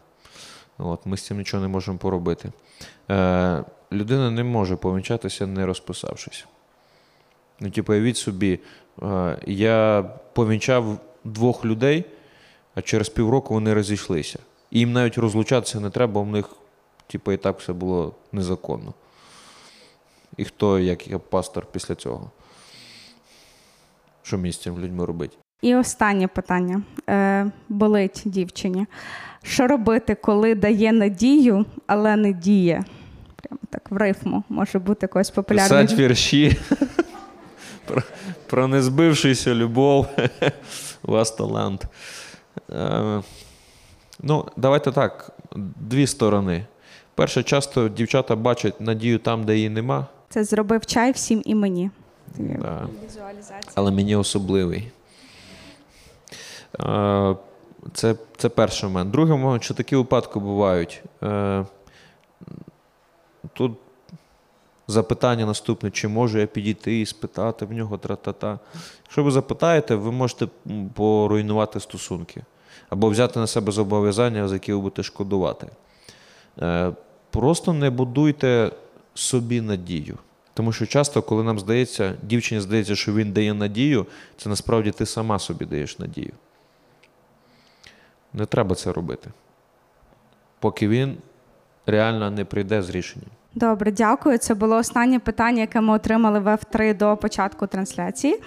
От, 0.79 1.07
ми 1.07 1.17
з 1.17 1.23
цим 1.27 1.39
нічого 1.39 1.63
не 1.63 1.69
можемо 1.69 1.99
поробити. 1.99 2.53
Е, 3.11 3.65
людина 3.93 4.31
не 4.31 4.45
може 4.45 4.77
помічатися, 4.77 5.47
не 5.47 5.67
розписавшись. 5.67 6.47
Ну, 7.61 7.71
типу, 7.71 7.93
уявіть 7.93 8.17
собі, 8.17 8.61
е, 9.03 9.39
я 9.47 10.03
повінчав 10.33 10.99
двох 11.25 11.65
людей, 11.65 12.05
а 12.75 12.83
через 12.83 13.09
півроку 13.09 13.55
вони 13.55 13.75
розійшлися. 13.75 14.39
І 14.71 14.79
їм 14.79 14.93
навіть 14.93 15.19
розлучатися 15.19 15.81
не 15.81 15.91
треба, 15.91 16.13
бо 16.13 16.23
в 16.23 16.27
них, 16.27 16.51
типу, 17.07 17.33
і 17.33 17.37
так 17.37 17.61
все 17.61 17.73
було 17.73 18.15
незаконно. 18.33 18.95
І 20.37 20.45
хто, 20.45 20.79
як 20.79 21.19
пастор 21.19 21.67
після 21.73 21.95
цього? 21.95 22.31
Що 24.23 24.39
з 24.53 24.59
цим 24.59 24.79
людьми 24.79 25.05
робити? 25.05 25.37
І 25.63 25.75
останнє 25.75 26.29
питання 26.29 26.83
е, 27.09 27.51
болить 27.69 28.23
дівчині. 28.25 28.87
Що 29.43 29.67
робити, 29.67 30.15
коли 30.15 30.55
дає 30.55 30.93
надію, 30.93 31.67
але 31.87 32.17
не 32.17 32.33
діє? 32.33 32.85
Прямо 33.37 33.61
так 33.71 33.91
в 33.91 33.97
рифму 33.97 34.45
може 34.49 34.79
бути 34.79 34.99
якось 35.05 35.31
популярною. 35.31 35.83
Писать 35.83 35.99
вірші 35.99 36.57
про, 37.87 38.03
про 38.47 38.69
незбившуюся 38.69 39.55
любов. 39.55 40.07
У 41.03 41.13
вас 41.13 41.31
талант. 41.31 41.85
Е, 42.71 43.23
ну, 44.23 44.49
давайте 44.57 44.93
так. 44.93 45.31
Дві 45.77 46.07
сторони. 46.07 46.67
Перше, 47.15 47.43
часто 47.43 47.89
дівчата 47.89 48.37
бачать 48.37 48.81
надію 48.81 49.19
там, 49.19 49.45
де 49.45 49.57
її 49.57 49.69
нема. 49.69 50.07
Це 50.33 50.45
зробив 50.45 50.87
чай 50.87 51.13
всім 51.13 51.43
і 51.45 51.55
мені. 51.55 51.91
Да. 52.39 52.89
Візуалізація. 53.05 53.73
але 53.75 53.91
мені 53.91 54.17
особливий. 54.17 54.91
Це, 57.93 58.15
це 58.37 58.49
перший 58.49 58.89
момент. 58.89 59.11
Другий 59.11 59.39
момент, 59.39 59.63
що 59.63 59.75
такі 59.75 59.97
випадки 59.97 60.39
бувають. 60.39 61.03
Е, 61.23 61.65
Тут 63.53 63.73
запитання 64.89 65.47
наступне: 65.47 65.91
чи 65.91 66.09
можу 66.09 66.39
я 66.39 66.47
підійти 66.47 67.01
і 67.01 67.07
спитати 67.07 67.65
в 67.65 67.73
нього 67.73 67.99
тра-та-та. 67.99 68.59
Якщо 69.05 69.25
ви 69.25 69.31
запитаєте, 69.31 69.95
ви 69.95 70.13
можете 70.13 70.47
поруйнувати 70.95 71.81
стосунки 71.81 72.43
або 72.91 73.09
взяти 73.09 73.41
на 73.41 73.47
себе 73.47 73.73
зобов'язання, 73.73 74.49
за 74.49 74.55
які 74.55 74.73
ви 74.73 74.79
будете 74.81 75.03
шкодувати. 75.03 75.67
Е, 76.63 76.93
Просто 77.31 77.73
не 77.73 77.91
будуйте 77.91 78.71
собі 79.15 79.61
надію. 79.61 80.19
Тому 80.55 80.73
що 80.73 80.87
часто, 80.87 81.23
коли 81.23 81.43
нам 81.45 81.59
здається, 81.59 82.17
дівчині 82.23 82.61
здається, 82.61 82.97
що 82.97 83.15
він 83.15 83.33
дає 83.33 83.55
надію, 83.55 84.07
це 84.37 84.49
насправді 84.49 84.91
ти 84.91 85.07
сама 85.07 85.39
собі 85.39 85.65
даєш 85.65 85.99
надію. 85.99 86.33
Не 88.33 88.47
треба 88.47 88.75
це 88.75 88.93
робити, 88.93 89.31
поки 90.59 90.89
він 90.89 91.17
реально 91.87 92.31
не 92.31 92.45
прийде 92.45 92.83
з 92.83 92.91
рішенням. 92.91 93.31
Добре, 93.55 93.93
дякую. 93.93 94.39
Це 94.39 94.55
було 94.55 94.77
останнє 94.77 95.19
питання, 95.19 95.61
яке 95.61 95.81
ми 95.81 95.95
отримали 95.95 96.39
в 96.39 96.47
F3 96.47 96.97
до 96.97 97.17
початку 97.17 97.67
трансляції. 97.67 98.41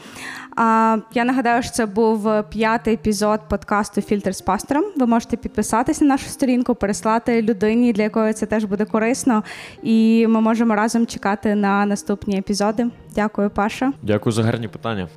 Я 1.13 1.25
нагадаю, 1.25 1.63
що 1.63 1.71
це 1.71 1.85
був 1.85 2.43
п'ятий 2.49 2.93
епізод 2.93 3.39
подкасту 3.49 4.01
Фільтр 4.01 4.35
з 4.35 4.41
пастором. 4.41 4.83
Ви 4.95 5.05
можете 5.05 5.37
підписатися 5.37 6.05
на 6.05 6.09
нашу 6.09 6.25
сторінку, 6.29 6.75
переслати 6.75 7.41
людині, 7.41 7.93
для 7.93 8.03
якої 8.03 8.33
це 8.33 8.45
теж 8.45 8.63
буде 8.63 8.85
корисно. 8.85 9.43
І 9.83 10.27
ми 10.29 10.41
можемо 10.41 10.75
разом 10.75 11.07
чекати 11.07 11.55
на 11.55 11.85
наступні 11.85 12.37
епізоди. 12.37 12.87
Дякую, 13.15 13.49
Паша. 13.49 13.93
Дякую 14.03 14.33
за 14.33 14.43
гарні 14.43 14.67
питання. 14.67 15.07